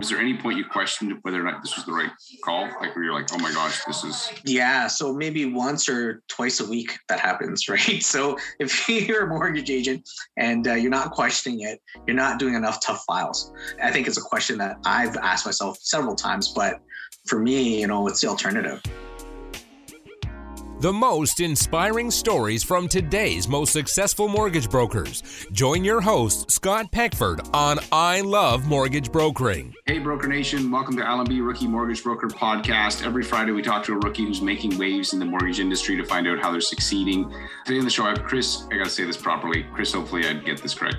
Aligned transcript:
Was 0.00 0.10
there 0.10 0.20
any 0.20 0.36
point 0.36 0.56
you 0.56 0.64
questioned 0.64 1.18
whether 1.22 1.40
or 1.40 1.42
not 1.42 1.60
this 1.60 1.74
was 1.74 1.84
the 1.84 1.90
right 1.90 2.12
call? 2.44 2.66
Like 2.80 2.94
where 2.94 3.04
you're 3.04 3.14
like, 3.14 3.26
oh 3.32 3.38
my 3.38 3.52
gosh, 3.52 3.84
this 3.84 4.04
is 4.04 4.32
Yeah, 4.44 4.86
so 4.86 5.12
maybe 5.12 5.44
once 5.44 5.88
or 5.88 6.22
twice 6.28 6.60
a 6.60 6.64
week 6.64 6.96
that 7.08 7.18
happens, 7.18 7.68
right? 7.68 8.00
So 8.00 8.38
if 8.60 8.88
you're 8.88 9.24
a 9.24 9.26
mortgage 9.26 9.70
agent 9.70 10.08
and 10.36 10.68
uh, 10.68 10.74
you're 10.74 10.88
not 10.88 11.10
questioning 11.10 11.62
it, 11.62 11.82
you're 12.06 12.14
not 12.14 12.38
doing 12.38 12.54
enough 12.54 12.80
tough 12.80 13.02
files. 13.08 13.52
I 13.82 13.90
think 13.90 14.06
it's 14.06 14.18
a 14.18 14.22
question 14.22 14.56
that 14.58 14.76
I've 14.84 15.16
asked 15.16 15.46
myself 15.46 15.78
several 15.80 16.14
times, 16.14 16.52
but 16.54 16.78
for 17.26 17.40
me, 17.40 17.80
you 17.80 17.88
know, 17.88 18.06
it's 18.06 18.20
the 18.20 18.28
alternative. 18.28 18.80
The 20.80 20.92
most 20.92 21.40
inspiring 21.40 22.08
stories 22.08 22.62
from 22.62 22.86
today's 22.86 23.48
most 23.48 23.72
successful 23.72 24.28
mortgage 24.28 24.70
brokers. 24.70 25.24
Join 25.50 25.82
your 25.82 26.00
host, 26.00 26.52
Scott 26.52 26.92
Peckford, 26.92 27.40
on 27.52 27.80
I 27.90 28.20
Love 28.20 28.64
Mortgage 28.68 29.10
Brokering. 29.10 29.74
Hey, 29.86 29.98
Broker 29.98 30.28
Nation. 30.28 30.70
Welcome 30.70 30.96
to 30.98 31.04
Allenby 31.04 31.40
Rookie 31.40 31.66
Mortgage 31.66 32.04
Broker 32.04 32.28
Podcast. 32.28 33.04
Every 33.04 33.24
Friday, 33.24 33.50
we 33.50 33.60
talk 33.60 33.82
to 33.86 33.94
a 33.94 33.96
rookie 33.96 34.22
who's 34.22 34.40
making 34.40 34.78
waves 34.78 35.14
in 35.14 35.18
the 35.18 35.24
mortgage 35.24 35.58
industry 35.58 35.96
to 35.96 36.04
find 36.04 36.28
out 36.28 36.38
how 36.38 36.52
they're 36.52 36.60
succeeding. 36.60 37.28
Today 37.64 37.80
on 37.80 37.84
the 37.84 37.90
show, 37.90 38.04
I 38.04 38.10
have 38.10 38.22
Chris. 38.22 38.62
I 38.70 38.76
got 38.76 38.84
to 38.84 38.90
say 38.90 39.02
this 39.02 39.16
properly. 39.16 39.66
Chris, 39.74 39.92
hopefully, 39.92 40.28
I 40.28 40.34
get 40.34 40.62
this 40.62 40.74
correct. 40.74 40.98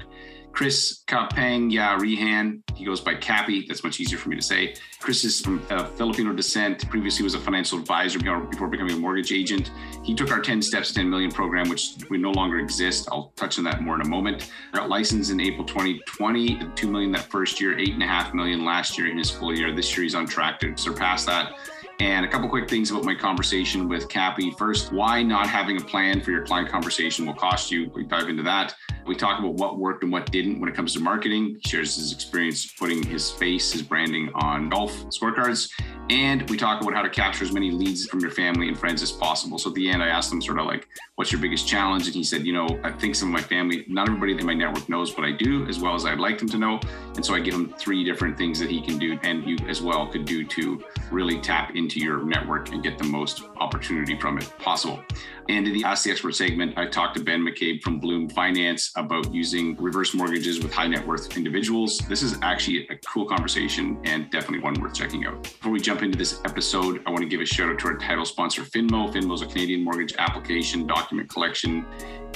Chris 0.51 1.03
Kapang 1.07 1.71
Ya 1.71 1.97
Rihan. 1.97 2.61
He 2.75 2.85
goes 2.85 3.01
by 3.01 3.15
Cappy. 3.15 3.65
That's 3.67 3.83
much 3.83 3.99
easier 3.99 4.17
for 4.17 4.29
me 4.29 4.35
to 4.35 4.41
say. 4.41 4.75
Chris 4.99 5.23
is 5.23 5.41
from 5.41 5.65
uh, 5.69 5.85
Filipino 5.85 6.33
descent. 6.33 6.89
Previously 6.89 7.23
was 7.23 7.33
a 7.33 7.39
financial 7.39 7.79
advisor 7.79 8.19
before 8.19 8.67
becoming 8.67 8.95
a 8.95 8.99
mortgage 8.99 9.31
agent. 9.31 9.71
He 10.03 10.13
took 10.13 10.31
our 10.31 10.41
10 10.41 10.61
Steps 10.61 10.91
10 10.91 11.09
Million 11.09 11.31
program, 11.31 11.69
which 11.69 11.95
we 12.09 12.17
no 12.17 12.31
longer 12.31 12.59
exist. 12.59 13.07
I'll 13.11 13.31
touch 13.35 13.57
on 13.57 13.63
that 13.65 13.81
more 13.81 13.95
in 13.95 14.01
a 14.01 14.07
moment. 14.07 14.51
Got 14.73 14.89
licensed 14.89 15.31
in 15.31 15.39
April 15.39 15.65
2020, 15.65 16.59
2 16.75 16.91
million 16.91 17.11
that 17.13 17.23
first 17.23 17.61
year, 17.61 17.75
8.5 17.75 18.33
million 18.33 18.65
last 18.65 18.97
year 18.97 19.09
in 19.09 19.17
his 19.17 19.29
full 19.29 19.55
year. 19.55 19.73
This 19.73 19.95
year 19.95 20.03
he's 20.03 20.15
on 20.15 20.27
track 20.27 20.59
to 20.61 20.75
surpass 20.77 21.25
that. 21.25 21.53
And 21.99 22.25
a 22.25 22.29
couple 22.29 22.47
quick 22.47 22.69
things 22.69 22.91
about 22.91 23.03
my 23.03 23.13
conversation 23.13 23.89
with 23.89 24.07
Cappy. 24.07 24.51
First, 24.51 24.93
why 24.93 25.21
not 25.21 25.47
having 25.47 25.81
a 25.81 25.83
plan 25.83 26.21
for 26.21 26.31
your 26.31 26.45
client 26.45 26.69
conversation 26.69 27.25
will 27.25 27.33
cost 27.33 27.71
you. 27.71 27.91
We 27.93 28.05
dive 28.05 28.29
into 28.29 28.43
that. 28.43 28.73
We 29.05 29.15
talk 29.15 29.39
about 29.39 29.55
what 29.55 29.79
worked 29.79 30.03
and 30.03 30.11
what 30.11 30.31
didn't 30.31 30.61
when 30.61 30.69
it 30.69 30.75
comes 30.75 30.93
to 30.93 31.01
marketing. 31.01 31.57
He 31.61 31.69
shares 31.69 31.95
his 31.95 32.13
experience 32.13 32.71
putting 32.71 33.03
his 33.03 33.31
face, 33.31 33.73
his 33.73 33.81
branding 33.81 34.29
on 34.35 34.69
golf 34.69 34.93
scorecards. 35.07 35.69
And 36.09 36.49
we 36.49 36.57
talk 36.57 36.81
about 36.81 36.93
how 36.93 37.01
to 37.01 37.09
capture 37.09 37.43
as 37.43 37.51
many 37.51 37.69
leads 37.69 38.07
from 38.07 38.19
your 38.19 38.31
family 38.31 38.67
and 38.67 38.77
friends 38.77 39.03
as 39.03 39.11
possible. 39.11 39.57
So 39.57 39.69
at 39.69 39.75
the 39.75 39.89
end, 39.89 40.01
I 40.01 40.07
asked 40.07 40.31
him 40.31 40.41
sort 40.41 40.59
of 40.59 40.65
like, 40.65 40.87
what's 41.15 41.31
your 41.31 41.41
biggest 41.41 41.67
challenge? 41.67 42.05
And 42.05 42.15
he 42.15 42.23
said, 42.23 42.45
you 42.45 42.53
know, 42.53 42.79
I 42.83 42.91
think 42.91 43.13
some 43.15 43.29
of 43.29 43.33
my 43.33 43.41
family, 43.41 43.85
not 43.87 44.07
everybody 44.07 44.37
in 44.37 44.45
my 44.45 44.53
network 44.53 44.87
knows 44.89 45.15
what 45.17 45.27
I 45.27 45.31
do 45.31 45.67
as 45.67 45.79
well 45.79 45.95
as 45.95 46.05
I'd 46.05 46.19
like 46.19 46.37
them 46.37 46.49
to 46.49 46.57
know. 46.57 46.79
And 47.15 47.25
so 47.25 47.35
I 47.35 47.39
give 47.39 47.53
him 47.53 47.73
three 47.77 48.03
different 48.03 48.37
things 48.37 48.57
that 48.59 48.69
he 48.69 48.81
can 48.81 48.97
do 48.97 49.19
and 49.23 49.43
you 49.43 49.57
as 49.67 49.81
well 49.81 50.07
could 50.07 50.25
do 50.25 50.45
to 50.45 50.83
really 51.11 51.39
tap 51.39 51.75
into 51.75 51.88
your 51.97 52.25
network 52.25 52.73
and 52.73 52.83
get 52.83 52.97
the 52.97 53.05
most 53.05 53.43
opportunity 53.55 54.19
from 54.19 54.37
it 54.37 54.51
possible. 54.59 55.01
And 55.47 55.65
in 55.65 55.73
the 55.73 55.85
Ask 55.85 56.03
the 56.03 56.11
Expert 56.11 56.35
segment, 56.35 56.77
I 56.77 56.87
talked 56.87 57.15
to 57.15 57.23
Ben 57.23 57.41
McCabe 57.41 57.81
from 57.81 57.99
Bloom 57.99 58.29
Finance 58.29 58.91
about 58.97 59.33
using 59.33 59.77
reverse 59.77 60.13
mortgages 60.13 60.59
with 60.59 60.73
high 60.73 60.87
net 60.87 61.07
worth 61.07 61.37
individuals. 61.37 61.99
This 62.09 62.21
is 62.21 62.37
actually 62.41 62.87
a 62.89 62.95
cool 62.97 63.25
conversation 63.25 63.99
and 64.03 64.29
definitely 64.29 64.59
one 64.59 64.73
worth 64.75 64.93
checking 64.93 65.25
out. 65.25 65.41
Before 65.41 65.71
we 65.71 65.79
jump 65.79 66.03
into 66.03 66.17
this 66.17 66.41
episode, 66.43 67.01
I 67.07 67.09
want 67.11 67.21
to 67.21 67.29
give 67.29 67.39
a 67.39 67.45
shout 67.45 67.69
out 67.69 67.79
to 67.79 67.87
our 67.87 67.97
title 67.97 68.25
sponsor, 68.25 68.63
Finmo. 68.63 69.11
Finmo 69.11 69.33
is 69.33 69.41
a 69.41 69.47
Canadian 69.47 69.83
mortgage 69.83 70.13
application, 70.19 70.85
document 70.85 71.29
collection, 71.29 71.85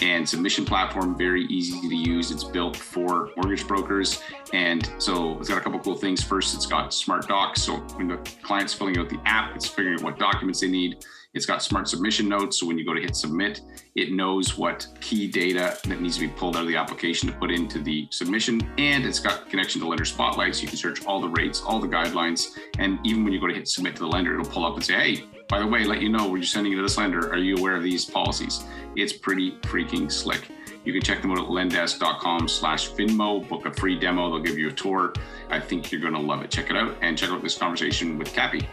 and 0.02 0.28
submission 0.28 0.66
platform. 0.66 1.18
Very 1.18 1.46
easy 1.46 1.80
to 1.88 1.96
use. 1.96 2.32
It's 2.32 2.44
built 2.44 2.76
for 2.76 3.30
mortgage 3.36 3.68
brokers. 3.68 4.22
And 4.54 4.90
so 4.98 5.38
it's 5.40 5.50
got 5.50 5.58
a 5.58 5.62
couple 5.62 5.80
cool 5.80 5.96
things. 5.96 6.24
First, 6.24 6.56
it's 6.56 6.66
got 6.66 6.94
smart 6.94 7.28
docs. 7.28 7.62
So 7.62 7.78
when 7.96 8.08
the 8.08 8.18
client's 8.42 8.74
filling 8.74 8.98
out 8.98 9.10
the 9.10 9.20
app, 9.26 9.43
it's 9.56 9.68
figuring 9.68 10.00
out 10.00 10.04
what 10.04 10.20
documents 10.20 10.62
they 10.62 10.68
need 10.68 11.04
it's 11.34 11.48
got 11.48 11.64
smart 11.64 11.88
submission 11.88 12.30
notes. 12.30 12.60
So 12.60 12.68
when 12.68 12.78
you 12.78 12.86
go 12.86 12.94
to 12.94 13.02
hit 13.02 13.16
submit, 13.16 13.62
it 13.96 14.12
knows 14.12 14.56
what 14.58 14.88
key 15.02 15.28
data 15.28 15.78
that 15.86 16.00
needs 16.00 16.16
to 16.18 16.22
be 16.22 16.28
pulled 16.28 16.56
out 16.56 16.62
of 16.62 16.68
the 16.68 16.76
application 16.76 17.28
to 17.30 17.36
put 17.36 17.50
into 17.50 17.80
the 17.80 18.08
submission. 18.12 18.62
And 18.78 19.04
it's 19.04 19.20
got 19.20 19.50
connection 19.50 19.82
to 19.82 19.88
Lendesk 19.88 20.08
Spotlight. 20.08 20.56
So 20.56 20.62
you 20.62 20.68
can 20.68 20.78
search 20.78 21.06
all 21.06 21.20
the 21.20 21.30
rates, 21.30 21.62
all 21.66 21.80
the 21.80 21.88
guidelines. 21.88 22.60
And 22.78 23.00
even 23.04 23.24
when 23.24 23.34
you 23.34 23.40
go 23.40 23.48
to 23.48 23.54
hit 23.54 23.68
submit 23.68 23.96
to 23.96 24.02
the 24.02 24.08
lender, 24.08 24.40
it'll 24.40 24.52
pull 24.52 24.66
up 24.66 24.76
and 24.76 24.84
say, 24.84 24.94
hey, 24.94 25.24
by 25.50 25.60
the 25.60 25.68
way, 25.68 25.86
let 25.86 26.02
you 26.02 26.10
know, 26.10 26.30
we're 26.30 26.40
just 26.40 26.54
sending 26.54 26.74
it 26.74 26.76
to 26.76 26.84
this 26.84 26.98
lender. 26.98 27.32
Are 27.32 27.38
you 27.38 27.58
aware 27.58 27.76
of 27.76 27.84
these 27.84 28.06
policies? 28.06 28.64
It's 28.96 29.14
pretty 29.14 29.54
freaking 29.62 30.12
slick. 30.12 30.48
You 30.86 30.94
can 30.94 31.02
check 31.02 31.22
them 31.22 31.32
out 31.32 31.40
at 31.40 31.46
lendesk.com 31.46 32.48
slash 32.48 32.92
Finmo, 32.92 33.48
book 33.48 33.66
a 33.66 33.74
free 33.74 33.98
demo. 33.98 34.30
They'll 34.30 34.44
give 34.44 34.60
you 34.60 34.68
a 34.68 34.74
tour. 34.74 35.14
I 35.50 35.60
think 35.60 35.92
you're 35.92 36.02
going 36.02 36.14
to 36.14 36.20
love 36.20 36.42
it. 36.42 36.52
Check 36.52 36.70
it 36.70 36.76
out 36.76 36.96
and 37.02 37.18
check 37.18 37.30
out 37.30 37.42
this 37.42 37.58
conversation 37.58 38.20
with 38.20 38.34
Cappy. 38.34 38.68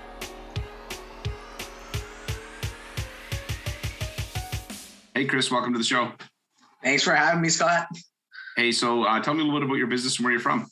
Hey, 5.12 5.24
Chris, 5.24 5.50
welcome 5.50 5.72
to 5.72 5.78
the 5.78 5.84
show. 5.84 6.12
Thanks 6.84 7.02
for 7.02 7.12
having 7.12 7.40
me, 7.40 7.48
Scott. 7.48 7.88
Hey, 8.56 8.70
so 8.70 9.02
uh, 9.02 9.20
tell 9.20 9.34
me 9.34 9.40
a 9.40 9.44
little 9.44 9.58
bit 9.58 9.66
about 9.66 9.78
your 9.78 9.88
business 9.88 10.16
and 10.16 10.24
where 10.24 10.32
you're 10.32 10.40
from. 10.40 10.68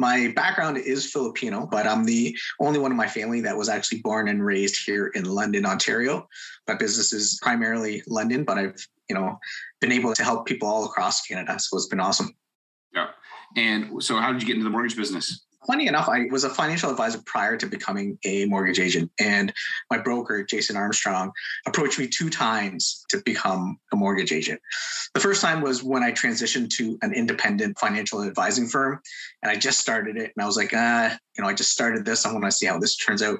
My 0.00 0.32
background 0.34 0.78
is 0.78 1.12
Filipino, 1.12 1.68
but 1.70 1.86
I'm 1.86 2.04
the 2.04 2.36
only 2.58 2.80
one 2.80 2.90
in 2.90 2.96
my 2.96 3.06
family 3.06 3.40
that 3.42 3.56
was 3.56 3.68
actually 3.68 4.00
born 4.00 4.26
and 4.26 4.44
raised 4.44 4.84
here 4.84 5.12
in 5.14 5.26
London, 5.26 5.64
Ontario. 5.64 6.26
My 6.66 6.74
business 6.74 7.12
is 7.12 7.38
primarily 7.40 8.02
London, 8.08 8.42
but 8.42 8.58
I've, 8.58 8.84
you 9.08 9.14
know, 9.14 9.38
been 9.80 9.92
able 9.92 10.12
to 10.12 10.24
help 10.24 10.44
people 10.44 10.66
all 10.66 10.84
across 10.86 11.24
Canada. 11.24 11.56
So 11.60 11.76
it's 11.76 11.86
been 11.86 12.00
awesome. 12.00 12.34
Yeah. 12.92 13.10
And 13.56 14.02
so 14.02 14.16
how 14.16 14.32
did 14.32 14.42
you 14.42 14.48
get 14.48 14.54
into 14.54 14.64
the 14.64 14.70
mortgage 14.70 14.96
business? 14.96 15.44
Funny 15.66 15.86
enough, 15.86 16.08
I 16.08 16.24
was 16.30 16.44
a 16.44 16.50
financial 16.50 16.90
advisor 16.90 17.20
prior 17.24 17.56
to 17.56 17.66
becoming 17.66 18.18
a 18.24 18.46
mortgage 18.46 18.80
agent. 18.80 19.10
And 19.20 19.52
my 19.90 19.98
broker, 19.98 20.44
Jason 20.44 20.76
Armstrong, 20.76 21.32
approached 21.66 21.98
me 21.98 22.08
two 22.08 22.30
times 22.30 23.04
to 23.10 23.22
become 23.24 23.78
a 23.92 23.96
mortgage 23.96 24.32
agent. 24.32 24.60
The 25.14 25.20
first 25.20 25.42
time 25.42 25.60
was 25.60 25.82
when 25.82 26.02
I 26.02 26.12
transitioned 26.12 26.70
to 26.76 26.98
an 27.02 27.12
independent 27.12 27.78
financial 27.78 28.22
advising 28.22 28.66
firm. 28.66 29.00
And 29.42 29.50
I 29.50 29.56
just 29.56 29.80
started 29.80 30.16
it. 30.16 30.32
And 30.36 30.42
I 30.42 30.46
was 30.46 30.56
like, 30.56 30.70
ah, 30.74 31.16
you 31.36 31.42
know, 31.42 31.48
I 31.48 31.54
just 31.54 31.72
started 31.72 32.04
this. 32.04 32.26
I 32.26 32.32
want 32.32 32.44
to 32.44 32.52
see 32.52 32.66
how 32.66 32.78
this 32.78 32.96
turns 32.96 33.22
out. 33.22 33.38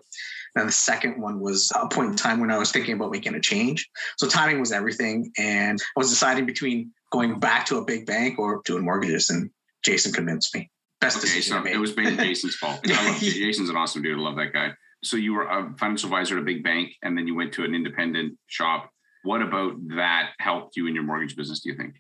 And 0.55 0.69
the 0.69 0.73
second 0.73 1.21
one 1.21 1.41
was 1.41 1.73
a 1.75 1.89
point 1.89 2.11
in 2.11 2.17
time 2.17 2.41
when 2.41 2.51
I 2.51 2.59
was 2.59 2.71
thinking 2.73 2.95
about 2.95 3.11
making 3.11 3.35
a 3.35 3.41
change. 3.41 3.89
So 4.19 4.29
timing 4.29 4.61
was 4.61 4.73
everything. 4.73 5.33
And 5.39 5.81
I 5.81 6.01
was 6.01 6.11
deciding 6.11 6.45
between 6.45 6.93
going 7.11 7.41
back 7.41 7.67
to 7.67 7.79
a 7.79 7.85
big 7.85 8.05
bank 8.07 8.39
or 8.39 8.61
doing 8.65 8.85
mortgages. 8.85 9.31
And 9.31 9.51
Jason 9.83 10.13
convinced 10.13 10.55
me 10.55 10.71
best 11.03 11.19
okay, 11.19 11.27
decision 11.27 11.65
so 11.65 11.71
it 11.71 11.77
was 11.77 11.95
Jason's 11.95 12.55
fault. 12.55 12.81
I 12.87 13.11
love, 13.11 13.17
Jason's 13.21 13.69
an 13.69 13.77
awesome 13.77 14.03
dude. 14.03 14.19
I 14.19 14.23
love 14.23 14.37
that 14.37 14.53
guy. 14.53 14.71
So 15.05 15.17
you 15.17 15.35
were 15.35 15.45
a 15.45 15.75
financial 15.79 16.07
advisor 16.07 16.37
at 16.37 16.43
a 16.43 16.45
big 16.45 16.63
bank, 16.63 16.93
and 17.03 17.19
then 17.19 17.27
you 17.27 17.35
went 17.35 17.53
to 17.55 17.65
an 17.65 17.75
independent 17.75 18.39
shop. 18.47 18.89
What 19.25 19.43
about 19.43 19.75
that 19.97 20.31
helped 20.39 20.77
you 20.77 20.87
in 20.87 20.95
your 20.95 21.05
mortgage 21.05 21.37
business? 21.37 21.61
Do 21.61 21.71
you 21.71 21.77
think? 21.77 21.97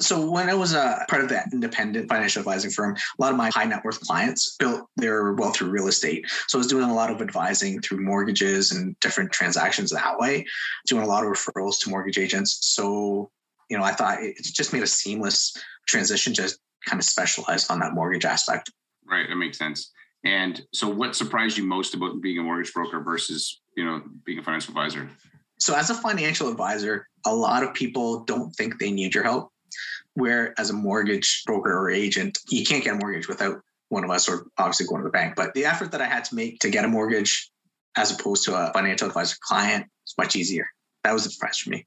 So 0.00 0.30
when 0.30 0.48
I 0.48 0.54
was 0.54 0.74
a 0.74 1.04
part 1.08 1.22
of 1.22 1.28
that 1.30 1.48
independent 1.52 2.08
financial 2.08 2.40
advising 2.40 2.70
firm, 2.70 2.94
a 2.94 3.22
lot 3.22 3.32
of 3.32 3.36
my 3.36 3.50
high 3.52 3.64
net 3.64 3.84
worth 3.84 4.00
clients 4.00 4.56
built 4.56 4.86
their 4.96 5.32
wealth 5.34 5.56
through 5.56 5.70
real 5.70 5.88
estate. 5.88 6.24
So 6.46 6.56
I 6.56 6.60
was 6.60 6.68
doing 6.68 6.88
a 6.88 6.94
lot 6.94 7.10
of 7.10 7.20
advising 7.20 7.80
through 7.80 8.04
mortgages 8.04 8.70
and 8.70 8.98
different 9.00 9.32
transactions 9.32 9.90
that 9.90 10.18
way, 10.18 10.46
doing 10.86 11.02
a 11.02 11.06
lot 11.06 11.24
of 11.24 11.30
referrals 11.30 11.80
to 11.80 11.90
mortgage 11.90 12.16
agents. 12.16 12.58
So, 12.62 13.30
you 13.68 13.76
know, 13.76 13.82
I 13.82 13.92
thought 13.92 14.22
it 14.22 14.36
just 14.40 14.72
made 14.72 14.84
a 14.84 14.86
seamless 14.86 15.52
transition 15.88 16.32
just 16.32 16.60
kind 16.88 17.00
of 17.00 17.04
specialize 17.04 17.68
on 17.70 17.80
that 17.80 17.94
mortgage 17.94 18.24
aspect. 18.24 18.70
Right, 19.06 19.28
that 19.28 19.36
makes 19.36 19.58
sense. 19.58 19.90
And 20.24 20.60
so, 20.72 20.88
what 20.88 21.14
surprised 21.14 21.56
you 21.56 21.64
most 21.64 21.94
about 21.94 22.20
being 22.20 22.38
a 22.38 22.42
mortgage 22.42 22.72
broker 22.72 23.00
versus, 23.00 23.60
you 23.76 23.84
know, 23.84 24.02
being 24.24 24.38
a 24.38 24.42
financial 24.42 24.72
advisor? 24.72 25.08
So, 25.58 25.74
as 25.74 25.90
a 25.90 25.94
financial 25.94 26.48
advisor, 26.50 27.06
a 27.24 27.34
lot 27.34 27.62
of 27.62 27.72
people 27.74 28.24
don't 28.24 28.50
think 28.50 28.78
they 28.78 28.90
need 28.90 29.14
your 29.14 29.24
help. 29.24 29.50
Where 30.14 30.58
as 30.58 30.70
a 30.70 30.72
mortgage 30.72 31.44
broker 31.46 31.72
or 31.72 31.90
agent, 31.90 32.38
you 32.48 32.64
can't 32.64 32.82
get 32.82 32.94
a 32.94 32.98
mortgage 32.98 33.28
without 33.28 33.60
one 33.90 34.04
of 34.04 34.10
us, 34.10 34.28
or 34.28 34.46
obviously 34.58 34.86
going 34.86 35.02
to 35.02 35.04
the 35.04 35.12
bank. 35.12 35.34
But 35.36 35.54
the 35.54 35.64
effort 35.64 35.92
that 35.92 36.02
I 36.02 36.06
had 36.06 36.24
to 36.24 36.34
make 36.34 36.58
to 36.60 36.70
get 36.70 36.84
a 36.84 36.88
mortgage, 36.88 37.50
as 37.96 38.10
opposed 38.10 38.44
to 38.46 38.56
a 38.56 38.72
financial 38.72 39.06
advisor 39.06 39.36
client, 39.40 39.86
is 40.06 40.14
much 40.18 40.34
easier. 40.34 40.66
That 41.04 41.12
was 41.12 41.24
the 41.24 41.30
surprise 41.30 41.58
for 41.58 41.70
me. 41.70 41.86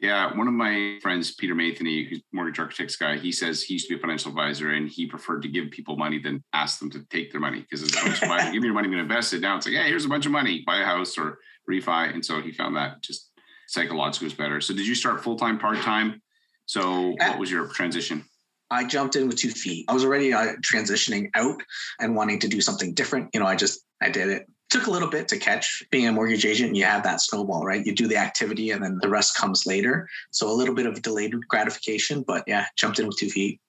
Yeah, 0.00 0.34
one 0.34 0.48
of 0.48 0.54
my 0.54 0.98
friends, 1.02 1.34
Peter 1.34 1.54
Matheny, 1.54 2.04
who's 2.04 2.22
mortgage 2.32 2.58
architects 2.58 2.96
guy, 2.96 3.18
he 3.18 3.30
says 3.30 3.62
he 3.62 3.74
used 3.74 3.86
to 3.86 3.94
be 3.94 3.98
a 3.98 4.00
financial 4.00 4.30
advisor 4.30 4.70
and 4.70 4.88
he 4.88 5.06
preferred 5.06 5.42
to 5.42 5.48
give 5.48 5.70
people 5.70 5.96
money 5.98 6.18
than 6.18 6.42
ask 6.54 6.78
them 6.78 6.90
to 6.90 7.04
take 7.10 7.30
their 7.30 7.40
money 7.40 7.60
because 7.60 7.82
it's 7.82 7.92
a 7.92 8.02
bunch 8.02 8.22
of 8.22 8.52
give 8.52 8.62
me 8.62 8.68
your 8.68 8.74
money, 8.74 8.86
I'm 8.86 8.92
going 8.92 9.06
to 9.06 9.14
invest 9.14 9.34
it. 9.34 9.42
Now 9.42 9.56
it's 9.56 9.66
like, 9.66 9.74
yeah, 9.74 9.84
here's 9.84 10.06
a 10.06 10.08
bunch 10.08 10.24
of 10.24 10.32
money, 10.32 10.62
buy 10.66 10.78
a 10.78 10.84
house 10.84 11.18
or 11.18 11.38
refi. 11.70 12.14
And 12.14 12.24
so 12.24 12.40
he 12.40 12.50
found 12.50 12.76
that 12.76 13.02
just 13.02 13.30
psychologically 13.68 14.24
was 14.26 14.34
better. 14.34 14.62
So 14.62 14.74
did 14.74 14.86
you 14.86 14.94
start 14.94 15.22
full 15.22 15.36
time, 15.36 15.58
part 15.58 15.76
time? 15.78 16.22
So 16.64 17.14
what 17.18 17.38
was 17.38 17.50
your 17.50 17.66
transition? 17.66 18.24
I 18.70 18.84
jumped 18.84 19.16
in 19.16 19.28
with 19.28 19.36
two 19.36 19.50
feet. 19.50 19.84
I 19.88 19.92
was 19.92 20.04
already 20.04 20.32
uh, 20.32 20.54
transitioning 20.62 21.28
out 21.34 21.60
and 21.98 22.16
wanting 22.16 22.38
to 22.38 22.48
do 22.48 22.60
something 22.60 22.94
different. 22.94 23.30
You 23.34 23.40
know, 23.40 23.46
I 23.46 23.56
just 23.56 23.80
I 24.00 24.08
did 24.08 24.28
it 24.28 24.46
took 24.70 24.86
a 24.86 24.90
little 24.90 25.08
bit 25.08 25.28
to 25.28 25.38
catch 25.38 25.82
being 25.90 26.06
a 26.06 26.12
mortgage 26.12 26.46
agent 26.46 26.76
you 26.76 26.84
have 26.84 27.02
that 27.02 27.20
snowball 27.20 27.64
right 27.64 27.84
you 27.84 27.94
do 27.94 28.06
the 28.06 28.16
activity 28.16 28.70
and 28.70 28.82
then 28.82 28.98
the 29.02 29.08
rest 29.08 29.36
comes 29.36 29.66
later 29.66 30.08
so 30.30 30.50
a 30.50 30.52
little 30.52 30.74
bit 30.74 30.86
of 30.86 31.02
delayed 31.02 31.34
gratification 31.48 32.22
but 32.26 32.44
yeah 32.46 32.66
jumped 32.76 32.98
in 32.98 33.06
with 33.06 33.16
two 33.16 33.28
feet 33.28 33.60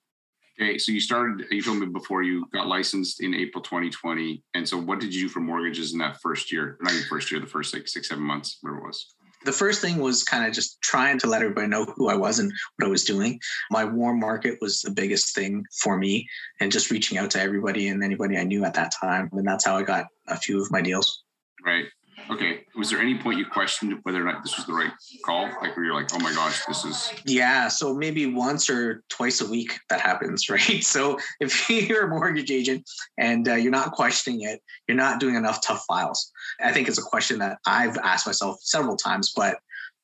Okay, 0.61 0.77
so 0.77 0.91
you 0.91 0.99
started. 0.99 1.47
You 1.49 1.63
told 1.63 1.79
me 1.79 1.87
before 1.87 2.21
you 2.21 2.45
got 2.53 2.67
licensed 2.67 3.21
in 3.21 3.33
April 3.33 3.63
2020, 3.63 4.43
and 4.53 4.67
so 4.67 4.77
what 4.77 4.99
did 4.99 5.13
you 5.13 5.23
do 5.23 5.29
for 5.29 5.39
mortgages 5.39 5.93
in 5.93 5.99
that 5.99 6.21
first 6.21 6.51
year? 6.51 6.77
Not 6.81 6.93
even 6.93 7.05
first 7.07 7.31
year, 7.31 7.39
the 7.39 7.47
first 7.47 7.73
like 7.73 7.87
six, 7.87 8.09
seven 8.09 8.23
months, 8.23 8.57
whatever 8.61 8.81
it 8.81 8.87
was. 8.87 9.15
The 9.43 9.51
first 9.51 9.81
thing 9.81 9.97
was 9.97 10.23
kind 10.23 10.45
of 10.45 10.53
just 10.53 10.79
trying 10.83 11.17
to 11.19 11.27
let 11.27 11.41
everybody 11.41 11.65
know 11.65 11.85
who 11.85 12.09
I 12.09 12.15
was 12.15 12.37
and 12.37 12.53
what 12.75 12.85
I 12.85 12.89
was 12.91 13.03
doing. 13.03 13.39
My 13.71 13.83
warm 13.85 14.19
market 14.19 14.59
was 14.61 14.81
the 14.81 14.91
biggest 14.91 15.33
thing 15.33 15.65
for 15.79 15.97
me, 15.97 16.27
and 16.59 16.71
just 16.71 16.91
reaching 16.91 17.17
out 17.17 17.31
to 17.31 17.41
everybody 17.41 17.87
and 17.87 18.03
anybody 18.03 18.37
I 18.37 18.43
knew 18.43 18.63
at 18.63 18.75
that 18.75 18.93
time, 19.01 19.29
and 19.33 19.47
that's 19.47 19.65
how 19.65 19.77
I 19.77 19.83
got 19.83 20.07
a 20.31 20.37
few 20.37 20.61
of 20.61 20.71
my 20.71 20.81
deals. 20.81 21.23
Right. 21.63 21.85
Okay. 22.29 22.61
Was 22.75 22.89
there 22.89 22.99
any 22.99 23.17
point 23.17 23.39
you 23.39 23.45
questioned 23.45 23.99
whether 24.03 24.21
or 24.21 24.31
not 24.31 24.43
this 24.43 24.55
was 24.55 24.65
the 24.65 24.73
right 24.73 24.91
call? 25.25 25.45
Like 25.61 25.75
where 25.75 25.85
you're 25.85 25.93
like, 25.93 26.13
oh 26.13 26.19
my 26.19 26.33
gosh, 26.33 26.65
this 26.65 26.85
is 26.85 27.11
Yeah. 27.25 27.67
So 27.67 27.93
maybe 27.93 28.25
once 28.25 28.69
or 28.69 29.03
twice 29.09 29.41
a 29.41 29.49
week 29.49 29.79
that 29.89 30.01
happens, 30.01 30.49
right? 30.49 30.83
So 30.83 31.19
if 31.39 31.69
you're 31.69 32.05
a 32.05 32.09
mortgage 32.09 32.51
agent 32.51 32.89
and 33.17 33.47
uh, 33.47 33.55
you're 33.55 33.71
not 33.71 33.91
questioning 33.91 34.41
it, 34.41 34.61
you're 34.87 34.97
not 34.97 35.19
doing 35.19 35.35
enough 35.35 35.61
tough 35.61 35.83
files. 35.87 36.31
I 36.63 36.71
think 36.71 36.87
it's 36.87 36.99
a 36.99 37.03
question 37.03 37.39
that 37.39 37.57
I've 37.65 37.97
asked 37.97 38.27
myself 38.27 38.59
several 38.61 38.95
times, 38.95 39.33
but 39.35 39.57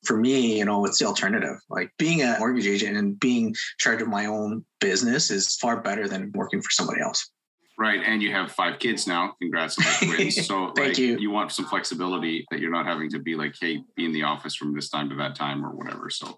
for 0.04 0.16
me, 0.16 0.58
you 0.58 0.64
know, 0.64 0.84
it's 0.84 0.98
the 0.98 1.06
alternative. 1.06 1.56
Like 1.68 1.90
being 1.98 2.22
a 2.22 2.36
mortgage 2.38 2.66
agent 2.66 2.96
and 2.96 3.18
being 3.18 3.54
charge 3.78 4.02
of 4.02 4.08
my 4.08 4.26
own 4.26 4.64
business 4.80 5.30
is 5.30 5.56
far 5.56 5.80
better 5.80 6.08
than 6.08 6.32
working 6.34 6.60
for 6.60 6.70
somebody 6.70 7.00
else. 7.00 7.30
Right. 7.78 8.00
And 8.04 8.20
you 8.20 8.32
have 8.32 8.50
five 8.50 8.80
kids 8.80 9.06
now. 9.06 9.34
Congrats 9.40 9.78
on 9.78 9.84
the 9.84 10.16
twins. 10.16 10.36
So 10.48 10.72
Thank 10.74 10.88
like, 10.88 10.98
you. 10.98 11.16
you 11.18 11.30
want 11.30 11.52
some 11.52 11.64
flexibility 11.66 12.44
that 12.50 12.58
you're 12.58 12.72
not 12.72 12.86
having 12.86 13.08
to 13.10 13.20
be 13.20 13.36
like, 13.36 13.54
hey, 13.60 13.84
be 13.96 14.04
in 14.04 14.12
the 14.12 14.24
office 14.24 14.56
from 14.56 14.74
this 14.74 14.88
time 14.88 15.08
to 15.10 15.14
that 15.16 15.36
time 15.36 15.64
or 15.64 15.70
whatever. 15.70 16.10
So 16.10 16.36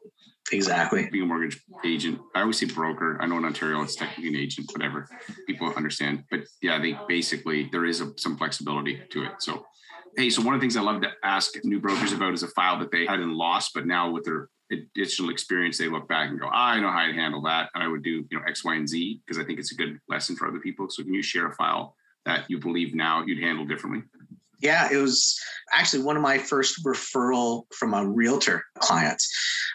Exactly. 0.53 1.09
being 1.11 1.25
a 1.25 1.27
mortgage 1.27 1.63
agent, 1.85 2.21
I 2.35 2.41
always 2.43 2.59
say 2.59 2.67
broker. 2.67 3.19
I 3.23 3.27
know 3.27 3.39
in 3.39 3.45
Ontario 3.45 3.81
it's 3.83 3.97
technically 3.97 4.29
an 4.29 4.37
agent, 4.37 4.69
whatever. 4.73 5.09
People 5.47 5.73
understand. 5.75 6.25
But 6.31 6.41
yeah, 6.61 6.79
they 6.79 6.99
basically 7.09 7.69
there 7.73 7.87
is 7.87 8.01
a, 8.01 8.13
some 8.17 8.37
flexibility 8.37 9.01
to 9.11 9.25
it. 9.25 9.33
So 9.39 9.65
hey, 10.17 10.31
so 10.31 10.43
one 10.43 10.55
of 10.55 10.61
the 10.61 10.65
things 10.65 10.77
I 10.77 10.83
love 10.83 11.03
to 11.03 11.11
ask 11.25 11.55
new 11.65 11.81
brokers 11.81 12.12
about 12.12 12.35
is 12.35 12.43
a 12.43 12.49
file 12.49 12.79
that 12.79 12.91
they 12.91 13.07
hadn't 13.07 13.37
lost, 13.37 13.73
but 13.75 13.87
now 13.87 14.11
with 14.11 14.25
their 14.25 14.49
additional 14.71 15.31
experience, 15.31 15.79
they 15.79 15.89
look 15.89 16.09
back 16.09 16.31
and 16.31 16.41
go, 16.41 16.49
I 16.49 16.79
know 16.81 16.91
how 16.91 17.07
to 17.07 17.12
handle 17.12 17.43
that. 17.43 17.71
And 17.75 17.83
I 17.83 17.89
would 17.89 18.03
do, 18.03 18.25
you 18.31 18.39
know, 18.39 18.45
X, 18.47 18.65
Y, 18.65 18.75
and 18.75 18.89
Z 18.89 19.21
because 19.27 19.39
I 19.43 19.45
think 19.45 19.59
it's 19.59 19.73
a 19.73 19.77
good 19.77 19.99
lesson 20.09 20.37
for 20.37 20.47
other 20.47 20.61
people. 20.61 20.89
So 20.89 21.03
can 21.03 21.15
you 21.15 21.23
share 21.23 21.49
a 21.49 21.55
file 21.55 21.97
that 22.25 22.45
you 22.49 22.59
believe 22.59 22.95
now 22.95 23.25
you'd 23.25 23.43
handle 23.43 23.65
differently? 23.65 24.03
Yeah, 24.61 24.89
it 24.93 24.97
was 24.97 25.41
actually 25.73 26.03
one 26.03 26.17
of 26.17 26.23
my 26.23 26.39
first 26.39 26.85
referral 26.85 27.65
from 27.75 27.95
a 27.95 28.07
realtor 28.07 28.65
client. 28.79 29.23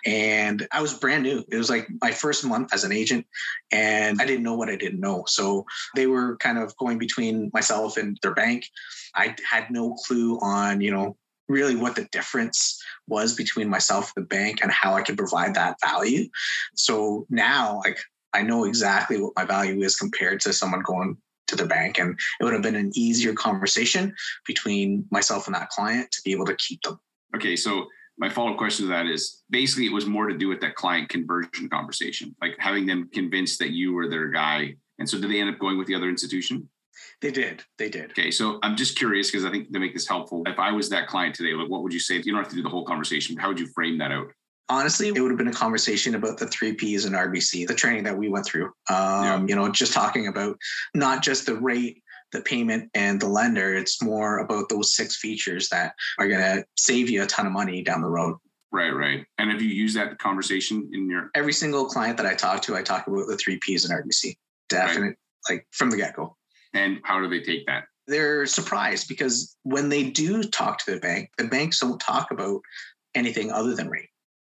And 0.06 0.68
I 0.72 0.82
was 0.82 0.94
brand 0.94 1.24
new. 1.24 1.44
It 1.52 1.58
was 1.58 1.70
like 1.70 1.88
my 2.02 2.12
first 2.12 2.46
month 2.46 2.74
as 2.74 2.84
an 2.84 2.92
agent, 2.92 3.26
and 3.72 4.22
I 4.22 4.26
didn't 4.26 4.44
know 4.44 4.56
what 4.56 4.70
I 4.70 4.76
didn't 4.76 5.00
know. 5.00 5.24
So 5.28 5.66
they 5.96 6.06
were 6.06 6.38
kind 6.38 6.60
of 6.60 6.76
going 6.78 7.00
between 7.00 7.50
myself 7.54 7.98
and 7.98 8.18
their 8.22 8.34
bank. 8.34 8.68
I 9.16 9.36
had 9.50 9.72
no 9.72 9.96
clue 10.06 10.38
on, 10.42 10.82
you 10.82 10.92
know, 10.92 11.18
really 11.48 11.76
what 11.76 11.96
the 11.96 12.08
difference 12.12 12.82
was 13.08 13.36
between 13.36 13.70
myself 13.70 14.12
and 14.16 14.24
the 14.24 14.28
bank 14.28 14.60
and 14.62 14.72
how 14.72 14.94
I 14.94 15.02
could 15.02 15.18
provide 15.18 15.56
that 15.56 15.78
value. 15.84 16.28
So 16.76 17.26
now, 17.30 17.82
like, 17.84 18.00
I 18.34 18.42
know 18.42 18.66
exactly 18.66 19.22
what 19.22 19.34
my 19.36 19.46
value 19.46 19.82
is 19.82 19.96
compared 19.96 20.42
to 20.42 20.54
someone 20.54 20.82
going 20.82 21.18
to 21.48 21.56
the 21.56 21.66
bank. 21.66 22.00
And 22.00 22.18
it 22.40 22.44
would 22.44 22.54
have 22.54 22.62
been 22.62 22.76
an 22.76 22.92
easier 22.96 23.34
conversation 23.34 24.14
between 24.46 25.06
myself 25.12 25.48
and 25.48 25.56
that 25.56 25.70
client 25.70 26.12
to 26.12 26.22
be 26.24 26.32
able 26.32 26.46
to 26.46 26.56
keep 26.56 26.82
them. 26.82 27.00
Okay, 27.36 27.56
so 27.56 27.88
my 28.18 28.30
follow-up 28.30 28.58
question 28.58 28.86
to 28.86 28.92
that 28.92 29.08
is 29.08 29.44
basically 29.50 29.86
it 29.86 29.94
was 29.94 30.06
more 30.06 30.28
to 30.28 30.38
do 30.38 30.48
with 30.48 30.62
that 30.62 30.76
client 30.76 31.10
conversion 31.10 31.70
conversation, 31.70 32.36
like 32.42 32.56
having 32.60 32.86
them 32.86 33.10
convinced 33.14 33.60
that 33.60 33.72
you 33.72 33.94
were 33.94 34.10
their 34.10 34.30
guy. 34.30 34.76
And 35.00 35.10
so 35.10 35.20
did 35.20 35.30
they 35.30 35.42
end 35.42 35.50
up 35.50 35.60
going 35.60 35.78
with 35.78 35.88
the 35.88 35.96
other 35.96 36.10
institution? 36.10 36.70
They 37.22 37.32
did. 37.32 37.64
They 37.78 37.90
did. 37.90 38.12
Okay, 38.12 38.32
so 38.32 38.60
I'm 38.64 38.78
just 38.78 38.98
curious 38.98 39.30
because 39.30 39.46
I 39.46 39.52
think 39.52 39.72
to 39.74 39.80
make 39.80 39.94
this 39.94 40.08
helpful, 40.08 40.44
if 40.46 40.60
I 40.60 40.72
was 40.72 40.90
that 40.90 41.08
client 41.08 41.36
today, 41.36 41.54
like 41.54 41.70
what 41.70 41.84
would 41.84 41.94
you 41.94 42.00
say? 42.00 42.16
You 42.16 42.32
don't 42.32 42.42
have 42.42 42.50
to 42.50 42.56
do 42.56 42.64
the 42.64 42.70
whole 42.70 42.86
conversation, 42.86 43.36
how 43.36 43.50
would 43.50 43.60
you 43.60 43.68
frame 43.68 43.98
that 43.98 44.12
out? 44.12 44.32
Honestly, 44.70 45.10
it 45.10 45.20
would 45.20 45.32
have 45.32 45.38
been 45.38 45.48
a 45.48 45.54
conversation 45.54 46.16
about 46.16 46.38
the 46.38 46.48
three 46.48 46.74
Ps 46.74 47.06
in 47.06 47.14
RBC, 47.14 47.68
the 47.68 47.76
training 47.76 48.04
that 48.04 48.18
we 48.18 48.30
went 48.30 48.46
through. 48.46 48.66
Um, 48.90 49.24
Yeah. 49.24 49.46
You 49.48 49.56
know, 49.56 49.70
just 49.70 49.94
talking 49.94 50.28
about 50.28 50.58
not 50.94 51.24
just 51.24 51.46
the 51.46 51.56
rate, 51.56 52.02
the 52.32 52.42
payment, 52.42 52.90
and 52.94 53.20
the 53.20 53.28
lender. 53.28 53.76
It's 53.76 54.02
more 54.02 54.40
about 54.40 54.70
those 54.70 54.96
six 54.96 55.18
features 55.18 55.70
that 55.70 55.94
are 56.18 56.28
going 56.28 56.42
to 56.42 56.66
save 56.78 57.10
you 57.10 57.24
a 57.24 57.28
ton 57.28 57.46
of 57.46 57.52
money 57.52 57.84
down 57.84 58.02
the 58.02 58.10
road. 58.10 58.38
Right, 58.72 58.90
right. 58.90 59.26
And 59.38 59.52
have 59.52 59.62
you 59.62 59.70
used 59.70 59.96
that 59.96 60.18
conversation 60.18 60.90
in 60.94 61.10
your 61.10 61.30
Every 61.36 61.54
single 61.54 61.86
client 61.86 62.18
that 62.18 62.26
I 62.26 62.34
talk 62.34 62.62
to, 62.64 62.76
I 62.76 62.82
talk 62.82 63.08
about 63.08 63.28
the 63.28 63.38
three 63.38 63.58
Ps 63.60 63.86
in 63.86 63.96
RBC. 63.96 64.36
Definite, 64.68 65.16
like 65.50 65.68
from 65.72 65.92
the 65.92 65.98
get 65.98 66.16
go. 66.16 66.36
and 66.74 67.00
how 67.04 67.22
do 67.22 67.30
they 67.30 67.42
take 67.42 67.66
that? 67.68 67.86
they're 68.08 68.46
surprised 68.46 69.08
because 69.08 69.56
when 69.64 69.90
they 69.90 70.10
do 70.10 70.44
talk 70.44 70.78
to 70.80 70.92
the 70.92 71.00
bank, 71.00 71.30
the 71.38 71.46
banks 71.46 71.80
don't 71.80 72.00
talk 72.00 72.32
about 72.32 72.62
anything 73.16 73.52
other 73.52 73.76
than 73.76 73.90
rate. 73.90 74.10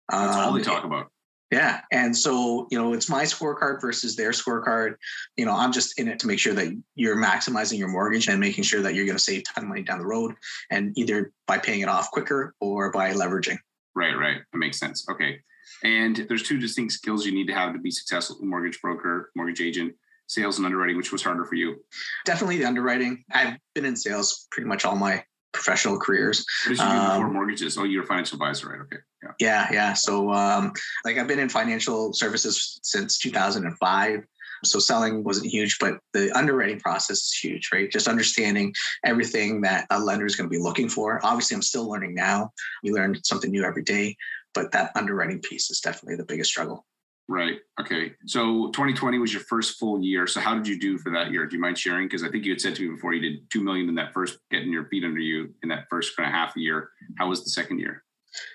That's 0.10 0.36
all 0.38 0.54
they 0.54 0.60
Um, 0.60 0.66
talk 0.66 0.84
about. 0.84 1.12
Yeah. 1.52 1.82
And 1.94 2.16
so, 2.16 2.68
you 2.70 2.78
know, 2.78 2.92
it's 2.94 3.10
my 3.10 3.24
scorecard 3.24 3.80
versus 3.80 4.18
their 4.18 4.32
scorecard. 4.32 4.96
You 5.38 5.46
know, 5.46 5.54
I'm 5.54 5.72
just 5.72 5.98
in 5.98 6.10
it 6.10 6.20
to 6.20 6.28
make 6.28 6.40
sure 6.40 6.54
that 6.54 6.74
you're 6.96 7.16
maximizing 7.16 7.78
your 7.78 7.88
mortgage 7.88 8.28
and 8.28 8.40
making 8.40 8.66
sure 8.66 8.82
that 8.82 8.96
you're 8.96 9.06
going 9.06 9.18
to 9.18 9.24
save 9.24 9.42
a 9.42 9.44
ton 9.44 9.64
of 9.64 9.70
money 9.70 9.82
down 9.82 10.00
the 10.00 10.06
road 10.06 10.36
and 10.72 10.98
either 10.98 11.32
by 11.46 11.58
paying 11.58 11.80
it 11.80 11.88
off 11.88 12.12
quicker 12.12 12.54
or 12.60 12.92
by 12.92 13.14
leveraging. 13.14 13.58
Right, 13.96 14.18
right. 14.18 14.42
That 14.52 14.58
makes 14.58 14.78
sense. 14.78 15.08
Okay. 15.10 15.40
And 15.84 16.26
there's 16.28 16.44
two 16.44 16.60
distinct 16.60 16.94
skills 16.94 17.26
you 17.26 17.32
need 17.32 17.48
to 17.48 17.54
have 17.54 17.74
to 17.74 17.80
be 17.80 17.92
successful 17.92 18.38
mortgage 18.42 18.82
broker, 18.82 19.32
mortgage 19.36 19.62
agent, 19.62 19.94
sales 20.28 20.58
and 20.58 20.66
underwriting, 20.66 20.98
which 20.98 21.14
was 21.14 21.24
harder 21.24 21.46
for 21.46 21.56
you. 21.56 21.78
Definitely 22.26 22.58
the 22.58 22.66
underwriting. 22.66 23.24
I've 23.32 23.58
been 23.74 23.86
in 23.86 23.96
sales 23.96 24.48
pretty 24.52 24.68
much 24.68 24.84
all 24.84 24.98
my 24.98 25.24
professional 25.54 26.00
careers. 26.00 26.46
What 26.66 26.78
did 26.78 26.80
you 26.80 26.86
do 26.86 27.00
before 27.08 27.26
Um, 27.26 27.34
mortgages? 27.34 27.78
Oh, 27.78 27.84
you're 27.84 28.04
a 28.04 28.08
financial 28.08 28.36
advisor, 28.36 28.70
right? 28.70 28.82
Okay. 28.82 28.98
Yeah. 29.24 29.32
Yeah, 29.40 29.68
yeah. 29.72 29.94
So, 29.94 30.32
um, 30.32 30.74
like, 31.06 31.18
I've 31.18 31.28
been 31.28 31.40
in 31.40 31.50
financial 31.50 32.14
services 32.14 32.80
since 32.84 33.18
2005. 33.18 34.24
So, 34.64 34.80
selling 34.80 35.24
wasn't 35.24 35.48
huge, 35.48 35.78
but 35.80 36.00
the 36.14 36.32
underwriting 36.36 36.80
process 36.80 37.18
is 37.18 37.34
huge, 37.34 37.70
right? 37.72 37.92
Just 37.92 38.08
understanding 38.08 38.74
everything 39.06 39.62
that 39.62 39.86
a 39.92 40.00
lender 40.00 40.26
is 40.26 40.36
going 40.36 40.50
to 40.50 40.56
be 40.56 40.62
looking 40.62 40.90
for. 40.90 41.20
Obviously, 41.24 41.56
I'm 41.56 41.62
still 41.62 41.88
learning 41.88 42.16
now. 42.16 42.52
We 42.84 42.92
learn 42.92 43.24
something 43.24 43.52
new 43.52 43.64
every 43.64 43.84
day, 43.84 44.18
but 44.56 44.72
that 44.72 44.92
underwriting 44.96 45.42
piece 45.42 45.70
is 45.70 45.80
definitely 45.80 46.16
the 46.16 46.26
biggest 46.26 46.50
struggle. 46.50 46.87
Right. 47.30 47.60
Okay. 47.80 48.14
So 48.26 48.68
2020 48.68 49.20
was 49.20 49.34
your 49.34 49.44
first 49.44 49.78
full 49.78 50.02
year. 50.02 50.28
So 50.28 50.40
how 50.40 50.56
did 50.56 50.66
you 50.66 50.80
do 50.80 50.98
for 50.98 51.12
that 51.12 51.30
year? 51.32 51.46
Do 51.46 51.58
you 51.58 51.62
mind 51.62 51.78
sharing? 51.78 52.08
Because 52.08 52.24
I 52.24 52.30
think 52.30 52.46
you 52.46 52.52
had 52.52 52.62
said 52.62 52.76
to 52.76 52.84
me 52.84 52.96
before 52.96 53.14
you 53.14 53.22
did 53.22 53.50
two 53.50 53.62
million 53.62 53.90
in 53.90 53.96
that 53.96 54.14
first 54.14 54.40
getting 54.50 54.72
your 54.72 54.86
feet 54.86 55.04
under 55.04 55.20
you 55.20 55.54
in 55.62 55.70
that 55.70 55.88
first 55.90 56.16
kind 56.16 56.28
of 56.28 56.34
half 56.34 56.56
year. 56.56 56.90
How 57.18 57.28
was 57.28 57.44
the 57.44 57.50
second 57.50 57.80
year? 57.80 58.04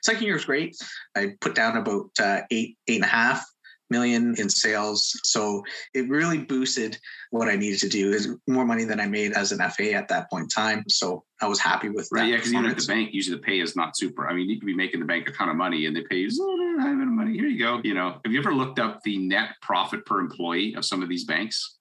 Second 0.03 0.25
year 0.25 0.35
was 0.35 0.47
great. 0.47 0.77
I 1.17 1.35
put 1.41 1.55
down 1.55 1.77
about 1.77 2.11
uh, 2.19 2.41
eight, 2.51 2.79
eight 2.89 2.97
and 2.97 3.05
a 3.05 3.09
half 3.09 3.45
million 3.93 4.35
in 4.39 4.49
sales. 4.49 5.17
So 5.23 5.63
it 5.95 6.09
really 6.09 6.39
boosted 6.39 6.99
what 7.31 7.49
I 7.49 7.55
needed 7.55 7.79
to 7.81 7.89
do. 7.89 8.11
Is 8.11 8.29
more 8.49 8.65
money 8.65 8.85
than 8.85 8.99
I 8.99 9.07
made 9.07 9.33
as 9.33 9.53
an 9.53 9.61
FA 9.71 9.93
at 9.93 10.09
that 10.09 10.29
point 10.31 10.45
in 10.45 10.49
time. 10.49 10.85
So 10.89 11.25
I 11.41 11.47
was 11.47 11.61
happy 11.61 11.89
with 11.89 12.09
Right. 12.11 12.23
that. 12.23 12.29
Yeah. 12.29 12.37
Because 12.37 12.53
even 12.53 12.67
at 12.67 12.79
the 12.79 12.87
bank, 12.87 13.13
usually 13.13 13.37
the 13.37 13.43
pay 13.43 13.61
is 13.61 13.77
not 13.77 13.97
super. 13.97 14.29
I 14.29 14.33
mean, 14.35 14.49
you 14.49 14.59
could 14.59 14.67
be 14.67 14.75
making 14.75 15.01
the 15.01 15.07
bank 15.07 15.29
a 15.29 15.33
ton 15.33 15.49
of 15.49 15.57
money 15.57 15.87
and 15.87 15.95
they 15.95 16.03
pay 16.03 16.17
you, 16.17 16.29
oh, 16.41 16.57
no, 16.79 16.97
bit 16.97 17.03
of 17.03 17.09
money. 17.09 17.35
Here 17.35 17.47
you 17.47 17.59
go. 17.59 17.81
You 17.85 17.95
know, 17.95 18.21
have 18.25 18.33
you 18.33 18.41
ever 18.41 18.55
looked 18.55 18.79
up 18.81 19.03
the 19.03 19.19
net 19.19 19.51
profit 19.63 20.05
per 20.07 20.19
employee 20.19 20.75
of 20.75 20.85
some 20.85 21.03
of 21.03 21.09
these 21.09 21.25
banks? 21.25 21.79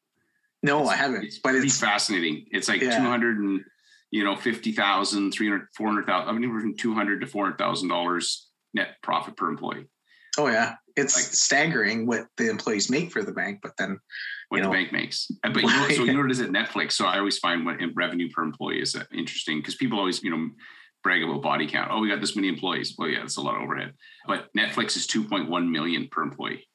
No, 0.63 0.86
I 0.88 0.96
haven't. 0.96 1.24
It's 1.25 1.39
But 1.39 1.56
it's 1.56 1.80
fascinating. 1.80 2.46
It's 2.51 2.70
like 2.70 2.82
Yeah. 2.82 2.98
200 2.98 3.39
and, 3.39 3.63
you 4.12 4.24
know, 4.24 4.36
50,000, 4.36 5.32
300, 5.32 5.68
400,000, 5.75 6.30
I 6.30 6.38
mean, 6.38 6.51
from 6.60 6.75
200 6.77 7.22
to 7.22 7.27
$400,000 7.27 8.48
net 8.74 8.98
profit 9.01 9.36
per 9.36 9.50
employee. 9.50 9.88
Oh 10.38 10.47
yeah, 10.47 10.75
it's 10.95 11.15
Like- 11.15 11.25
staggering 11.25 12.05
what 12.07 12.27
the 12.38 12.50
employees 12.50 12.89
make 12.89 13.11
for 13.11 13.23
the 13.23 13.31
bank. 13.31 13.59
But 13.61 13.73
then 13.77 14.00
what 14.50 14.57
You 14.57 14.63
the 14.63 14.69
know. 14.69 14.73
bank 14.73 14.91
makes. 14.91 15.29
But 15.43 15.55
you 15.61 15.67
know, 15.67 15.88
so 15.89 16.03
you 16.03 16.13
know 16.13 16.19
what 16.19 16.25
it 16.25 16.31
is 16.31 16.41
at 16.41 16.50
Netflix. 16.50 16.93
So 16.93 17.05
I 17.05 17.17
always 17.19 17.38
find 17.39 17.65
what 17.65 17.81
in 17.81 17.93
revenue 17.95 18.29
per 18.29 18.43
employee 18.43 18.81
is 18.81 18.95
uh, 18.95 19.03
interesting 19.13 19.59
because 19.59 19.75
people 19.75 19.97
always, 20.00 20.21
you 20.23 20.29
know, 20.31 20.50
brag 21.03 21.23
about 21.23 21.41
body 21.41 21.67
count. 21.67 21.89
Oh, 21.91 22.00
we 22.00 22.09
got 22.09 22.19
this 22.21 22.35
many 22.35 22.47
employees. 22.47 22.95
Well, 22.97 23.07
yeah, 23.09 23.19
that's 23.19 23.38
a 23.38 23.41
lot 23.41 23.55
of 23.55 23.61
overhead. 23.63 23.93
But 24.27 24.50
Netflix 24.55 24.95
is 24.97 25.07
2.1 25.07 25.69
million 25.71 26.07
per 26.11 26.21
employee. 26.21 26.67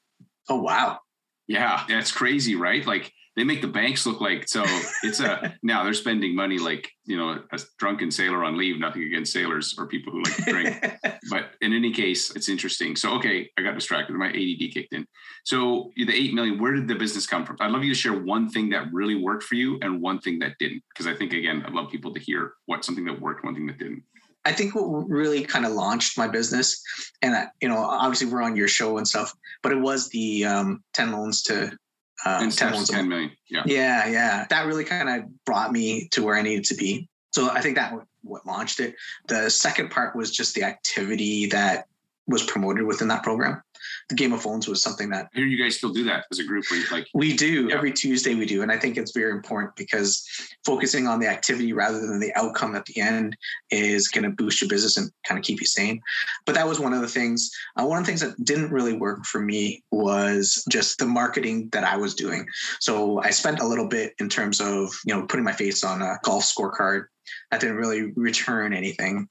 oh 0.48 0.60
wow, 0.62 1.00
Yeah, 1.46 1.84
that's 1.88 2.10
crazy, 2.12 2.54
right? 2.56 2.84
Like 2.86 3.12
they 3.36 3.44
make 3.44 3.60
the 3.60 3.68
banks 3.68 4.06
look 4.06 4.20
like 4.20 4.48
so 4.48 4.64
it's 5.02 5.20
a 5.20 5.54
now 5.62 5.84
they're 5.84 5.94
spending 5.94 6.34
money 6.34 6.58
like 6.58 6.90
you 7.06 7.16
know 7.16 7.42
a 7.52 7.58
drunken 7.78 8.10
sailor 8.10 8.44
on 8.44 8.56
leave. 8.56 8.78
Nothing 8.78 9.04
against 9.04 9.32
sailors 9.32 9.74
or 9.78 9.86
people 9.86 10.12
who 10.12 10.22
like 10.22 10.36
to 10.36 10.42
drink. 10.42 10.98
but 11.30 11.50
in 11.60 11.72
any 11.72 11.92
case, 11.92 12.34
it's 12.34 12.48
interesting. 12.48 12.96
So, 12.96 13.14
okay, 13.14 13.50
I 13.56 13.62
got 13.62 13.74
distracted. 13.74 14.14
My 14.14 14.28
ADD 14.28 14.72
kicked 14.72 14.92
in. 14.92 15.06
So, 15.44 15.90
the 15.96 16.12
eight 16.12 16.34
million. 16.34 16.58
Where 16.58 16.72
did 16.72 16.88
the 16.88 16.94
business 16.94 17.26
come 17.26 17.46
from? 17.46 17.56
I'd 17.60 17.70
love 17.70 17.84
you 17.84 17.94
to 17.94 17.98
share 17.98 18.14
one 18.14 18.48
thing 18.50 18.70
that 18.70 18.92
really 18.92 19.14
worked 19.14 19.44
for 19.44 19.54
you 19.54 19.78
and 19.82 20.02
one 20.02 20.18
thing 20.20 20.38
that 20.40 20.52
didn't, 20.58 20.82
because 20.92 21.06
I 21.06 21.14
think 21.14 21.32
again, 21.32 21.62
I'd 21.66 21.72
love 21.72 21.90
people 21.90 22.12
to 22.12 22.20
hear 22.20 22.54
what 22.66 22.84
something 22.84 23.04
that 23.06 23.20
worked, 23.20 23.44
one 23.44 23.54
thing 23.54 23.66
that 23.66 23.78
didn't. 23.78 24.02
I 24.44 24.52
think 24.52 24.76
what 24.76 25.08
really 25.08 25.42
kind 25.42 25.66
of 25.66 25.72
launched 25.72 26.16
my 26.16 26.28
business, 26.28 26.80
and 27.22 27.34
I, 27.34 27.48
you 27.60 27.68
know, 27.68 27.78
obviously 27.78 28.28
we're 28.28 28.42
on 28.42 28.56
your 28.56 28.68
show 28.68 28.98
and 28.98 29.06
stuff, 29.06 29.34
but 29.62 29.72
it 29.72 29.80
was 29.80 30.08
the 30.10 30.44
um, 30.44 30.84
ten 30.92 31.12
loans 31.12 31.42
to 31.44 31.76
Um, 32.24 32.40
10 32.40 32.50
steps, 32.50 32.88
10 32.88 33.08
million. 33.08 33.32
Yeah. 33.48 33.62
Yeah. 33.66 34.06
Yeah. 34.06 34.46
That 34.48 34.66
really 34.66 34.84
kind 34.84 35.08
of 35.08 35.44
brought 35.44 35.72
me 35.72 36.08
to 36.12 36.22
where 36.22 36.34
I 36.34 36.42
needed 36.42 36.64
to 36.66 36.74
be. 36.74 37.08
So 37.32 37.50
I 37.50 37.60
think 37.60 37.76
that 37.76 37.92
what 38.22 38.46
launched 38.46 38.80
it. 38.80 38.94
The 39.28 39.50
second 39.50 39.90
part 39.90 40.16
was 40.16 40.30
just 40.30 40.54
the 40.54 40.64
activity 40.64 41.46
that 41.46 41.86
was 42.26 42.42
promoted 42.42 42.84
within 42.84 43.08
that 43.08 43.22
program 43.22 43.62
the 44.08 44.14
Game 44.14 44.32
of 44.32 44.42
Phones 44.42 44.68
was 44.68 44.82
something 44.82 45.10
that 45.10 45.28
here 45.34 45.46
you 45.46 45.62
guys 45.62 45.76
still 45.76 45.92
do 45.92 46.04
that 46.04 46.26
as 46.30 46.38
a 46.38 46.44
group 46.44 46.64
where 46.70 46.80
you 46.80 46.86
like 46.90 47.06
we 47.14 47.36
do. 47.36 47.68
Yeah. 47.68 47.74
every 47.74 47.92
Tuesday 47.92 48.34
we 48.34 48.46
do 48.46 48.62
and 48.62 48.70
I 48.70 48.78
think 48.78 48.96
it's 48.96 49.12
very 49.12 49.32
important 49.32 49.74
because 49.76 50.24
focusing 50.64 51.06
on 51.06 51.18
the 51.18 51.26
activity 51.26 51.72
rather 51.72 52.00
than 52.00 52.20
the 52.20 52.32
outcome 52.36 52.76
at 52.76 52.84
the 52.86 53.00
end 53.00 53.36
is 53.70 54.08
going 54.08 54.24
to 54.24 54.30
boost 54.30 54.60
your 54.60 54.68
business 54.68 54.96
and 54.96 55.10
kind 55.26 55.38
of 55.38 55.44
keep 55.44 55.60
you 55.60 55.66
sane. 55.66 56.00
But 56.44 56.54
that 56.54 56.68
was 56.68 56.78
one 56.78 56.92
of 56.92 57.00
the 57.00 57.08
things 57.08 57.50
uh, 57.76 57.84
one 57.84 57.98
of 57.98 58.04
the 58.04 58.06
things 58.06 58.20
that 58.20 58.42
didn't 58.44 58.70
really 58.70 58.94
work 58.94 59.24
for 59.24 59.40
me 59.40 59.82
was 59.90 60.64
just 60.70 60.98
the 60.98 61.06
marketing 61.06 61.68
that 61.72 61.84
I 61.84 61.96
was 61.96 62.14
doing. 62.14 62.46
So 62.80 63.20
I 63.22 63.30
spent 63.30 63.60
a 63.60 63.66
little 63.66 63.88
bit 63.88 64.14
in 64.18 64.28
terms 64.28 64.60
of 64.60 64.90
you 65.04 65.14
know 65.14 65.26
putting 65.26 65.44
my 65.44 65.52
face 65.52 65.82
on 65.84 66.02
a 66.02 66.18
golf 66.22 66.44
scorecard. 66.44 67.06
That 67.50 67.60
didn't 67.60 67.76
really 67.76 68.12
return 68.14 68.72
anything. 68.72 69.28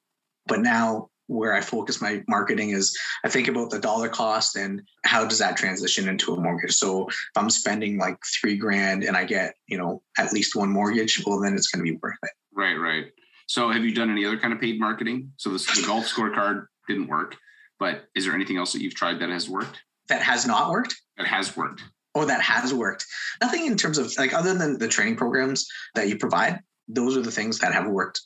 But 0.48 0.60
now 0.60 1.10
where 1.28 1.54
I 1.54 1.62
focus 1.62 2.02
my 2.02 2.24
marketing 2.28 2.72
is 2.72 2.98
I 3.24 3.30
think 3.30 3.48
about 3.48 3.70
the 3.70 3.80
dollar 3.80 4.10
cost 4.10 4.56
and 4.56 4.82
how 5.06 5.26
does 5.26 5.40
that 5.40 5.58
transition 5.58 6.08
into 6.08 6.34
a 6.34 6.40
mortgage. 6.40 6.74
So 6.74 7.08
if 7.08 7.16
I'm 7.36 7.50
spending 7.50 7.98
like 7.98 8.18
three 8.40 8.58
grand 8.58 9.04
and 9.04 9.18
I 9.18 9.26
get, 9.26 9.56
you 9.68 9.78
know, 9.78 10.02
at 10.18 10.34
least 10.34 10.56
one 10.56 10.70
mortgage, 10.70 11.24
well, 11.26 11.40
then 11.40 11.56
it's 11.56 11.68
going 11.68 11.86
to 11.86 11.92
be 11.92 11.98
worth 12.02 12.18
it. 12.22 12.32
Right, 12.54 12.76
right. 12.76 13.06
So 13.48 13.70
have 13.70 13.84
you 13.84 13.94
done 13.94 14.10
any 14.10 14.26
other 14.26 14.40
kind 14.40 14.54
of 14.54 14.62
paid 14.62 14.80
marketing? 14.80 15.32
So 15.38 15.50
this, 15.52 15.66
the 15.66 15.86
golf 15.86 16.06
scorecard 16.06 16.66
didn't 16.88 17.08
work, 17.08 17.36
but 17.80 18.06
is 18.16 18.26
there 18.26 18.34
anything 18.34 18.58
else 18.58 18.74
that 18.74 18.82
you've 18.82 18.96
tried 18.96 19.20
that 19.20 19.30
has 19.30 19.50
worked? 19.50 19.82
That 20.10 20.22
has 20.22 20.46
not 20.46 20.70
worked? 20.70 20.96
That 21.18 21.28
has 21.28 21.56
worked. 21.56 21.84
Oh, 22.14 22.26
that 22.26 22.42
has 22.42 22.74
worked. 22.74 23.06
Nothing 23.42 23.66
in 23.66 23.76
terms 23.76 23.98
of 23.98 24.12
like 24.18 24.34
other 24.34 24.54
than 24.54 24.78
the 24.78 24.88
training 24.88 25.18
programs 25.18 25.68
that 25.96 26.08
you 26.08 26.18
provide. 26.18 26.60
Those 26.88 27.18
are 27.18 27.22
the 27.22 27.32
things 27.32 27.60
that 27.60 27.74
have 27.74 27.88
worked 27.88 28.22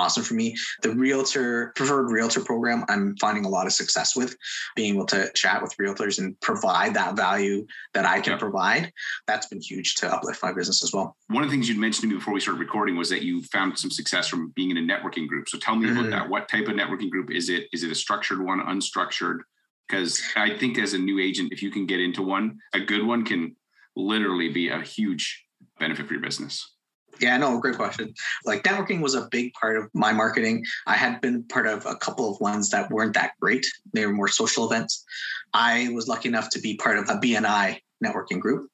awesome 0.00 0.22
for 0.22 0.34
me. 0.34 0.56
The 0.82 0.90
realtor 0.90 1.72
preferred 1.76 2.10
realtor 2.10 2.40
program, 2.40 2.84
I'm 2.88 3.14
finding 3.20 3.44
a 3.44 3.48
lot 3.48 3.66
of 3.66 3.72
success 3.72 4.16
with 4.16 4.34
being 4.74 4.94
able 4.94 5.06
to 5.06 5.30
chat 5.34 5.62
with 5.62 5.76
realtors 5.80 6.18
and 6.18 6.38
provide 6.40 6.94
that 6.94 7.16
value 7.16 7.66
that 7.92 8.06
I 8.06 8.20
can 8.20 8.38
provide. 8.38 8.92
That's 9.26 9.46
been 9.46 9.60
huge 9.60 9.94
to 9.96 10.12
uplift 10.12 10.42
my 10.42 10.52
business 10.52 10.82
as 10.82 10.92
well. 10.92 11.16
One 11.28 11.44
of 11.44 11.50
the 11.50 11.54
things 11.54 11.68
you'd 11.68 11.78
mentioned 11.78 12.02
to 12.02 12.08
me 12.08 12.14
before 12.16 12.32
we 12.32 12.40
started 12.40 12.60
recording 12.60 12.96
was 12.96 13.10
that 13.10 13.22
you 13.22 13.42
found 13.44 13.78
some 13.78 13.90
success 13.90 14.26
from 14.26 14.52
being 14.56 14.70
in 14.70 14.78
a 14.78 14.80
networking 14.80 15.28
group. 15.28 15.48
So 15.48 15.58
tell 15.58 15.76
me 15.76 15.86
mm-hmm. 15.86 15.98
about 15.98 16.10
that. 16.10 16.28
What 16.28 16.48
type 16.48 16.68
of 16.68 16.74
networking 16.74 17.10
group 17.10 17.30
is 17.30 17.48
it? 17.50 17.64
Is 17.72 17.82
it 17.82 17.90
a 17.90 17.94
structured 17.94 18.42
one, 18.42 18.60
unstructured? 18.60 19.40
Because 19.86 20.22
I 20.36 20.56
think 20.56 20.78
as 20.78 20.94
a 20.94 20.98
new 20.98 21.18
agent, 21.20 21.52
if 21.52 21.62
you 21.62 21.70
can 21.70 21.84
get 21.84 22.00
into 22.00 22.22
one, 22.22 22.58
a 22.72 22.80
good 22.80 23.04
one 23.04 23.24
can 23.24 23.56
literally 23.96 24.48
be 24.48 24.68
a 24.68 24.80
huge 24.80 25.44
benefit 25.78 26.06
for 26.06 26.14
your 26.14 26.22
business. 26.22 26.74
Yeah, 27.20 27.36
no, 27.36 27.58
great 27.58 27.76
question. 27.76 28.14
Like 28.44 28.62
networking 28.62 29.00
was 29.00 29.14
a 29.14 29.28
big 29.30 29.52
part 29.52 29.76
of 29.76 29.90
my 29.92 30.12
marketing. 30.12 30.64
I 30.86 30.94
had 30.94 31.20
been 31.20 31.42
part 31.44 31.66
of 31.66 31.84
a 31.84 31.96
couple 31.96 32.30
of 32.32 32.40
ones 32.40 32.70
that 32.70 32.90
weren't 32.90 33.14
that 33.14 33.32
great. 33.40 33.66
They 33.92 34.06
were 34.06 34.12
more 34.12 34.28
social 34.28 34.70
events. 34.70 35.04
I 35.52 35.90
was 35.92 36.08
lucky 36.08 36.28
enough 36.28 36.48
to 36.50 36.60
be 36.60 36.76
part 36.76 36.96
of 36.96 37.08
a 37.08 37.14
BNI 37.14 37.80
networking 38.02 38.40
group. 38.40 38.70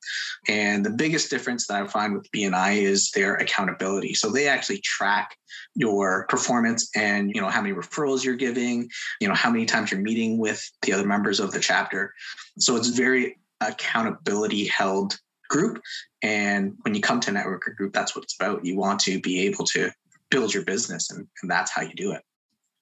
And 0.48 0.86
the 0.86 0.90
biggest 0.90 1.30
difference 1.30 1.66
that 1.66 1.82
I 1.82 1.86
find 1.88 2.14
with 2.14 2.30
BNI 2.30 2.82
is 2.82 3.10
their 3.10 3.34
accountability. 3.34 4.14
So 4.14 4.30
they 4.30 4.46
actually 4.46 4.78
track 4.78 5.36
your 5.74 6.26
performance 6.28 6.88
and 6.94 7.34
you 7.34 7.40
know 7.40 7.48
how 7.48 7.60
many 7.60 7.74
referrals 7.74 8.24
you're 8.24 8.36
giving, 8.36 8.88
you 9.20 9.28
know 9.28 9.34
how 9.34 9.50
many 9.50 9.66
times 9.66 9.90
you're 9.90 10.00
meeting 10.00 10.38
with 10.38 10.62
the 10.82 10.92
other 10.92 11.06
members 11.06 11.40
of 11.40 11.50
the 11.50 11.60
chapter. 11.60 12.12
So 12.58 12.76
it's 12.76 12.88
very 12.88 13.38
accountability 13.60 14.66
held 14.66 15.18
group. 15.48 15.80
And 16.22 16.74
when 16.82 16.94
you 16.94 17.00
come 17.00 17.20
to 17.20 17.30
a 17.30 17.34
networker 17.34 17.74
group, 17.76 17.92
that's 17.92 18.14
what 18.14 18.24
it's 18.24 18.36
about. 18.40 18.64
You 18.64 18.76
want 18.76 19.00
to 19.00 19.20
be 19.20 19.46
able 19.46 19.64
to 19.66 19.90
build 20.30 20.52
your 20.52 20.64
business, 20.64 21.10
and, 21.10 21.26
and 21.42 21.50
that's 21.50 21.70
how 21.70 21.82
you 21.82 21.94
do 21.94 22.12
it. 22.12 22.22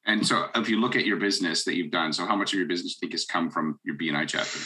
And 0.06 0.26
so, 0.26 0.46
if 0.54 0.68
you 0.68 0.80
look 0.80 0.96
at 0.96 1.06
your 1.06 1.16
business 1.16 1.64
that 1.64 1.76
you've 1.76 1.90
done, 1.90 2.12
so 2.12 2.26
how 2.26 2.36
much 2.36 2.52
of 2.52 2.58
your 2.58 2.68
business 2.68 2.94
do 2.94 2.96
you 2.96 3.00
think 3.00 3.12
has 3.12 3.24
come 3.24 3.50
from 3.50 3.78
your 3.84 3.96
BNI 3.96 4.28
chapter? 4.28 4.58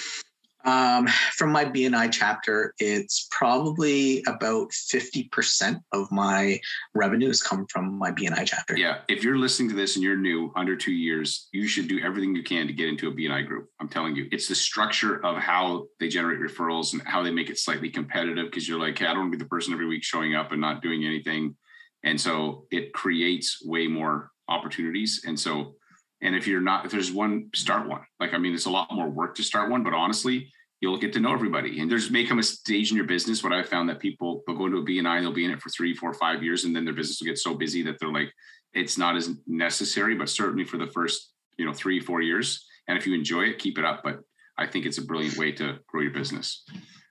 Um, 0.65 1.07
from 1.35 1.53
my 1.53 1.65
BNI 1.65 2.11
chapter, 2.11 2.75
it's 2.79 3.29
probably 3.31 4.23
about 4.27 4.71
50% 4.71 5.81
of 5.93 6.11
my 6.11 6.61
revenues 6.95 7.43
come 7.43 7.67
from 7.71 7.97
my 7.97 8.11
BNI 8.11 8.45
chapter. 8.45 8.77
Yeah. 8.77 8.99
If 9.09 9.23
you're 9.23 9.39
listening 9.39 9.71
to 9.71 9.77
this 9.77 9.95
and 9.95 10.03
you're 10.03 10.17
new 10.17 10.53
under 10.57 10.77
two 10.77 10.93
years, 10.93 11.49
you 11.53 11.69
should 11.69 11.87
do 11.87 12.01
everything 12.01 12.35
you 12.35 12.43
can 12.43 12.67
to 12.67 12.73
get 12.73 12.89
into 12.89 13.09
a 13.09 13.13
BNI 13.13 13.47
group. 13.47 13.69
I'm 13.81 13.89
telling 13.89 14.17
you, 14.17 14.27
it's 14.33 14.49
the 14.49 14.55
structure 14.55 15.25
of 15.25 15.37
how 15.37 15.87
they 16.01 16.09
generate 16.09 16.41
referrals 16.41 16.93
and 16.93 17.03
how 17.03 17.23
they 17.23 17.31
make 17.31 17.51
it 17.51 17.59
slightly 17.59 17.89
competitive 17.89 18.47
because 18.47 18.69
you're 18.69 18.81
like, 18.81 18.99
hey, 18.99 19.07
I 19.07 19.11
don't 19.11 19.21
want 19.21 19.33
to 19.33 19.39
be 19.39 19.45
the 19.45 19.49
person 19.49 19.73
every 19.73 19.87
week 19.87 20.03
showing 20.03 20.35
up 20.35 20.51
and 20.51 20.61
not 20.61 20.83
doing 20.83 21.05
anything. 21.05 21.57
And 22.03 22.21
so 22.21 22.67
it 22.71 22.93
creates 22.93 23.65
way 23.65 23.87
more 23.87 24.33
opportunities. 24.49 25.23
And 25.27 25.39
so 25.39 25.77
and 26.21 26.35
if 26.35 26.47
you're 26.47 26.61
not, 26.61 26.85
if 26.85 26.91
there's 26.91 27.13
one, 27.13 27.51
start 27.55 27.89
one. 27.89 28.03
Like, 28.19 28.35
I 28.35 28.39
mean, 28.39 28.55
it's 28.55 28.67
a 28.67 28.71
lot 28.71 28.93
more 28.93 29.09
work 29.09 29.35
to 29.37 29.43
start 29.43 29.71
one, 29.71 29.83
but 29.83 29.95
honestly, 29.95 30.51
you'll 30.81 30.99
get 30.99 31.13
to 31.13 31.21
know 31.21 31.33
everybody. 31.33 31.81
And 31.81 31.91
there's 31.91 32.11
may 32.11 32.25
come 32.25 32.39
a 32.39 32.43
stage 32.43 32.91
in 32.91 32.97
your 32.97 33.07
business. 33.07 33.43
What 33.43 33.53
I 33.53 33.63
found 33.63 33.89
that 33.89 34.01
people 34.01 34.43
will 34.47 34.57
go 34.57 34.67
into 34.67 34.79
a 34.79 34.85
BNI, 34.85 35.21
they'll 35.21 35.33
be 35.33 35.45
in 35.45 35.51
it 35.51 35.61
for 35.61 35.71
three, 35.71 35.95
four, 35.95 36.13
five 36.15 36.43
years, 36.43 36.65
and 36.65 36.75
then 36.75 36.85
their 36.85 36.95
business 36.95 37.21
will 37.21 37.27
get 37.27 37.39
so 37.39 37.55
busy 37.55 37.83
that 37.83 37.99
they're 38.01 38.13
like, 38.13 38.33
it's 38.75 38.99
not 38.99 39.17
as 39.17 39.31
necessary, 39.47 40.15
but 40.15 40.29
certainly 40.29 40.65
for 40.65 40.77
the 40.77 40.87
first, 40.89 41.33
you 41.57 41.65
know, 41.65 41.73
three, 41.73 42.01
four 42.01 42.21
years. 42.21 42.67
And 42.87 42.99
if 42.99 43.07
you 43.07 43.15
enjoy 43.15 43.43
it, 43.43 43.59
keep 43.59 43.79
it 43.79 43.85
up. 43.85 44.03
But 44.03 44.21
I 44.57 44.67
think 44.67 44.87
it's 44.87 44.99
a 44.99 45.05
brilliant 45.05 45.37
way 45.37 45.53
to 45.53 45.79
grow 45.87 46.03
your 46.03 46.13
business. 46.13 46.65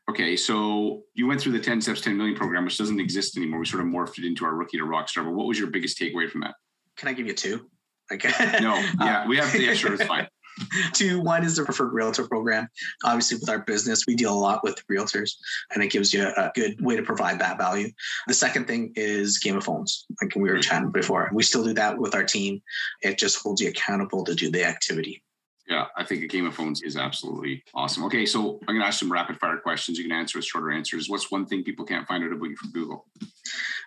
Okay, 0.10 0.38
so 0.38 1.04
you 1.16 1.28
went 1.28 1.42
through 1.42 1.52
the 1.52 1.60
10 1.60 1.82
steps, 1.82 2.02
10 2.02 2.16
million 2.16 2.36
program, 2.36 2.64
which 2.64 2.78
doesn't 2.78 3.00
exist 3.00 3.36
anymore. 3.36 3.60
We 3.60 3.66
sort 3.66 3.84
of 3.84 3.90
morphed 3.90 4.18
it 4.18 4.26
into 4.26 4.46
our 4.46 4.56
rookie 4.56 4.78
to 4.78 4.86
rockstar. 4.86 5.26
But 5.26 5.34
what 5.34 5.48
was 5.48 5.60
your 5.60 5.70
biggest 5.70 6.00
takeaway 6.00 6.30
from 6.30 6.42
that? 6.42 6.56
Can 6.96 7.10
I 7.10 7.14
give 7.14 7.28
you 7.28 7.34
two? 7.34 7.70
Okay. 8.12 8.60
no, 8.62 8.76
yeah, 9.00 9.28
we 9.28 9.38
have 9.38 9.52
the 9.52 9.60
um, 9.60 9.66
yeah, 9.66 9.74
sure, 9.74 9.94
it's 9.94 10.04
fine. 10.04 10.28
Two, 10.94 11.22
one 11.22 11.44
is 11.44 11.56
the 11.56 11.64
preferred 11.64 11.94
realtor 11.94 12.28
program. 12.28 12.68
Obviously, 13.04 13.38
with 13.38 13.50
our 13.50 13.60
business, 13.60 14.06
we 14.08 14.16
deal 14.16 14.34
a 14.34 14.36
lot 14.36 14.64
with 14.64 14.82
realtors, 14.92 15.34
and 15.74 15.84
it 15.84 15.92
gives 15.92 16.14
you 16.14 16.24
a 16.24 16.52
good 16.56 16.82
way 16.82 16.96
to 16.96 17.04
provide 17.04 17.40
that 17.40 17.58
value. 17.58 17.92
The 18.28 18.34
second 18.34 18.68
thing 18.68 18.94
is 18.96 19.40
Game 19.40 19.58
of 19.58 19.64
Phones, 19.64 20.06
like 20.22 20.36
we 20.36 20.44
were 20.44 20.54
mm-hmm. 20.54 20.62
chatting 20.62 20.92
before. 20.92 21.30
We 21.34 21.44
still 21.44 21.64
do 21.64 21.74
that 21.74 21.98
with 21.98 22.16
our 22.16 22.24
team. 22.24 22.62
It 23.02 23.18
just 23.18 23.42
holds 23.42 23.62
you 23.62 23.70
accountable 23.70 24.24
to 24.26 24.36
do 24.36 24.50
the 24.50 24.66
activity. 24.66 25.24
Yeah, 25.68 25.88
I 25.98 26.06
think 26.06 26.24
a 26.24 26.28
game 26.28 26.46
of 26.46 26.56
phones 26.56 26.82
is 26.82 26.96
absolutely 26.96 27.62
awesome. 27.74 28.06
Okay, 28.06 28.26
so 28.26 28.58
I'm 28.62 28.76
going 28.76 28.80
to 28.80 28.88
ask 28.88 29.00
some 29.00 29.12
rapid 29.12 29.38
fire 29.38 29.58
questions. 29.58 29.98
You 29.98 30.06
can 30.06 30.14
answer 30.14 30.38
with 30.38 30.46
shorter 30.46 30.72
answers. 30.72 31.10
What's 31.10 31.30
one 31.30 31.46
thing 31.46 31.66
people 31.66 31.84
can't 31.84 32.08
find 32.08 32.24
out 32.24 32.32
about 32.32 32.50
you 32.50 32.56
from 32.56 32.72
Google? 32.72 33.06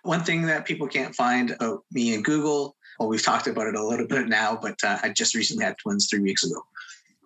One 0.03 0.23
thing 0.23 0.43
that 0.43 0.67
people 0.67 0.87
can't 0.89 1.15
find 1.15 1.53
about 1.53 1.85
me 1.91 2.13
in 2.13 2.23
Google 2.23 2.77
well, 3.01 3.09
we've 3.09 3.23
talked 3.23 3.47
about 3.47 3.67
it 3.67 3.75
a 3.75 3.83
little 3.83 4.07
bit 4.07 4.29
now, 4.29 4.59
but 4.61 4.77
uh, 4.85 4.99
I 5.03 5.09
just 5.09 5.35
recently 5.35 5.65
had 5.65 5.79
twins 5.79 6.07
three 6.09 6.21
weeks 6.21 6.45
ago. 6.45 6.63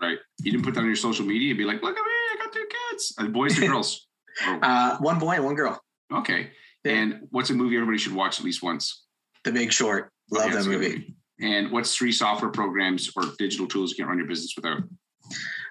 Right. 0.00 0.18
You 0.38 0.52
didn't 0.52 0.64
put 0.64 0.74
that 0.74 0.80
on 0.80 0.86
your 0.86 0.94
social 0.94 1.26
media 1.26 1.50
and 1.50 1.58
be 1.58 1.64
like, 1.64 1.82
look 1.82 1.96
at 1.96 2.00
me, 2.00 2.12
I 2.12 2.36
got 2.38 2.52
two 2.52 2.66
kids. 2.90 3.14
And 3.18 3.32
boys 3.32 3.58
or 3.58 3.60
girls? 3.66 4.06
uh, 4.46 4.96
one 4.98 5.18
boy 5.18 5.32
and 5.32 5.44
one 5.44 5.56
girl. 5.56 5.82
Okay. 6.12 6.50
Yeah. 6.84 6.92
And 6.92 7.26
what's 7.30 7.50
a 7.50 7.54
movie 7.54 7.74
everybody 7.74 7.98
should 7.98 8.14
watch 8.14 8.38
at 8.38 8.44
least 8.44 8.62
once? 8.62 9.04
The 9.42 9.50
Big 9.50 9.72
Short. 9.72 10.12
Love 10.30 10.46
okay, 10.46 10.54
that 10.54 10.64
movie. 10.64 10.88
movie. 10.88 11.16
And 11.40 11.72
what's 11.72 11.96
three 11.96 12.12
software 12.12 12.52
programs 12.52 13.10
or 13.16 13.24
digital 13.36 13.66
tools 13.66 13.90
you 13.90 13.96
can't 13.96 14.08
run 14.08 14.18
your 14.18 14.28
business 14.28 14.52
without? 14.54 14.80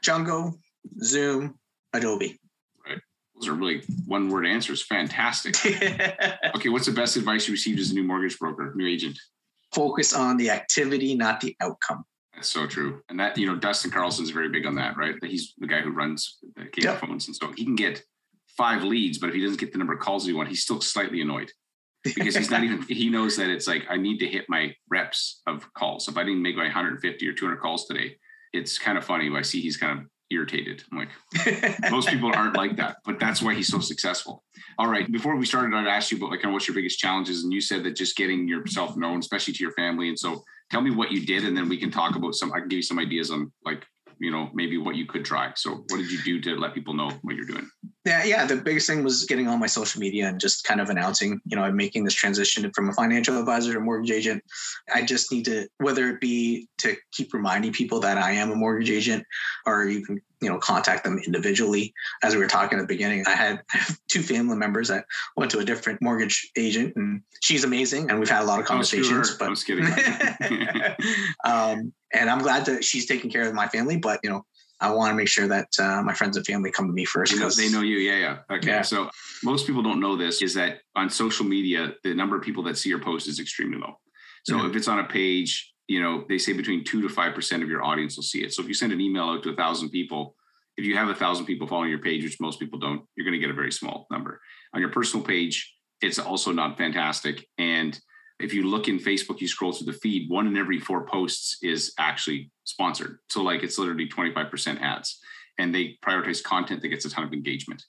Jungo, 0.04 0.54
Zoom, 1.02 1.58
Adobe. 1.94 2.38
Right. 2.86 3.00
Those 3.36 3.48
are 3.48 3.54
really 3.54 3.84
one 4.06 4.30
word 4.30 4.46
answers. 4.46 4.84
Fantastic. 4.84 5.56
okay. 6.56 6.70
What's 6.70 6.88
the 6.88 6.92
best 6.92 7.16
advice 7.16 7.48
you 7.48 7.54
received 7.54 7.80
as 7.80 7.92
a 7.92 7.94
new 7.94 8.04
mortgage 8.04 8.38
broker, 8.38 8.74
new 8.76 8.86
agent? 8.86 9.18
Focus 9.74 10.14
on 10.14 10.38
the 10.38 10.50
activity, 10.50 11.16
not 11.16 11.42
the 11.42 11.56
outcome. 11.62 12.04
That's 12.34 12.50
so 12.50 12.68
true. 12.68 13.02
And 13.10 13.20
that, 13.20 13.38
you 13.38 13.46
know, 13.46 13.56
Dustin 13.56 13.92
Carlson's 13.92 14.32
very 14.32 14.50
big 14.50 14.66
on 14.66 14.76
that, 14.76 14.98
right? 14.98 15.16
That 15.22 15.30
he's 15.30 15.54
the 15.58 15.68
guy 15.68 15.82
who 15.82 15.92
runs 15.92 16.40
the 16.56 16.66
cable 16.66 16.94
yep. 16.94 17.00
phones. 17.00 17.28
And 17.28 17.36
so 17.36 17.52
he 17.56 17.64
can 17.64 17.76
get 17.76 18.04
five 18.58 18.84
leads, 18.84 19.18
but 19.18 19.30
if 19.30 19.36
he 19.36 19.42
doesn't 19.42 19.60
get 19.60 19.72
the 19.72 19.78
number 19.78 19.94
of 19.94 20.00
calls 20.00 20.26
he 20.26 20.34
wants, 20.34 20.50
he's 20.50 20.64
still 20.64 20.82
slightly 20.82 21.22
annoyed 21.22 21.52
because 22.04 22.36
he's 22.36 22.52
not 22.52 22.64
even, 22.66 22.82
he 22.84 23.10
knows 23.10 23.38
that 23.38 23.50
it's 23.50 23.68
like, 23.68 23.86
I 23.90 23.98
need 23.98 24.20
to 24.20 24.28
hit 24.28 24.46
my 24.50 24.76
reps 24.90 25.42
of 25.48 25.72
calls. 25.74 26.08
If 26.08 26.18
I 26.18 26.24
didn't 26.24 26.42
make 26.42 26.56
my 26.56 26.64
150 26.64 27.28
or 27.28 27.34
200 27.34 27.58
calls 27.58 27.86
today, 27.86 28.18
it's 28.52 28.78
kind 28.78 28.98
of 28.98 29.06
funny. 29.06 29.32
I 29.36 29.42
see 29.42 29.62
he's 29.62 29.78
kind 29.78 30.00
of 30.00 30.06
irritated. 30.34 30.84
I'm 30.92 30.98
like, 30.98 31.10
most 31.92 32.10
people 32.10 32.32
aren't 32.34 32.58
like 32.58 32.76
that, 32.78 32.98
but 33.06 33.20
that's 33.20 33.42
why 33.42 33.54
he's 33.54 33.68
so 33.68 33.80
successful. 33.80 34.44
All 34.78 34.88
right. 34.88 35.12
Before 35.12 35.36
we 35.36 35.46
started, 35.46 35.76
I'd 35.76 35.88
ask 35.88 36.12
you 36.12 36.18
about 36.18 36.32
like 36.32 36.42
kind 36.42 36.52
of 36.52 36.54
what's 36.54 36.68
your 36.68 36.76
biggest 36.76 37.00
challenges. 37.00 37.44
And 37.44 37.54
you 37.54 37.62
said 37.62 37.84
that 37.84 37.96
just 37.96 38.18
getting 38.18 38.48
yourself 38.48 38.98
known, 38.98 39.20
especially 39.20 39.54
to 39.54 39.64
your 39.64 39.74
family. 39.74 40.10
And 40.10 40.18
so 40.18 40.44
tell 40.72 40.82
me 40.82 40.92
what 40.92 41.12
you 41.12 41.26
did, 41.26 41.46
and 41.46 41.56
then 41.56 41.70
we 41.70 41.78
can 41.78 41.92
talk 41.92 42.16
about 42.16 42.36
some, 42.36 42.52
I 42.52 42.60
can 42.60 42.70
give 42.70 42.78
you 42.78 42.84
some 42.84 43.00
ideas 43.00 43.32
on 43.32 43.52
like, 43.64 43.86
you 44.24 44.32
know, 44.32 44.50
maybe 44.54 44.78
what 44.78 44.96
you 44.96 45.06
could 45.06 45.26
try. 45.26 45.52
So 45.56 45.84
what 45.90 45.98
did 45.98 46.10
you 46.10 46.24
do 46.24 46.40
to 46.42 46.56
let 46.58 46.74
people 46.74 46.94
know 46.94 47.12
what 47.24 47.36
you're 47.36 47.46
doing? 47.46 47.70
Yeah, 48.06 48.24
yeah. 48.24 48.46
The 48.46 48.56
biggest 48.56 48.88
thing 48.88 49.04
was 49.04 49.26
getting 49.26 49.50
on 49.50 49.60
my 49.60 49.68
social 49.68 50.00
media 50.00 50.30
and 50.30 50.40
just 50.40 50.64
kind 50.64 50.80
of 50.80 50.90
announcing, 50.90 51.42
you 51.46 51.58
know, 51.58 51.64
I'm 51.64 51.76
making 51.76 52.06
this 52.06 52.14
transition 52.14 52.72
from 52.74 52.90
a 52.90 52.94
financial 52.94 53.38
advisor 53.38 53.74
to 53.74 53.80
mortgage 53.82 54.12
agent. 54.12 54.42
I 54.94 55.04
just 55.04 55.30
need 55.32 55.46
to, 55.46 55.68
whether 55.78 56.08
it 56.10 56.22
be 56.22 56.70
to 56.80 56.96
keep 57.12 57.34
reminding 57.34 57.74
people 57.74 58.00
that 58.00 58.18
I 58.18 58.32
am 58.32 58.52
a 58.52 58.56
mortgage 58.56 58.90
agent, 58.90 59.26
or 59.66 59.86
can, 59.86 60.22
you 60.44 60.50
know, 60.50 60.58
contact 60.58 61.04
them 61.04 61.20
individually. 61.26 61.94
As 62.22 62.34
we 62.34 62.40
were 62.40 62.48
talking 62.48 62.80
at 62.80 62.82
the 62.82 62.88
beginning, 62.88 63.24
I 63.28 63.32
had 63.32 63.62
two 64.10 64.22
family 64.22 64.56
members 64.56 64.90
that 64.90 65.06
went 65.38 65.52
to 65.52 65.60
a 65.60 65.66
different 65.66 66.02
mortgage 66.02 66.52
agent, 66.58 66.94
and 66.96 67.22
she's 67.42 67.64
amazing, 67.64 68.10
and 68.10 68.20
we've 68.20 68.30
had 68.30 68.44
a 68.44 68.46
lot 68.46 68.60
of 68.60 68.66
conversations. 68.66 69.36
But 69.38 69.46
I 69.46 69.50
was 69.50 69.64
kidding. 69.64 69.86
um, 71.46 71.94
and 72.14 72.30
I'm 72.30 72.40
glad 72.40 72.66
that 72.66 72.84
she's 72.84 73.06
taking 73.06 73.32
care 73.32 73.48
of 73.48 73.54
my 73.54 73.68
family, 73.68 73.98
but 73.98 74.20
you 74.24 74.30
know, 74.30 74.46
I 74.80 74.92
want 74.92 75.12
to 75.12 75.16
make 75.16 75.30
sure 75.30 75.48
that 75.48 75.70
uh, 75.80 76.02
my 76.04 76.14
friends 76.14 76.36
and 76.36 76.46
family 76.46 76.72
come 76.72 76.88
to 76.88 76.94
me 76.94 77.06
first. 77.06 77.32
because 77.32 77.56
they 77.56 77.70
know 77.70 77.82
you. 77.82 77.98
Yeah, 77.98 78.18
yeah. 78.18 78.56
Okay. 78.58 78.68
Yeah. 78.68 78.82
So 78.82 79.10
most 79.44 79.66
people 79.66 79.82
don't 79.82 80.00
know 80.00 80.18
this 80.18 80.42
is 80.42 80.54
that 80.56 80.80
on 80.96 81.10
social 81.10 81.46
media, 81.46 81.94
the 82.04 82.14
number 82.14 82.36
of 82.36 82.44
people 82.44 82.64
that 82.64 82.78
see 82.78 82.90
your 82.90 83.00
post 83.00 83.28
is 83.28 83.40
extremely 83.40 83.78
low. 83.78 83.98
So 84.44 84.56
mm-hmm. 84.56 84.70
if 84.70 84.76
it's 84.76 84.90
on 84.90 85.00
a 85.00 85.06
page, 85.06 85.73
you 85.94 86.02
know, 86.02 86.26
they 86.28 86.40
say 86.40 86.54
between 86.54 86.84
two 86.84 87.04
to 87.04 87.10
five 87.10 87.36
percent 87.36 87.62
of 87.62 87.70
your 87.70 87.84
audience 87.84 88.16
will 88.16 88.24
see 88.24 88.44
it. 88.44 88.52
So 88.52 88.64
if 88.64 88.68
you 88.68 88.74
send 88.74 88.92
an 88.92 89.00
email 89.00 89.26
out 89.26 89.44
to 89.44 89.52
a 89.52 89.56
thousand 89.56 89.90
people, 89.90 90.36
if 90.76 90.86
you 90.86 90.98
have 90.98 91.10
a 91.10 91.16
thousand 91.16 91.46
people 91.46 91.68
following 91.68 91.92
your 91.92 92.00
page, 92.00 92.24
which 92.24 92.40
most 92.40 92.60
people 92.60 92.80
don't, 92.80 93.04
you're 93.16 93.26
going 93.26 93.40
to 93.40 93.46
get 93.46 93.52
a 93.52 93.62
very 93.62 93.72
small 93.72 94.08
number. 94.10 94.42
On 94.74 94.82
your 94.82 94.90
personal 94.90 95.24
page, 95.24 95.76
it's 96.02 96.18
also 96.18 96.52
not 96.52 96.80
fantastic. 96.80 97.48
And 97.60 98.00
if 98.40 98.56
you 98.56 98.64
look 98.64 98.88
in 98.88 98.98
Facebook, 98.98 99.40
you 99.40 99.48
scroll 99.48 99.72
through 99.72 99.92
the 99.92 100.00
feed, 100.00 100.32
one 100.32 100.48
in 100.48 100.58
every 100.58 100.80
four 100.80 101.06
posts 101.06 101.58
is 101.62 101.94
actually 102.00 102.52
sponsored. 102.64 103.20
So 103.30 103.44
like 103.44 103.62
it's 103.62 103.78
literally 103.78 104.10
25% 104.10 104.82
ads 104.82 105.20
and 105.60 105.74
they 105.74 106.00
prioritize 106.04 106.44
content 106.44 106.82
that 106.82 106.88
gets 106.88 107.06
a 107.06 107.10
ton 107.12 107.24
of 107.24 107.34
engagement. 107.34 107.84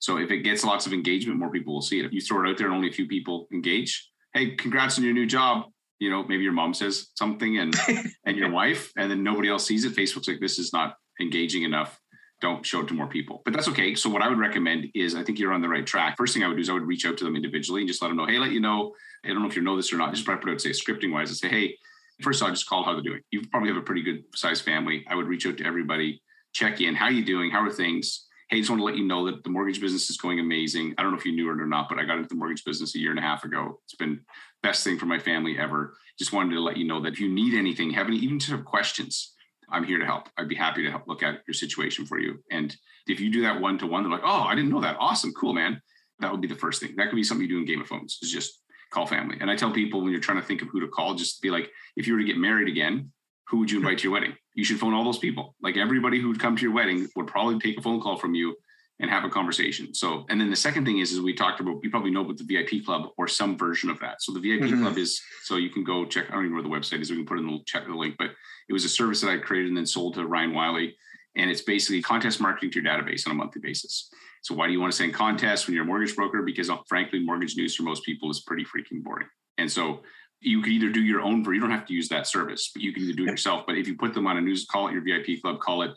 So 0.00 0.18
if 0.18 0.30
it 0.30 0.40
gets 0.40 0.62
lots 0.62 0.84
of 0.86 0.92
engagement, 0.92 1.38
more 1.38 1.50
people 1.50 1.72
will 1.72 1.80
see 1.80 2.00
it. 2.00 2.04
If 2.04 2.12
you 2.12 2.20
throw 2.20 2.44
it 2.44 2.50
out 2.50 2.58
there 2.58 2.66
and 2.66 2.76
only 2.76 2.90
a 2.90 2.92
few 2.92 3.08
people 3.08 3.48
engage, 3.50 4.10
hey, 4.34 4.54
congrats 4.56 4.98
on 4.98 5.04
your 5.04 5.14
new 5.14 5.26
job. 5.26 5.64
You 5.98 6.10
know, 6.10 6.24
maybe 6.24 6.42
your 6.42 6.52
mom 6.52 6.74
says 6.74 7.08
something 7.14 7.58
and 7.58 7.74
and 8.26 8.36
your 8.36 8.50
wife, 8.50 8.92
and 8.96 9.10
then 9.10 9.22
nobody 9.22 9.48
else 9.48 9.66
sees 9.66 9.84
it. 9.84 9.94
Facebook's 9.94 10.28
like, 10.28 10.40
this 10.40 10.58
is 10.58 10.72
not 10.72 10.96
engaging 11.20 11.62
enough. 11.62 11.98
Don't 12.42 12.66
show 12.66 12.80
it 12.80 12.88
to 12.88 12.94
more 12.94 13.06
people. 13.06 13.40
But 13.46 13.54
that's 13.54 13.68
okay. 13.68 13.94
So 13.94 14.10
what 14.10 14.20
I 14.20 14.28
would 14.28 14.38
recommend 14.38 14.88
is 14.94 15.14
I 15.14 15.22
think 15.22 15.38
you're 15.38 15.54
on 15.54 15.62
the 15.62 15.68
right 15.68 15.86
track. 15.86 16.16
First 16.18 16.34
thing 16.34 16.42
I 16.42 16.48
would 16.48 16.56
do 16.56 16.60
is 16.60 16.68
I 16.68 16.74
would 16.74 16.86
reach 16.86 17.06
out 17.06 17.16
to 17.18 17.24
them 17.24 17.34
individually 17.34 17.80
and 17.80 17.88
just 17.88 18.02
let 18.02 18.08
them 18.08 18.18
know, 18.18 18.26
hey, 18.26 18.38
let 18.38 18.50
you 18.50 18.60
know 18.60 18.92
I 19.30 19.32
don't 19.32 19.42
know 19.42 19.48
if 19.48 19.56
you 19.56 19.62
know 19.62 19.76
this 19.76 19.92
or 19.92 19.96
not. 19.96 20.12
Just 20.12 20.24
probably 20.24 20.42
put 20.42 20.52
out, 20.52 20.60
say, 20.60 20.70
scripting 20.70 21.12
wise, 21.12 21.28
and 21.30 21.36
say, 21.36 21.48
hey, 21.48 21.76
first 22.22 22.40
of 22.40 22.46
all, 22.46 22.52
just 22.52 22.68
call 22.68 22.84
how 22.84 22.92
they're 22.92 23.02
doing. 23.02 23.20
You 23.30 23.42
probably 23.50 23.68
have 23.68 23.76
a 23.76 23.82
pretty 23.82 24.02
good 24.02 24.24
sized 24.34 24.64
family. 24.64 25.04
I 25.08 25.14
would 25.14 25.26
reach 25.26 25.46
out 25.46 25.56
to 25.58 25.64
everybody, 25.64 26.22
check 26.52 26.80
in. 26.80 26.94
How 26.94 27.06
are 27.06 27.12
you 27.12 27.24
doing? 27.24 27.50
How 27.50 27.62
are 27.62 27.70
things? 27.70 28.25
Hey, 28.48 28.58
just 28.58 28.70
want 28.70 28.80
to 28.80 28.84
let 28.84 28.96
you 28.96 29.04
know 29.04 29.26
that 29.26 29.42
the 29.42 29.50
mortgage 29.50 29.80
business 29.80 30.08
is 30.08 30.16
going 30.16 30.38
amazing. 30.38 30.94
I 30.96 31.02
don't 31.02 31.10
know 31.10 31.18
if 31.18 31.24
you 31.24 31.34
knew 31.34 31.50
it 31.50 31.60
or 31.60 31.66
not, 31.66 31.88
but 31.88 31.98
I 31.98 32.04
got 32.04 32.18
into 32.18 32.28
the 32.28 32.36
mortgage 32.36 32.64
business 32.64 32.94
a 32.94 32.98
year 32.98 33.10
and 33.10 33.18
a 33.18 33.22
half 33.22 33.42
ago. 33.42 33.80
It's 33.84 33.96
been 33.96 34.20
best 34.62 34.84
thing 34.84 34.98
for 34.98 35.06
my 35.06 35.18
family 35.18 35.58
ever. 35.58 35.96
Just 36.16 36.32
wanted 36.32 36.54
to 36.54 36.60
let 36.60 36.76
you 36.76 36.86
know 36.86 37.00
that 37.02 37.14
if 37.14 37.20
you 37.20 37.28
need 37.28 37.54
anything, 37.54 37.90
have 37.90 38.06
any, 38.06 38.18
even 38.18 38.38
have 38.38 38.64
questions, 38.64 39.34
I'm 39.68 39.82
here 39.82 39.98
to 39.98 40.06
help. 40.06 40.28
I'd 40.38 40.48
be 40.48 40.54
happy 40.54 40.84
to 40.84 40.90
help 40.90 41.08
look 41.08 41.24
at 41.24 41.42
your 41.48 41.54
situation 41.54 42.06
for 42.06 42.20
you. 42.20 42.38
And 42.52 42.74
if 43.08 43.18
you 43.18 43.32
do 43.32 43.42
that 43.42 43.60
one 43.60 43.78
to 43.78 43.86
one, 43.86 44.04
they're 44.04 44.12
like, 44.12 44.22
oh, 44.24 44.42
I 44.42 44.54
didn't 44.54 44.70
know 44.70 44.80
that. 44.80 44.96
Awesome, 45.00 45.32
cool, 45.32 45.52
man. 45.52 45.82
That 46.20 46.30
would 46.30 46.40
be 46.40 46.48
the 46.48 46.54
first 46.54 46.80
thing. 46.80 46.94
That 46.96 47.08
could 47.08 47.16
be 47.16 47.24
something 47.24 47.46
you 47.46 47.52
do 47.52 47.58
in 47.58 47.66
Game 47.66 47.80
of 47.80 47.88
Phones. 47.88 48.18
Is 48.22 48.30
just 48.30 48.62
call 48.90 49.06
family. 49.06 49.36
And 49.40 49.50
I 49.50 49.56
tell 49.56 49.72
people 49.72 50.00
when 50.00 50.12
you're 50.12 50.20
trying 50.20 50.40
to 50.40 50.46
think 50.46 50.62
of 50.62 50.68
who 50.68 50.80
to 50.80 50.88
call, 50.88 51.14
just 51.14 51.42
be 51.42 51.50
like, 51.50 51.70
if 51.96 52.06
you 52.06 52.14
were 52.14 52.20
to 52.20 52.26
get 52.26 52.38
married 52.38 52.68
again, 52.68 53.10
who 53.48 53.58
would 53.58 53.70
you 53.70 53.78
invite 53.78 53.98
to 53.98 54.04
your 54.04 54.12
wedding? 54.12 54.34
You 54.54 54.64
should 54.64 54.78
phone 54.78 54.94
all 54.94 55.04
those 55.04 55.18
people. 55.18 55.54
Like 55.62 55.76
everybody 55.76 56.20
who 56.20 56.28
would 56.28 56.40
come 56.40 56.56
to 56.56 56.62
your 56.62 56.72
wedding 56.72 57.08
would 57.16 57.26
probably 57.26 57.58
take 57.58 57.78
a 57.78 57.82
phone 57.82 58.00
call 58.00 58.16
from 58.16 58.34
you 58.34 58.56
and 58.98 59.10
have 59.10 59.24
a 59.24 59.28
conversation. 59.28 59.94
So, 59.94 60.24
and 60.30 60.40
then 60.40 60.48
the 60.48 60.56
second 60.56 60.86
thing 60.86 60.98
is, 60.98 61.12
is 61.12 61.20
we 61.20 61.34
talked 61.34 61.60
about, 61.60 61.80
you 61.82 61.90
probably 61.90 62.10
know 62.10 62.22
about 62.22 62.38
the 62.38 62.44
VIP 62.44 62.84
club 62.84 63.10
or 63.18 63.28
some 63.28 63.58
version 63.58 63.90
of 63.90 64.00
that. 64.00 64.22
So 64.22 64.32
the 64.32 64.40
VIP 64.40 64.62
mm-hmm. 64.62 64.82
club 64.82 64.96
is, 64.96 65.20
so 65.44 65.56
you 65.56 65.68
can 65.68 65.84
go 65.84 66.06
check, 66.06 66.26
I 66.30 66.34
don't 66.34 66.46
even 66.46 66.56
know 66.56 66.62
where 66.68 66.80
the 66.80 66.86
website 66.86 67.02
is. 67.02 67.10
We 67.10 67.16
can 67.16 67.26
put 67.26 67.38
in 67.38 67.46
the 67.46 67.58
check 67.66 67.86
the 67.86 67.94
link, 67.94 68.16
but 68.18 68.30
it 68.68 68.72
was 68.72 68.84
a 68.84 68.88
service 68.88 69.20
that 69.20 69.30
I 69.30 69.36
created 69.36 69.68
and 69.68 69.76
then 69.76 69.86
sold 69.86 70.14
to 70.14 70.26
Ryan 70.26 70.54
Wiley. 70.54 70.96
And 71.36 71.50
it's 71.50 71.60
basically 71.60 72.00
contest 72.00 72.40
marketing 72.40 72.70
to 72.70 72.80
your 72.80 72.90
database 72.90 73.26
on 73.26 73.32
a 73.32 73.34
monthly 73.34 73.60
basis. 73.60 74.08
So 74.42 74.54
why 74.54 74.66
do 74.66 74.72
you 74.72 74.80
want 74.80 74.92
to 74.92 74.96
send 74.96 75.12
contests 75.12 75.66
when 75.66 75.74
you're 75.74 75.84
a 75.84 75.86
mortgage 75.86 76.16
broker? 76.16 76.42
Because 76.42 76.70
uh, 76.70 76.78
frankly, 76.88 77.18
mortgage 77.18 77.56
news 77.56 77.76
for 77.76 77.82
most 77.82 78.02
people 78.04 78.30
is 78.30 78.40
pretty 78.40 78.64
freaking 78.64 79.02
boring. 79.02 79.28
And 79.58 79.70
so 79.70 80.00
you 80.40 80.62
could 80.62 80.72
either 80.72 80.90
do 80.90 81.02
your 81.02 81.20
own, 81.20 81.44
you 81.44 81.60
don't 81.60 81.70
have 81.70 81.86
to 81.86 81.94
use 81.94 82.08
that 82.08 82.26
service, 82.26 82.70
but 82.72 82.82
you 82.82 82.92
can 82.92 83.02
either 83.04 83.14
do 83.14 83.24
it 83.24 83.30
yourself. 83.30 83.64
But 83.66 83.76
if 83.76 83.88
you 83.88 83.96
put 83.96 84.14
them 84.14 84.26
on 84.26 84.36
a 84.36 84.40
news, 84.40 84.66
call 84.66 84.88
it 84.88 84.92
your 84.92 85.02
VIP 85.02 85.42
club, 85.42 85.60
call 85.60 85.82
it 85.82 85.92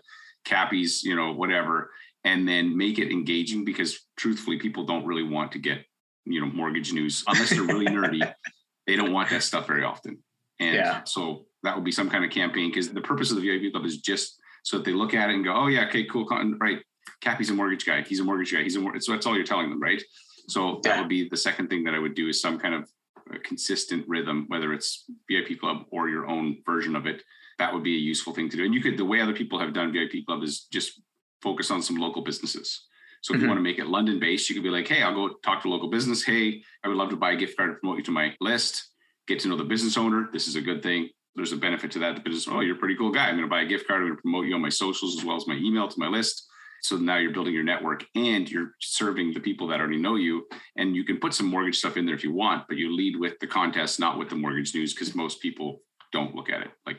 Cappy's, 0.45 1.03
you 1.03 1.15
know, 1.15 1.33
whatever, 1.33 1.91
and 2.23 2.47
then 2.47 2.75
make 2.75 2.99
it 2.99 3.11
engaging 3.11 3.65
because 3.65 4.07
truthfully, 4.17 4.57
people 4.57 4.85
don't 4.85 5.05
really 5.05 5.23
want 5.23 5.51
to 5.53 5.59
get, 5.59 5.85
you 6.25 6.41
know, 6.41 6.47
mortgage 6.47 6.93
news 6.93 7.23
unless 7.27 7.49
they're 7.49 7.63
really 7.63 7.85
nerdy. 7.85 8.31
They 8.87 8.95
don't 8.95 9.13
want 9.13 9.29
that 9.29 9.43
stuff 9.43 9.67
very 9.67 9.83
often. 9.83 10.17
And 10.59 10.73
yeah. 10.73 11.03
so 11.03 11.45
that 11.61 11.75
would 11.75 11.83
be 11.83 11.91
some 11.91 12.09
kind 12.09 12.25
of 12.25 12.31
campaign 12.31 12.71
because 12.71 12.89
the 12.89 13.01
purpose 13.01 13.29
of 13.29 13.39
the 13.39 13.43
VIP 13.43 13.71
club 13.71 13.85
is 13.85 13.97
just 13.97 14.39
so 14.63 14.77
that 14.77 14.83
they 14.83 14.93
look 14.93 15.13
at 15.13 15.29
it 15.29 15.35
and 15.35 15.43
go, 15.43 15.53
oh 15.53 15.67
yeah, 15.67 15.85
okay, 15.85 16.05
cool, 16.05 16.25
right. 16.59 16.79
Cappy's 17.21 17.51
a 17.51 17.53
mortgage 17.53 17.85
guy. 17.85 18.01
He's 18.01 18.19
a 18.19 18.23
mortgage 18.23 18.51
guy. 18.51 18.63
He's 18.63 18.75
a 18.75 18.99
so 18.99 19.11
that's 19.11 19.27
all 19.27 19.35
you're 19.35 19.45
telling 19.45 19.69
them, 19.69 19.79
right? 19.79 20.01
So 20.47 20.79
that 20.83 20.99
would 20.99 21.09
be 21.09 21.29
the 21.29 21.37
second 21.37 21.69
thing 21.69 21.83
that 21.83 21.93
I 21.93 21.99
would 21.99 22.15
do 22.15 22.27
is 22.29 22.41
some 22.41 22.57
kind 22.57 22.73
of 22.73 22.89
a 23.33 23.39
consistent 23.39 24.05
rhythm, 24.07 24.45
whether 24.47 24.73
it's 24.73 25.05
VIP 25.29 25.59
Club 25.59 25.85
or 25.91 26.09
your 26.09 26.27
own 26.27 26.57
version 26.65 26.95
of 26.95 27.05
it. 27.05 27.23
That 27.57 27.73
would 27.73 27.83
be 27.83 27.95
a 27.95 27.99
useful 27.99 28.33
thing 28.33 28.49
to 28.49 28.57
do. 28.57 28.65
And 28.65 28.73
you 28.73 28.81
could, 28.81 28.97
the 28.97 29.05
way 29.05 29.21
other 29.21 29.33
people 29.33 29.59
have 29.59 29.73
done 29.73 29.91
VIP 29.91 30.25
Club 30.25 30.43
is 30.43 30.67
just 30.71 31.01
focus 31.41 31.71
on 31.71 31.81
some 31.81 31.97
local 31.97 32.23
businesses. 32.23 32.85
So 33.21 33.33
if 33.33 33.37
mm-hmm. 33.37 33.43
you 33.43 33.49
want 33.49 33.59
to 33.59 33.63
make 33.63 33.79
it 33.79 33.87
London 33.87 34.19
based, 34.19 34.49
you 34.49 34.55
could 34.55 34.63
be 34.63 34.69
like, 34.69 34.87
hey, 34.87 35.03
I'll 35.03 35.13
go 35.13 35.35
talk 35.43 35.61
to 35.63 35.67
a 35.67 35.71
local 35.71 35.89
business. 35.89 36.23
Hey, 36.23 36.63
I 36.83 36.87
would 36.87 36.97
love 36.97 37.09
to 37.09 37.17
buy 37.17 37.31
a 37.31 37.35
gift 37.35 37.57
card 37.57 37.71
to 37.71 37.75
promote 37.75 37.97
you 37.97 38.03
to 38.05 38.11
my 38.11 38.33
list. 38.39 38.81
Get 39.27 39.39
to 39.41 39.49
know 39.49 39.57
the 39.57 39.63
business 39.63 39.97
owner. 39.97 40.29
This 40.31 40.47
is 40.47 40.55
a 40.55 40.61
good 40.61 40.81
thing. 40.81 41.09
There's 41.35 41.51
a 41.51 41.57
benefit 41.57 41.91
to 41.91 41.99
that. 41.99 42.15
The 42.15 42.21
business, 42.21 42.47
oh, 42.49 42.61
you're 42.61 42.75
a 42.75 42.79
pretty 42.79 42.95
cool 42.95 43.11
guy. 43.11 43.27
I'm 43.27 43.35
going 43.35 43.43
to 43.43 43.49
buy 43.49 43.61
a 43.61 43.65
gift 43.65 43.87
card. 43.87 44.01
I'm 44.01 44.07
going 44.07 44.17
to 44.17 44.21
promote 44.21 44.45
you 44.45 44.55
on 44.55 44.61
my 44.61 44.69
socials 44.69 45.17
as 45.17 45.25
well 45.25 45.35
as 45.35 45.47
my 45.47 45.55
email 45.55 45.87
to 45.87 45.99
my 45.99 46.07
list. 46.07 46.48
So 46.81 46.97
now 46.97 47.17
you're 47.17 47.33
building 47.33 47.53
your 47.53 47.63
network 47.63 48.05
and 48.15 48.49
you're 48.49 48.75
serving 48.79 49.33
the 49.33 49.39
people 49.39 49.67
that 49.67 49.79
already 49.79 49.97
know 49.97 50.15
you. 50.15 50.45
And 50.77 50.95
you 50.95 51.03
can 51.03 51.17
put 51.17 51.33
some 51.33 51.47
mortgage 51.47 51.77
stuff 51.77 51.97
in 51.97 52.05
there 52.05 52.15
if 52.15 52.23
you 52.23 52.33
want, 52.33 52.65
but 52.67 52.77
you 52.77 52.95
lead 52.95 53.17
with 53.17 53.39
the 53.39 53.47
contest, 53.47 53.99
not 53.99 54.17
with 54.17 54.29
the 54.29 54.35
mortgage 54.35 54.73
news, 54.73 54.93
because 54.93 55.15
most 55.15 55.41
people 55.41 55.81
don't 56.11 56.35
look 56.35 56.49
at 56.49 56.61
it. 56.61 56.71
Like, 56.85 56.97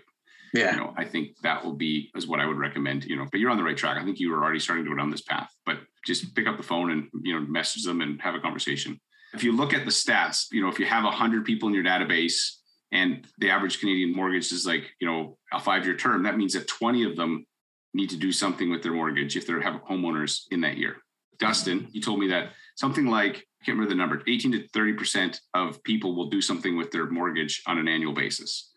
yeah, 0.53 0.73
you 0.73 0.79
know, 0.79 0.95
I 0.97 1.05
think 1.05 1.37
that 1.43 1.65
will 1.65 1.75
be 1.75 2.11
is 2.17 2.27
what 2.27 2.41
I 2.41 2.47
would 2.47 2.59
recommend. 2.59 3.05
You 3.05 3.17
know, 3.17 3.27
but 3.31 3.39
you're 3.41 3.51
on 3.51 3.57
the 3.57 3.63
right 3.63 3.77
track. 3.77 3.99
I 4.01 4.05
think 4.05 4.19
you 4.19 4.31
were 4.31 4.43
already 4.43 4.59
starting 4.59 4.85
to 4.85 4.91
go 4.91 4.97
down 4.97 5.11
this 5.11 5.23
path. 5.23 5.49
But 5.65 5.79
just 6.05 6.35
pick 6.35 6.47
up 6.47 6.57
the 6.57 6.63
phone 6.63 6.91
and 6.91 7.09
you 7.23 7.35
know 7.35 7.47
message 7.47 7.85
them 7.85 8.01
and 8.01 8.21
have 8.21 8.35
a 8.35 8.41
conversation. 8.41 9.01
If 9.33 9.45
you 9.45 9.53
look 9.53 9.73
at 9.73 9.85
the 9.85 9.93
stats, 9.93 10.47
you 10.51 10.61
know, 10.61 10.69
if 10.69 10.79
you 10.81 10.87
have 10.87 11.05
a 11.05 11.11
hundred 11.11 11.45
people 11.45 11.69
in 11.69 11.75
your 11.75 11.85
database 11.85 12.57
and 12.91 13.27
the 13.39 13.51
average 13.51 13.79
Canadian 13.79 14.13
mortgage 14.13 14.51
is 14.51 14.67
like, 14.67 14.91
you 15.01 15.07
know, 15.07 15.39
a 15.53 15.61
five 15.61 15.85
year 15.85 15.97
term, 15.97 16.25
that 16.25 16.37
means 16.37 16.55
that 16.55 16.67
20 16.67 17.05
of 17.05 17.17
them 17.17 17.47
need 17.95 18.11
to 18.11 18.17
do 18.17 18.33
something 18.33 18.71
with 18.71 18.83
their 18.83 18.93
mortgage 18.93 19.37
if 19.37 19.47
they 19.47 19.53
have 19.55 19.83
homeowners 19.85 20.43
in 20.51 20.61
that 20.61 20.77
year. 20.77 20.97
Dustin, 21.39 21.89
you 21.93 22.01
told 22.01 22.21
me 22.21 22.29
that 22.29 22.51
something 22.77 23.07
like, 23.07 23.37
I 23.63 23.65
can't 23.65 23.79
remember 23.79 23.91
the 23.91 23.97
number, 23.97 24.23
18 24.27 24.53
to 24.53 24.69
30% 24.69 25.39
of 25.55 25.83
people 25.83 26.15
will 26.15 26.29
do 26.29 26.41
something 26.41 26.77
with 26.77 26.91
their 26.91 27.09
mortgage 27.11 27.63
on 27.67 27.79
an 27.79 27.89
annual 27.89 28.13
basis. 28.13 28.71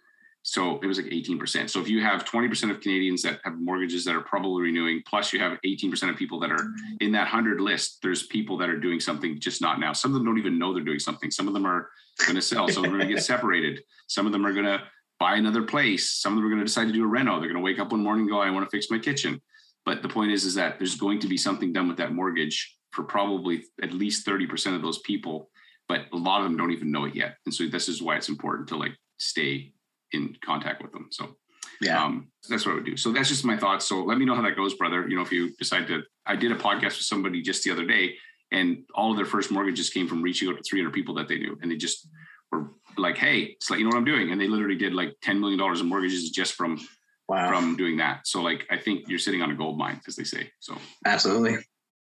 So 0.44 0.78
it 0.82 0.88
was 0.88 0.98
like 0.98 1.08
18%. 1.08 1.70
So 1.70 1.80
if 1.80 1.88
you 1.88 2.02
have 2.02 2.26
20% 2.26 2.70
of 2.70 2.82
Canadians 2.82 3.22
that 3.22 3.40
have 3.46 3.58
mortgages 3.58 4.04
that 4.04 4.14
are 4.14 4.22
probably 4.22 4.64
renewing, 4.64 5.02
plus 5.08 5.32
you 5.32 5.40
have 5.40 5.58
18% 5.66 6.10
of 6.10 6.18
people 6.18 6.38
that 6.42 6.52
are 6.52 6.68
in 7.00 7.14
that 7.14 7.32
100 7.32 7.62
list, 7.62 8.00
there's 8.02 8.28
people 8.28 8.58
that 8.58 8.70
are 8.70 8.78
doing 8.78 9.00
something 9.00 9.40
just 9.40 9.62
not 9.62 9.80
now. 9.80 9.94
Some 9.94 10.12
of 10.12 10.16
them 10.16 10.26
don't 10.26 10.38
even 10.38 10.60
know 10.60 10.74
they're 10.74 10.84
doing 10.84 11.00
something. 11.00 11.32
Some 11.32 11.48
of 11.48 11.54
them 11.54 11.66
are 11.66 11.90
going 12.26 12.36
to 12.36 12.42
sell. 12.42 12.68
Some 12.68 12.84
of 12.84 12.92
them 12.92 12.96
are 12.96 12.98
going 12.98 13.10
to 13.10 13.16
get 13.16 13.24
separated. 13.34 13.84
Some 14.08 14.26
of 14.26 14.34
them 14.34 14.46
are 14.46 14.52
going 14.52 14.66
to 14.66 14.82
buy 15.24 15.36
another 15.38 15.64
place. 15.64 16.10
Some 16.10 16.34
of 16.34 16.38
them 16.38 16.46
are 16.46 16.50
going 16.50 16.60
to 16.60 16.66
decide 16.66 16.88
to 16.88 16.92
do 16.92 17.06
a 17.06 17.08
reno. 17.08 17.40
They're 17.40 17.48
going 17.48 17.56
to 17.56 17.62
wake 17.62 17.80
up 17.80 17.94
one 17.94 18.04
morning 18.04 18.24
and 18.24 18.30
go, 18.30 18.42
I 18.42 18.50
want 18.50 18.70
to 18.70 18.78
fix 18.78 18.92
my 18.92 19.00
kitchen. 19.00 19.42
But 19.86 20.02
the 20.02 20.10
point 20.10 20.34
is, 20.34 20.44
is 20.44 20.54
that 20.56 20.80
there's 20.80 20.96
going 20.96 21.20
to 21.22 21.30
be 21.30 21.38
something 21.38 21.72
done 21.72 21.88
with 21.88 21.96
that 21.96 22.12
mortgage 22.12 22.76
for 22.92 23.04
probably 23.04 23.64
at 23.82 23.94
least 23.94 24.28
30% 24.28 24.76
of 24.76 24.82
those 24.82 25.00
people. 25.00 25.50
But 25.88 26.02
a 26.12 26.18
lot 26.18 26.40
of 26.40 26.44
them 26.44 26.58
don't 26.58 26.74
even 26.74 26.92
know 26.92 27.06
it 27.06 27.16
yet. 27.16 27.38
And 27.46 27.56
so 27.56 27.66
this 27.68 27.88
is 27.88 28.02
why 28.02 28.18
it's 28.18 28.28
important 28.28 28.68
to 28.70 28.76
like 28.76 28.98
stay 29.18 29.72
in 30.12 30.36
contact 30.44 30.82
with 30.84 30.92
them. 30.92 31.08
So 31.10 31.38
yeah, 31.80 32.04
um, 32.04 32.28
that's 32.50 32.66
what 32.66 32.74
I 32.74 32.76
would 32.76 32.86
do. 32.86 32.98
So 32.98 33.14
that's 33.14 33.30
just 33.30 33.46
my 33.46 33.56
thoughts. 33.56 33.86
So 33.86 34.04
let 34.04 34.18
me 34.18 34.26
know 34.26 34.36
how 34.36 34.42
that 34.42 34.58
goes, 34.58 34.74
brother. 34.74 35.08
You 35.08 35.16
know, 35.16 35.22
if 35.22 35.32
you 35.32 35.56
decide 35.56 35.88
to, 35.88 36.04
I 36.26 36.36
did 36.36 36.52
a 36.52 36.56
podcast 36.56 36.98
with 36.98 37.08
somebody 37.14 37.42
just 37.42 37.64
the 37.64 37.72
other 37.72 37.86
day 37.86 38.16
and 38.52 38.84
all 38.94 39.12
of 39.12 39.16
their 39.16 39.26
first 39.26 39.52
mortgages 39.52 39.90
came 39.90 40.08
from 40.08 40.22
reaching 40.22 40.50
out 40.50 40.58
to 40.58 40.64
300 40.64 40.92
people 40.92 41.16
that 41.16 41.30
they 41.30 41.38
knew. 41.38 41.58
And 41.62 41.72
they 41.72 41.78
just 41.78 42.10
were 42.52 42.72
like, 42.98 43.18
hey, 43.18 43.42
it's 43.42 43.70
like 43.70 43.80
you 43.80 43.86
know 43.86 43.90
what 43.90 43.98
I'm 43.98 44.06
doing, 44.06 44.32
and 44.32 44.40
they 44.40 44.48
literally 44.48 44.78
did 44.78 44.94
like 44.94 45.16
ten 45.22 45.40
million 45.40 45.60
dollars 45.60 45.82
in 45.82 45.88
mortgages 45.88 46.30
just 46.30 46.54
from 46.54 46.80
wow. 47.28 47.50
from 47.50 47.76
doing 47.76 47.98
that. 47.98 48.28
So 48.28 48.42
like, 48.42 48.66
I 48.70 48.78
think 48.78 49.08
you're 49.08 49.20
sitting 49.20 49.42
on 49.42 49.52
a 49.52 49.56
gold 49.56 49.78
mine, 49.78 50.02
as 50.08 50.16
they 50.16 50.24
say. 50.24 50.52
So 50.60 50.76
absolutely. 51.06 51.58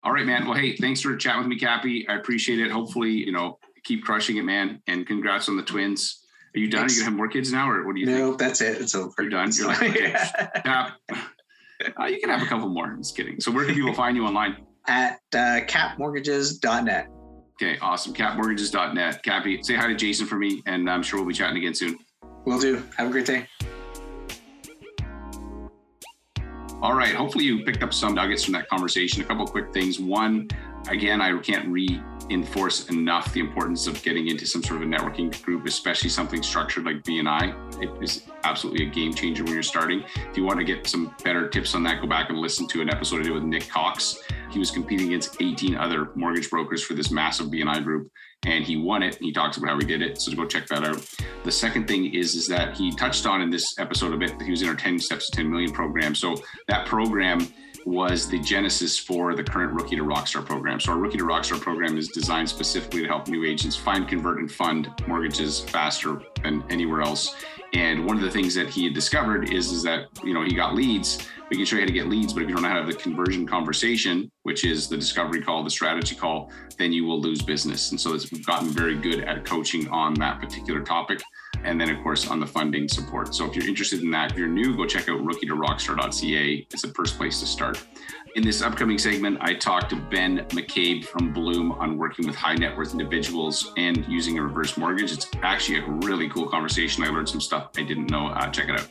All 0.03 0.11
right, 0.11 0.25
man. 0.25 0.45
Well, 0.45 0.57
hey, 0.57 0.75
thanks 0.75 1.01
for 1.01 1.15
chatting 1.15 1.39
with 1.39 1.47
me, 1.47 1.57
Cappy. 1.57 2.07
I 2.07 2.15
appreciate 2.15 2.59
it. 2.59 2.71
Hopefully, 2.71 3.11
you 3.11 3.31
know, 3.31 3.57
keep 3.83 4.03
crushing 4.03 4.37
it, 4.37 4.43
man. 4.43 4.81
And 4.87 5.07
congrats 5.07 5.49
on 5.49 5.57
the 5.57 5.63
twins. 5.63 6.23
Are 6.55 6.59
you 6.59 6.69
done? 6.69 6.81
Thanks. 6.81 6.93
Are 6.93 6.95
you 6.97 7.01
gonna 7.01 7.11
have 7.11 7.17
more 7.17 7.27
kids 7.27 7.51
now, 7.51 7.69
or 7.69 7.85
what 7.85 7.95
do 7.95 8.01
you 8.01 8.07
no, 8.07 8.27
think? 8.27 8.39
That's 8.39 8.61
it. 8.61 8.81
It's 8.81 8.95
over. 8.95 9.13
You're 9.19 9.29
done. 9.29 9.51
You're 9.53 9.67
like, 9.67 9.81
okay. 9.81 10.11
yeah. 10.11 10.91
uh, 11.99 12.05
you 12.05 12.19
can 12.19 12.29
have 12.29 12.41
a 12.41 12.45
couple 12.45 12.69
more. 12.69 12.85
I'm 12.85 12.99
just 12.99 13.17
kidding. 13.17 13.39
So 13.39 13.51
where 13.51 13.65
can 13.65 13.75
people 13.75 13.93
find 13.93 14.15
you 14.15 14.25
online? 14.25 14.65
at 14.87 15.19
uh, 15.33 15.61
capmortgages.net. 15.65 17.07
Okay, 17.61 17.77
awesome. 17.79 18.13
Capmortgages.net. 18.13 19.23
Cappy, 19.23 19.63
say 19.63 19.75
hi 19.75 19.87
to 19.87 19.95
Jason 19.95 20.25
for 20.25 20.35
me, 20.35 20.61
and 20.65 20.89
I'm 20.89 21.01
sure 21.01 21.19
we'll 21.19 21.27
be 21.27 21.33
chatting 21.33 21.57
again 21.57 21.73
soon. 21.73 21.97
Will 22.45 22.59
do. 22.59 22.83
Have 22.97 23.07
a 23.07 23.11
great 23.11 23.25
day. 23.25 23.47
All 26.81 26.93
right. 26.93 27.15
Hopefully, 27.15 27.45
you 27.45 27.63
picked 27.63 27.81
up 27.81 27.93
some 27.93 28.13
nuggets 28.13 28.43
from 28.43 28.53
that 28.53 28.67
conversation. 28.67 29.21
A 29.21 29.25
couple 29.25 29.47
quick 29.47 29.73
things. 29.73 29.99
One, 29.99 30.49
again, 30.89 31.21
I 31.21 31.35
can't 31.39 31.69
reinforce 32.27 32.89
enough 32.89 33.33
the 33.33 33.39
importance 33.39 33.87
of 33.87 34.01
getting 34.03 34.27
into 34.27 34.45
some 34.45 34.63
sort 34.63 34.81
of 34.81 34.87
a 34.87 34.91
networking 34.91 35.41
group, 35.43 35.65
especially 35.65 36.09
something 36.09 36.41
structured 36.41 36.85
like 36.85 37.03
BNI. 37.03 37.81
It 37.81 38.03
is 38.03 38.23
absolutely 38.43 38.87
a 38.87 38.89
game 38.89 39.13
changer 39.13 39.43
when 39.43 39.53
you're 39.53 39.63
starting. 39.63 40.03
If 40.15 40.37
you 40.37 40.43
want 40.43 40.59
to 40.59 40.65
get 40.65 40.87
some 40.87 41.15
better 41.23 41.47
tips 41.49 41.75
on 41.75 41.83
that, 41.83 42.01
go 42.01 42.07
back 42.07 42.29
and 42.29 42.39
listen 42.39 42.67
to 42.67 42.81
an 42.81 42.89
episode 42.89 43.21
I 43.21 43.23
did 43.23 43.33
with 43.33 43.43
Nick 43.43 43.69
Cox. 43.69 44.21
He 44.51 44.59
was 44.59 44.71
competing 44.71 45.07
against 45.07 45.41
18 45.41 45.75
other 45.75 46.11
mortgage 46.15 46.49
brokers 46.49 46.83
for 46.83 46.93
this 46.93 47.11
massive 47.11 47.47
BNI 47.47 47.83
group, 47.83 48.09
and 48.45 48.63
he 48.63 48.77
won 48.77 49.03
it. 49.03 49.17
He 49.19 49.31
talks 49.31 49.57
about 49.57 49.69
how 49.69 49.79
he 49.79 49.85
did 49.85 50.01
it. 50.01 50.21
So 50.21 50.31
go 50.33 50.45
check 50.45 50.67
that 50.67 50.83
out. 50.83 51.05
The 51.43 51.51
second 51.51 51.87
thing 51.87 52.13
is 52.13 52.35
is 52.35 52.47
that 52.47 52.75
he 52.77 52.91
touched 52.95 53.25
on 53.25 53.41
in 53.41 53.49
this 53.49 53.77
episode 53.79 54.13
a 54.13 54.17
bit 54.17 54.41
he 54.41 54.51
was 54.51 54.61
in 54.61 54.69
our 54.69 54.75
10 54.75 54.99
Steps 54.99 55.29
to 55.29 55.37
10 55.37 55.49
Million 55.49 55.71
program. 55.71 56.15
So 56.15 56.35
that 56.67 56.85
program 56.85 57.47
was 57.85 58.27
the 58.27 58.39
genesis 58.39 58.97
for 58.97 59.35
the 59.35 59.43
current 59.43 59.71
Rookie 59.73 59.95
to 59.95 60.03
Rockstar 60.03 60.43
program. 60.43 60.79
So 60.79 60.91
our 60.91 60.97
Rookie 60.97 61.19
to 61.19 61.23
Rockstar 61.23 61.61
program 61.61 61.97
is 61.97 62.07
designed 62.07 62.49
specifically 62.49 63.03
to 63.03 63.07
help 63.07 63.27
new 63.27 63.45
agents 63.45 63.75
find, 63.75 64.07
convert, 64.07 64.39
and 64.39 64.51
fund 64.51 64.91
mortgages 65.07 65.59
faster 65.59 66.19
than 66.41 66.63
anywhere 66.71 67.01
else. 67.01 67.35
And 67.73 68.05
one 68.05 68.15
of 68.15 68.23
the 68.23 68.31
things 68.31 68.55
that 68.55 68.69
he 68.69 68.85
had 68.85 68.93
discovered 68.93 69.51
is, 69.51 69.71
is 69.71 69.83
that 69.83 70.07
you 70.23 70.33
know 70.33 70.43
he 70.43 70.55
got 70.55 70.73
leads. 70.73 71.27
We 71.51 71.57
can 71.57 71.65
show 71.65 71.75
you 71.75 71.83
how 71.83 71.87
to 71.87 71.93
get 71.93 72.07
leads, 72.07 72.33
but 72.33 72.41
if 72.41 72.49
you 72.49 72.55
don't 72.55 72.63
have 72.63 72.87
the 72.87 72.93
conversion 72.93 73.45
conversation, 73.45 74.31
which 74.43 74.65
is 74.65 74.87
the 74.87 74.97
discovery 74.97 75.43
call, 75.43 75.63
the 75.63 75.69
strategy 75.69 76.15
call, 76.15 76.51
then 76.79 76.91
you 76.91 77.05
will 77.05 77.21
lose 77.21 77.41
business. 77.41 77.91
And 77.91 78.01
so 78.01 78.13
we've 78.13 78.45
gotten 78.45 78.69
very 78.69 78.95
good 78.95 79.19
at 79.19 79.45
coaching 79.45 79.87
on 79.89 80.15
that 80.15 80.41
particular 80.41 80.81
topic 80.81 81.21
and 81.65 81.81
then 81.81 81.89
of 81.89 82.01
course 82.03 82.27
on 82.27 82.39
the 82.39 82.45
funding 82.45 82.87
support. 82.87 83.33
So 83.35 83.45
if 83.45 83.55
you're 83.55 83.67
interested 83.67 84.01
in 84.01 84.11
that, 84.11 84.31
if 84.31 84.37
you're 84.37 84.47
new, 84.47 84.75
go 84.77 84.85
check 84.85 85.09
out 85.09 85.23
rookie 85.25 85.47
to 85.47 85.55
rockstar.ca. 85.55 86.67
It's 86.71 86.81
the 86.83 86.93
first 86.93 87.17
place 87.17 87.39
to 87.39 87.47
start. 87.47 87.83
In 88.35 88.43
this 88.43 88.61
upcoming 88.61 88.97
segment, 88.97 89.37
I 89.41 89.53
talked 89.53 89.89
to 89.89 89.95
Ben 89.95 90.39
McCabe 90.49 91.05
from 91.05 91.33
Bloom 91.33 91.71
on 91.73 91.97
working 91.97 92.27
with 92.27 92.35
high 92.35 92.55
net 92.55 92.77
worth 92.77 92.91
individuals 92.91 93.73
and 93.77 94.05
using 94.07 94.37
a 94.37 94.43
reverse 94.43 94.77
mortgage. 94.77 95.11
It's 95.11 95.27
actually 95.41 95.79
a 95.79 95.85
really 96.05 96.29
cool 96.29 96.47
conversation. 96.47 97.03
I 97.03 97.07
learned 97.07 97.29
some 97.29 97.41
stuff 97.41 97.69
I 97.77 97.83
didn't 97.83 98.11
know. 98.11 98.27
Uh, 98.27 98.49
check 98.51 98.69
it 98.69 98.79
out. 98.79 98.87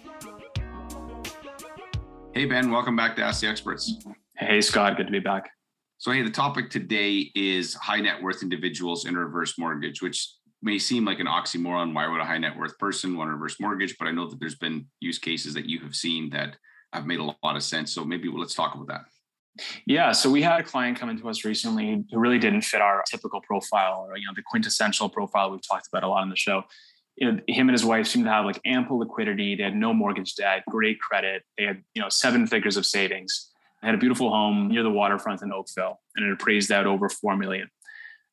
Hey, 2.32 2.46
Ben, 2.46 2.70
welcome 2.70 2.96
back 2.96 3.14
to 3.16 3.22
Ask 3.22 3.42
the 3.42 3.46
Experts. 3.46 4.02
Hey, 4.36 4.60
Scott, 4.60 4.96
good 4.96 5.06
to 5.06 5.12
be 5.12 5.20
back. 5.20 5.50
So, 5.98 6.10
hey, 6.10 6.22
the 6.22 6.30
topic 6.30 6.68
today 6.68 7.30
is 7.34 7.74
high 7.74 8.00
net 8.00 8.20
worth 8.20 8.42
individuals 8.42 9.04
and 9.04 9.16
reverse 9.16 9.58
mortgage, 9.58 10.02
which 10.02 10.34
may 10.64 10.78
seem 10.78 11.04
like 11.04 11.20
an 11.20 11.26
oxymoron. 11.26 11.94
Why 11.94 12.08
would 12.08 12.20
a 12.20 12.24
high 12.24 12.38
net 12.38 12.56
worth 12.56 12.78
person 12.78 13.16
want 13.16 13.30
a 13.30 13.34
reverse 13.34 13.60
mortgage? 13.60 13.96
But 13.98 14.08
I 14.08 14.12
know 14.12 14.28
that 14.28 14.40
there's 14.40 14.56
been 14.56 14.86
use 15.00 15.18
cases 15.18 15.54
that 15.54 15.66
you 15.66 15.80
have 15.80 15.94
seen 15.94 16.30
that 16.30 16.56
have 16.92 17.06
made 17.06 17.20
a 17.20 17.24
lot 17.24 17.56
of 17.56 17.62
sense. 17.62 17.92
So 17.92 18.04
maybe 18.04 18.28
let's 18.34 18.54
talk 18.54 18.74
about 18.74 18.88
that. 18.88 19.02
Yeah, 19.86 20.12
so 20.12 20.30
we 20.30 20.42
had 20.42 20.58
a 20.60 20.64
client 20.64 20.98
come 20.98 21.10
into 21.10 21.28
us 21.28 21.44
recently 21.44 22.04
who 22.10 22.18
really 22.18 22.38
didn't 22.38 22.62
fit 22.62 22.80
our 22.80 23.04
typical 23.08 23.40
profile 23.40 24.06
or 24.08 24.16
you 24.16 24.26
know 24.26 24.32
the 24.34 24.42
quintessential 24.42 25.08
profile 25.08 25.50
we've 25.50 25.66
talked 25.68 25.86
about 25.86 26.02
a 26.02 26.08
lot 26.08 26.22
on 26.22 26.30
the 26.30 26.36
show. 26.36 26.64
You 27.16 27.30
know, 27.30 27.40
him 27.46 27.68
and 27.68 27.74
his 27.74 27.84
wife 27.84 28.08
seemed 28.08 28.24
to 28.24 28.32
have 28.32 28.44
like 28.44 28.60
ample 28.64 28.98
liquidity. 28.98 29.54
They 29.54 29.62
had 29.62 29.76
no 29.76 29.94
mortgage 29.94 30.34
debt, 30.34 30.64
great 30.68 30.98
credit. 30.98 31.44
They 31.56 31.64
had 31.64 31.82
you 31.94 32.02
know 32.02 32.08
seven 32.08 32.48
figures 32.48 32.76
of 32.76 32.84
savings. 32.84 33.50
They 33.80 33.88
had 33.88 33.94
a 33.94 33.98
beautiful 33.98 34.30
home 34.30 34.68
near 34.68 34.82
the 34.82 34.90
waterfront 34.90 35.42
in 35.42 35.52
Oakville, 35.52 36.00
and 36.16 36.26
it 36.26 36.32
appraised 36.32 36.72
out 36.72 36.86
over 36.86 37.08
four 37.08 37.36
million. 37.36 37.68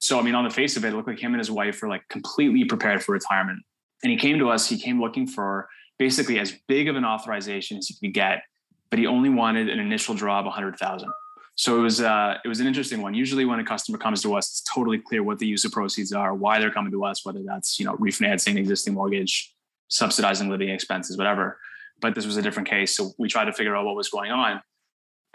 So, 0.02 0.20
I 0.20 0.24
mean, 0.24 0.34
on 0.34 0.44
the 0.44 0.50
face 0.50 0.76
of 0.78 0.84
it, 0.84 0.90
it 0.90 0.96
looked 0.96 1.08
like 1.08 1.20
him 1.20 1.34
and 1.34 1.40
his 1.40 1.52
wife 1.52 1.82
were 1.82 1.88
like 1.88 2.08
completely 2.10 2.66
prepared 2.66 3.04
for 3.04 3.12
retirement. 3.12 3.60
And 4.04 4.12
he 4.12 4.18
came 4.18 4.40
to 4.40 4.50
us, 4.50 4.68
he 4.68 4.80
came 4.80 5.00
looking 5.00 5.28
for 5.28 5.70
basically 6.00 6.40
as 6.40 6.54
big 6.68 6.88
of 6.88 6.96
an 6.96 7.06
authorization 7.06 7.78
as 7.78 7.88
he 7.88 7.94
could 7.94 8.14
get, 8.14 8.42
but 8.90 8.98
he 8.98 9.06
only 9.06 9.30
wanted 9.30 9.70
an 9.70 9.80
initial 9.80 10.16
draw 10.16 10.40
of 10.40 10.46
100,000. 10.46 11.08
So 11.56 11.78
it 11.78 11.82
was 11.82 12.02
uh, 12.02 12.38
it 12.44 12.48
was 12.48 12.60
an 12.60 12.66
interesting 12.66 13.04
one. 13.04 13.14
Usually, 13.14 13.46
when 13.46 13.60
a 13.60 13.64
customer 13.64 14.00
comes 14.00 14.24
to 14.24 14.34
us, 14.36 14.50
it's 14.50 14.62
totally 14.62 14.98
clear 14.98 15.22
what 15.22 15.38
the 15.38 15.46
use 15.46 15.64
of 15.66 15.72
proceeds 15.72 16.12
are, 16.12 16.34
why 16.34 16.60
they're 16.60 16.72
coming 16.72 16.92
to 16.92 17.04
us, 17.06 17.24
whether 17.24 17.44
that's 17.46 17.80
you 17.80 17.86
know 17.86 17.96
refinancing 17.98 18.56
existing 18.56 18.96
mortgage, 18.96 19.54
subsidizing 19.90 20.50
living 20.50 20.70
expenses, 20.70 21.18
whatever. 21.18 21.60
But 22.00 22.16
this 22.16 22.26
was 22.26 22.38
a 22.38 22.42
different 22.42 22.68
case, 22.68 22.96
so 22.96 23.12
we 23.20 23.28
tried 23.28 23.46
to 23.46 23.54
figure 23.54 23.76
out 23.76 23.86
what 23.86 23.96
was 23.96 24.10
going 24.10 24.32
on, 24.32 24.62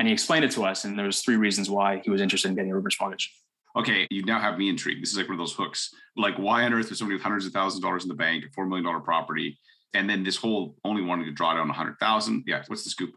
and 0.00 0.08
he 0.08 0.14
explained 0.14 0.44
it 0.46 0.50
to 0.52 0.64
us. 0.64 0.84
And 0.84 0.98
there 0.98 1.06
was 1.06 1.20
three 1.20 1.36
reasons 1.36 1.70
why 1.70 2.00
he 2.02 2.10
was 2.10 2.20
interested 2.20 2.48
in 2.48 2.56
getting 2.56 2.72
a 2.72 2.74
reverse 2.74 2.98
mortgage 2.98 3.30
okay, 3.76 4.06
you 4.10 4.24
now 4.24 4.40
have 4.40 4.58
me 4.58 4.68
intrigued. 4.68 5.02
This 5.02 5.10
is 5.10 5.18
like 5.18 5.28
one 5.28 5.34
of 5.34 5.38
those 5.38 5.52
hooks. 5.52 5.94
Like, 6.16 6.36
why 6.36 6.64
on 6.64 6.72
earth 6.72 6.88
would 6.88 6.98
somebody 6.98 7.16
with 7.16 7.22
hundreds 7.22 7.46
of 7.46 7.52
thousands 7.52 7.78
of 7.78 7.82
dollars 7.82 8.02
in 8.04 8.08
the 8.08 8.14
bank, 8.14 8.44
a 8.44 8.48
four 8.54 8.66
million 8.66 8.84
dollar 8.84 9.00
property, 9.00 9.58
and 9.94 10.08
then 10.08 10.24
this 10.24 10.36
whole 10.36 10.76
only 10.84 11.02
wanting 11.02 11.26
to 11.26 11.32
draw 11.32 11.54
down 11.54 11.68
a 11.68 11.72
hundred 11.72 11.98
thousand? 11.98 12.44
Yeah, 12.46 12.62
what's 12.66 12.84
the 12.84 12.90
scoop? 12.90 13.14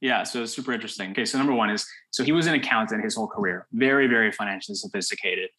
Yeah, 0.00 0.22
so 0.22 0.44
super 0.46 0.72
interesting. 0.72 1.10
Okay, 1.10 1.24
so 1.24 1.38
number 1.38 1.52
one 1.52 1.70
is 1.70 1.86
so 2.10 2.22
he 2.22 2.32
was 2.32 2.46
an 2.46 2.54
accountant 2.54 3.02
his 3.02 3.16
whole 3.16 3.28
career, 3.28 3.66
very, 3.72 4.06
very 4.06 4.32
financially 4.32 4.76
sophisticated. 4.76 5.50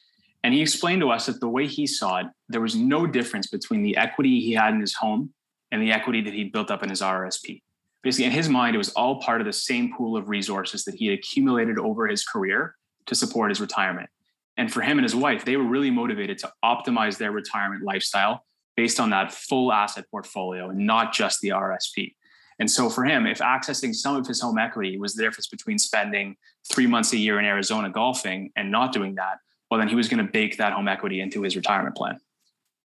And 0.44 0.54
he 0.54 0.62
explained 0.62 1.02
to 1.02 1.10
us 1.10 1.26
that 1.26 1.42
the 1.42 1.50
way 1.50 1.68
he 1.68 1.86
saw 1.86 2.20
it, 2.20 2.28
there 2.48 2.62
was 2.62 2.76
no 2.76 3.06
difference 3.06 3.48
between 3.48 3.84
the 3.84 3.98
equity 3.98 4.40
he 4.40 4.54
had 4.54 4.74
in 4.74 4.80
his 4.80 4.94
home 4.94 5.34
and 5.72 5.82
the 5.82 5.92
equity 5.92 6.22
that 6.22 6.34
he'd 6.34 6.54
built 6.54 6.72
up 6.72 6.82
in 6.82 6.90
his 6.90 7.02
RRSP. 7.02 7.62
Basically, 8.02 8.26
in 8.26 8.32
his 8.32 8.48
mind, 8.48 8.74
it 8.74 8.78
was 8.78 8.90
all 8.92 9.22
part 9.22 9.42
of 9.42 9.48
the 9.48 9.52
same 9.52 9.94
pool 9.94 10.16
of 10.16 10.30
resources 10.30 10.86
that 10.86 10.96
he 10.96 11.08
had 11.08 11.20
accumulated 11.20 11.78
over 11.78 12.08
his 12.08 12.24
career 12.24 12.76
to 13.10 13.16
support 13.16 13.52
his 13.52 13.60
retirement. 13.60 14.10
And 14.56 14.72
for 14.72 14.82
him 14.82 14.98
and 14.98 15.04
his 15.04 15.16
wife, 15.16 15.46
they 15.46 15.58
were 15.58 15.64
really 15.64 15.92
motivated 15.92 16.38
to 16.40 16.52
optimize 16.64 17.18
their 17.18 17.32
retirement 17.32 17.84
lifestyle 17.84 18.46
based 18.76 19.00
on 19.00 19.10
that 19.10 19.34
full 19.34 19.74
asset 19.74 20.06
portfolio 20.10 20.70
and 20.70 20.80
not 20.80 21.14
just 21.14 21.42
the 21.42 21.50
RSP. 21.50 22.14
And 22.60 22.70
so 22.70 22.90
for 22.90 23.06
him, 23.06 23.26
if 23.26 23.40
accessing 23.40 23.96
some 23.96 24.16
of 24.16 24.28
his 24.28 24.42
home 24.42 24.58
equity 24.58 24.98
was 24.98 25.16
the 25.16 25.24
difference 25.24 25.48
between 25.48 25.80
spending 25.80 26.36
three 26.70 26.88
months 26.88 27.14
a 27.14 27.18
year 27.18 27.40
in 27.40 27.46
Arizona 27.46 27.90
golfing 27.90 28.52
and 28.56 28.70
not 28.70 28.92
doing 28.92 29.16
that, 29.16 29.38
well, 29.72 29.80
then 29.80 29.88
he 29.88 29.96
was 29.96 30.10
going 30.10 30.26
to 30.26 30.32
bake 30.32 30.58
that 30.58 30.74
home 30.74 30.88
equity 30.88 31.22
into 31.22 31.42
his 31.42 31.56
retirement 31.56 31.96
plan. 31.96 32.20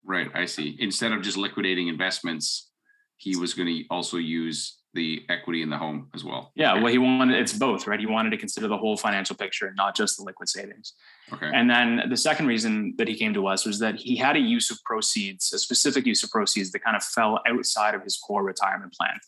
Right. 0.05 0.29
I 0.35 0.47
see. 0.47 0.77
Instead 0.81 1.13
of 1.13 1.23
just 1.23 1.37
liquidating 1.37 1.89
investments, 1.89 2.71
he 3.17 3.37
was 3.37 3.55
going 3.55 3.69
to 3.69 3.85
also 3.89 4.17
use 4.17 4.79
the 4.95 5.23
equity 5.29 5.63
in 5.63 5.71
the 5.71 5.79
home 5.79 6.09
as 6.15 6.25
well. 6.25 6.53
Yeah, 6.55 6.75
well, 6.75 6.93
he 6.93 6.99
wanted 6.99 7.41
it's 7.41 7.53
both, 7.53 7.87
right? 7.87 7.99
He 7.99 8.07
wanted 8.07 8.31
to 8.31 8.37
consider 8.37 8.69
the 8.69 8.77
whole 8.77 8.97
financial 8.97 9.35
picture, 9.35 9.73
not 9.77 9.97
just 9.97 10.19
the 10.19 10.25
liquid 10.25 10.49
savings. 10.49 10.95
Okay. 11.33 11.51
And 11.53 11.69
then 11.71 12.03
the 12.11 12.17
second 12.17 12.47
reason 12.47 12.95
that 12.99 13.09
he 13.09 13.17
came 13.17 13.33
to 13.35 13.47
us 13.47 13.65
was 13.65 13.79
that 13.79 13.97
he 13.97 14.17
had 14.17 14.37
a 14.37 14.41
use 14.41 14.71
of 14.71 14.79
proceeds, 14.85 15.53
a 15.53 15.59
specific 15.59 16.05
use 16.05 16.23
of 16.23 16.31
proceeds 16.31 16.73
that 16.73 16.81
kind 16.85 16.97
of 16.97 17.03
fell 17.03 17.41
outside 17.49 17.95
of 17.95 18.03
his 18.03 18.19
core 18.19 18.43
retirement 18.45 18.93
plan. 18.93 19.19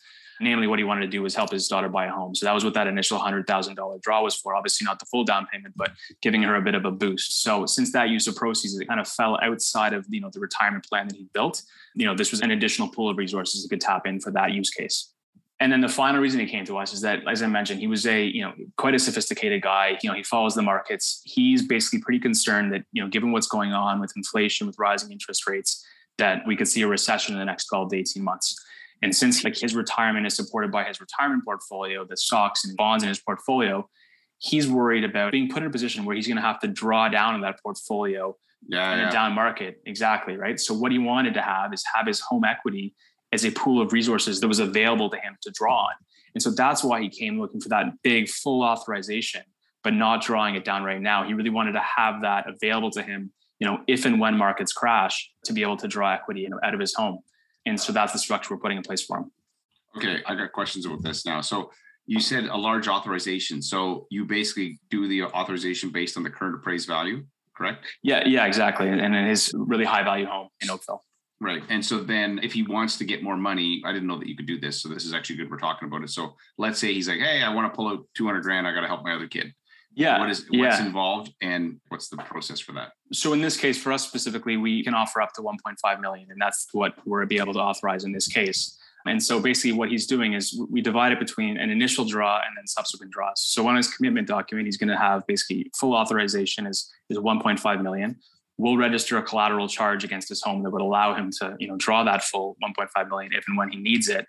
Namely, 0.41 0.67
what 0.67 0.81
he 0.81 0.85
wanted 0.85 1.03
to 1.03 1.07
do 1.07 1.23
was 1.23 1.35
help 1.35 1.53
his 1.53 1.69
daughter 1.69 1.89
buy 1.89 2.07
a 2.07 2.11
home. 2.11 2.35
So 2.35 2.45
that 2.45 2.53
was 2.53 2.65
what 2.65 2.75
that 2.75 2.89
initial 2.89 3.19
hundred 3.19 3.47
thousand 3.47 3.77
dollar 3.77 3.99
draw 4.03 4.23
was 4.23 4.35
for. 4.35 4.55
Obviously, 4.55 4.85
not 4.85 4.99
the 4.99 5.07
full 5.07 5.23
down 5.23 5.47
payment, 5.47 5.75
but 5.77 5.93
giving 6.23 6.43
her 6.43 6.57
a 6.57 6.61
bit 6.61 6.75
of 6.75 6.85
a 6.85 6.91
boost. 6.91 7.43
So 7.43 7.67
since 7.67 7.93
that 7.93 8.09
use 8.09 8.27
of 8.27 8.35
proceeds, 8.35 8.77
it 8.77 8.87
kind 8.87 8.99
of 8.99 9.07
fell 9.07 9.39
outside 9.43 9.93
of 9.93 10.05
you 10.09 10.21
know 10.21 10.31
the 10.33 10.41
retirement 10.41 10.85
plan 10.87 11.07
that 11.07 11.17
he 11.17 11.29
built. 11.33 11.63
You 11.95 12.07
know, 12.07 12.17
this 12.17 12.33
was 12.33 12.41
an 12.41 12.51
additional 12.51 12.89
pool 12.89 13.11
of 13.11 13.17
resources 13.17 13.63
he 13.63 13.69
could 13.69 13.81
tap 13.81 14.07
in 14.07 14.19
for 14.19 14.33
that 14.33 14.51
use 14.53 14.71
case. 14.71 15.14
And 15.61 15.73
then 15.73 15.81
the 15.81 15.89
final 15.89 16.21
reason 16.21 16.41
he 16.41 16.47
came 16.47 16.65
to 16.65 16.79
us 16.79 16.93
is 16.93 17.01
that, 17.03 17.21
as 17.29 17.43
I 17.43 17.47
mentioned, 17.47 17.81
he 17.81 17.87
was 17.87 18.07
a 18.07 18.25
you 18.25 18.43
know 18.43 18.53
quite 18.77 18.95
a 18.95 18.99
sophisticated 18.99 19.63
guy. 19.63 19.99
You 20.03 20.11
know, 20.11 20.17
he 20.17 20.23
follows 20.23 20.55
the 20.55 20.63
markets. 20.63 21.23
He's 21.25 21.67
basically 21.67 22.01
pretty 22.01 22.19
concerned 22.19 22.73
that 22.73 22.85
you 22.93 23.03
know, 23.03 23.09
given 23.09 23.33
what's 23.33 23.47
going 23.47 23.73
on 23.73 24.01
with 24.01 24.13
inflation, 24.17 24.67
with 24.67 24.77
rising 24.79 25.13
interest 25.13 25.49
rates, 25.49 25.85
that 26.19 26.43
we 26.47 26.57
could 26.57 26.69
see 26.69 26.83
a 26.83 26.89
recession 26.89 27.35
in 27.35 27.39
the 27.39 27.45
next 27.45 27.67
12 27.67 27.91
to 27.91 27.97
18 27.97 28.23
months. 28.23 28.57
And 29.03 29.15
since 29.15 29.45
like 29.45 29.57
his 29.57 29.75
retirement 29.75 30.27
is 30.27 30.35
supported 30.35 30.73
by 30.73 30.85
his 30.85 31.01
retirement 31.01 31.45
portfolio, 31.45 32.05
the 32.05 32.17
stocks 32.17 32.65
and 32.65 32.77
bonds 32.77 33.05
in 33.05 33.09
his 33.09 33.19
portfolio, 33.19 33.89
he's 34.39 34.69
worried 34.69 35.05
about 35.05 35.33
being 35.33 35.49
put 35.49 35.63
in 35.63 35.69
a 35.69 35.71
position 35.71 36.05
where 36.05 36.17
he's 36.17 36.27
going 36.27 36.37
to 36.37 36.43
have 36.43 36.61
to 36.61 36.69
draw 36.69 37.09
down 37.09 37.35
on 37.35 37.41
that 37.43 37.61
portfolio 37.63 38.37
yeah, 38.67 38.93
in 38.95 38.99
yeah. 39.01 39.09
a 39.09 39.13
down 39.13 39.33
market. 39.33 39.81
Exactly 39.87 40.37
right. 40.37 40.59
So 40.59 40.75
what 40.75 40.91
he 40.93 40.99
wanted 40.99 41.35
to 41.35 41.43
have 41.43 41.73
is 41.73 41.85
have 41.95 42.07
his 42.07 42.21
home 42.21 42.45
equity 42.45 42.95
as 43.35 43.45
a 43.45 43.51
pool 43.51 43.83
of 43.83 43.93
resources 43.93 44.41
that 44.41 44.49
was 44.49 44.61
available 44.61 45.11
to 45.11 45.17
him 45.17 45.37
to 45.43 45.51
draw 45.51 45.83
on. 45.87 45.93
And 46.35 46.43
so 46.43 46.51
that's 46.51 46.83
why 46.83 47.03
he 47.03 47.09
came 47.09 47.41
looking 47.41 47.61
for 47.61 47.69
that 47.69 47.87
big 48.03 48.29
full 48.29 48.63
authorization, 48.63 49.43
but 49.83 49.93
not 49.93 50.23
drawing 50.23 50.55
it 50.55 50.65
down 50.65 50.85
right 50.85 51.01
now. 51.01 51.27
He 51.27 51.35
really 51.35 51.51
wanted 51.51 51.73
to 51.73 51.83
have 51.97 52.23
that 52.23 52.49
available 52.49 52.91
to 52.93 53.03
him, 53.03 53.33
you 53.59 53.67
know, 53.67 53.81
if 53.87 54.05
and 54.05 54.19
when 54.19 54.39
markets 54.39 54.73
crash, 54.73 55.31
to 55.45 55.53
be 55.53 55.63
able 55.63 55.77
to 55.79 55.89
draw 55.89 56.13
equity 56.13 56.41
you 56.43 56.49
know, 56.49 56.61
out 56.63 56.75
of 56.75 56.81
his 56.81 56.95
home. 56.95 57.19
And 57.67 57.79
so 57.81 57.93
that's 57.93 58.13
the 58.13 58.19
structure 58.19 58.55
we're 58.55 58.61
putting 58.61 58.79
in 58.79 58.83
place 58.83 59.05
for 59.05 59.19
him. 59.19 59.33
Okay, 59.97 60.23
I 60.27 60.35
got 60.35 60.53
questions 60.53 60.87
about 60.87 61.03
this 61.03 61.27
now. 61.27 61.41
So 61.41 61.71
you 62.07 62.21
said 62.21 62.45
a 62.45 62.57
large 62.57 62.89
authorization. 62.89 63.63
So 63.63 64.07
you 64.11 64.25
basically 64.25 64.79
do 64.91 65.09
the 65.09 65.25
authorization 65.25 65.91
based 65.91 66.17
on 66.17 66.23
the 66.23 66.31
current 66.31 66.57
appraised 66.57 66.87
value, 66.87 67.25
correct? 67.57 67.87
Yeah, 68.03 68.27
yeah, 68.27 68.45
exactly. 68.47 68.89
And 68.89 69.15
it 69.15 69.29
is 69.29 69.53
really 69.55 69.85
high 69.85 70.03
value 70.03 70.27
home 70.27 70.49
in 70.61 70.71
Oakville. 70.71 71.03
Right. 71.41 71.63
And 71.69 71.85
so 71.85 71.99
then 71.99 72.41
if 72.43 72.53
he 72.53 72.63
wants 72.63 72.97
to 72.99 73.05
get 73.05 73.23
more 73.23 73.37
money, 73.37 73.83
I 73.85 73.93
didn't 73.93 74.09
know 74.09 74.19
that 74.19 74.29
you 74.29 74.37
could 74.37 74.47
do 74.47 74.59
this. 74.59 74.81
So 74.81 74.89
this 74.89 75.05
is 75.05 75.13
actually 75.13 75.37
good. 75.37 75.51
We're 75.51 75.59
talking 75.59 75.89
about 75.89 76.03
it. 76.03 76.11
So 76.11 76.37
let's 76.59 76.79
say 76.79 76.95
he's 76.95 77.09
like, 77.09 77.19
Hey, 77.19 77.43
I 77.43 77.53
want 77.53 77.71
to 77.71 77.77
pull 77.77 77.89
out 77.89 78.07
200 78.15 78.43
grand. 78.43 78.67
I 78.67 78.73
got 78.73 78.83
to 78.83 78.87
help 78.87 79.05
my 79.05 79.15
other 79.15 79.27
kid. 79.27 79.53
Yeah. 79.95 80.19
What 80.19 80.31
is 80.31 80.41
what's 80.51 80.79
yeah. 80.79 80.87
involved 80.87 81.33
and 81.41 81.81
what's 81.89 82.09
the 82.09 82.17
process 82.17 82.61
for 82.61 82.73
that? 82.73 82.93
So 83.13 83.33
in 83.33 83.41
this 83.41 83.57
case, 83.57 83.81
for 83.81 83.93
us 83.93 84.07
specifically, 84.07 84.57
we 84.57 84.83
can 84.83 84.95
offer 84.95 85.23
up 85.23 85.33
to 85.35 85.43
1.5 85.43 86.01
million, 86.01 86.31
and 86.31 86.41
that's 86.41 86.67
what 86.73 86.95
we're 87.07 87.25
be 87.27 87.39
able 87.39 87.53
to 87.55 87.61
authorize 87.61 88.05
in 88.05 88.13
this 88.13 88.27
case. 88.27 88.77
And 89.07 89.23
so 89.23 89.39
basically, 89.39 89.73
what 89.73 89.91
he's 89.91 90.07
doing 90.07 90.33
is 90.33 90.59
we 90.71 90.81
divide 90.81 91.13
it 91.13 91.19
between 91.19 91.59
an 91.59 91.71
initial 91.71 92.05
draw 92.05 92.37
and 92.37 92.57
then 92.57 92.67
subsequent 92.67 93.13
draws. 93.13 93.43
So 93.43 93.69
on 93.69 93.77
his 93.77 93.95
commitment 93.95 94.27
document, 94.27 94.67
he's 94.67 94.79
going 94.79 94.89
to 94.89 94.97
have 94.97 95.27
basically 95.27 95.71
full 95.77 95.95
authorization 95.95 96.67
is 96.67 96.91
is 97.11 97.19
1.5 97.19 97.83
million. 97.83 98.17
We'll 98.57 98.77
register 98.77 99.19
a 99.19 99.23
collateral 99.23 99.69
charge 99.69 100.05
against 100.05 100.29
his 100.29 100.41
home 100.43 100.63
that 100.63 100.71
would 100.71 100.83
allow 100.83 101.15
him 101.15 101.31
to, 101.41 101.57
you 101.59 101.67
know, 101.67 101.77
draw 101.77 102.05
that 102.05 102.23
full 102.23 102.57
1.5 102.63 103.09
million 103.09 103.33
if 103.33 103.45
and 103.49 103.57
when 103.57 103.71
he 103.71 103.79
needs 103.79 104.09
it 104.09 104.27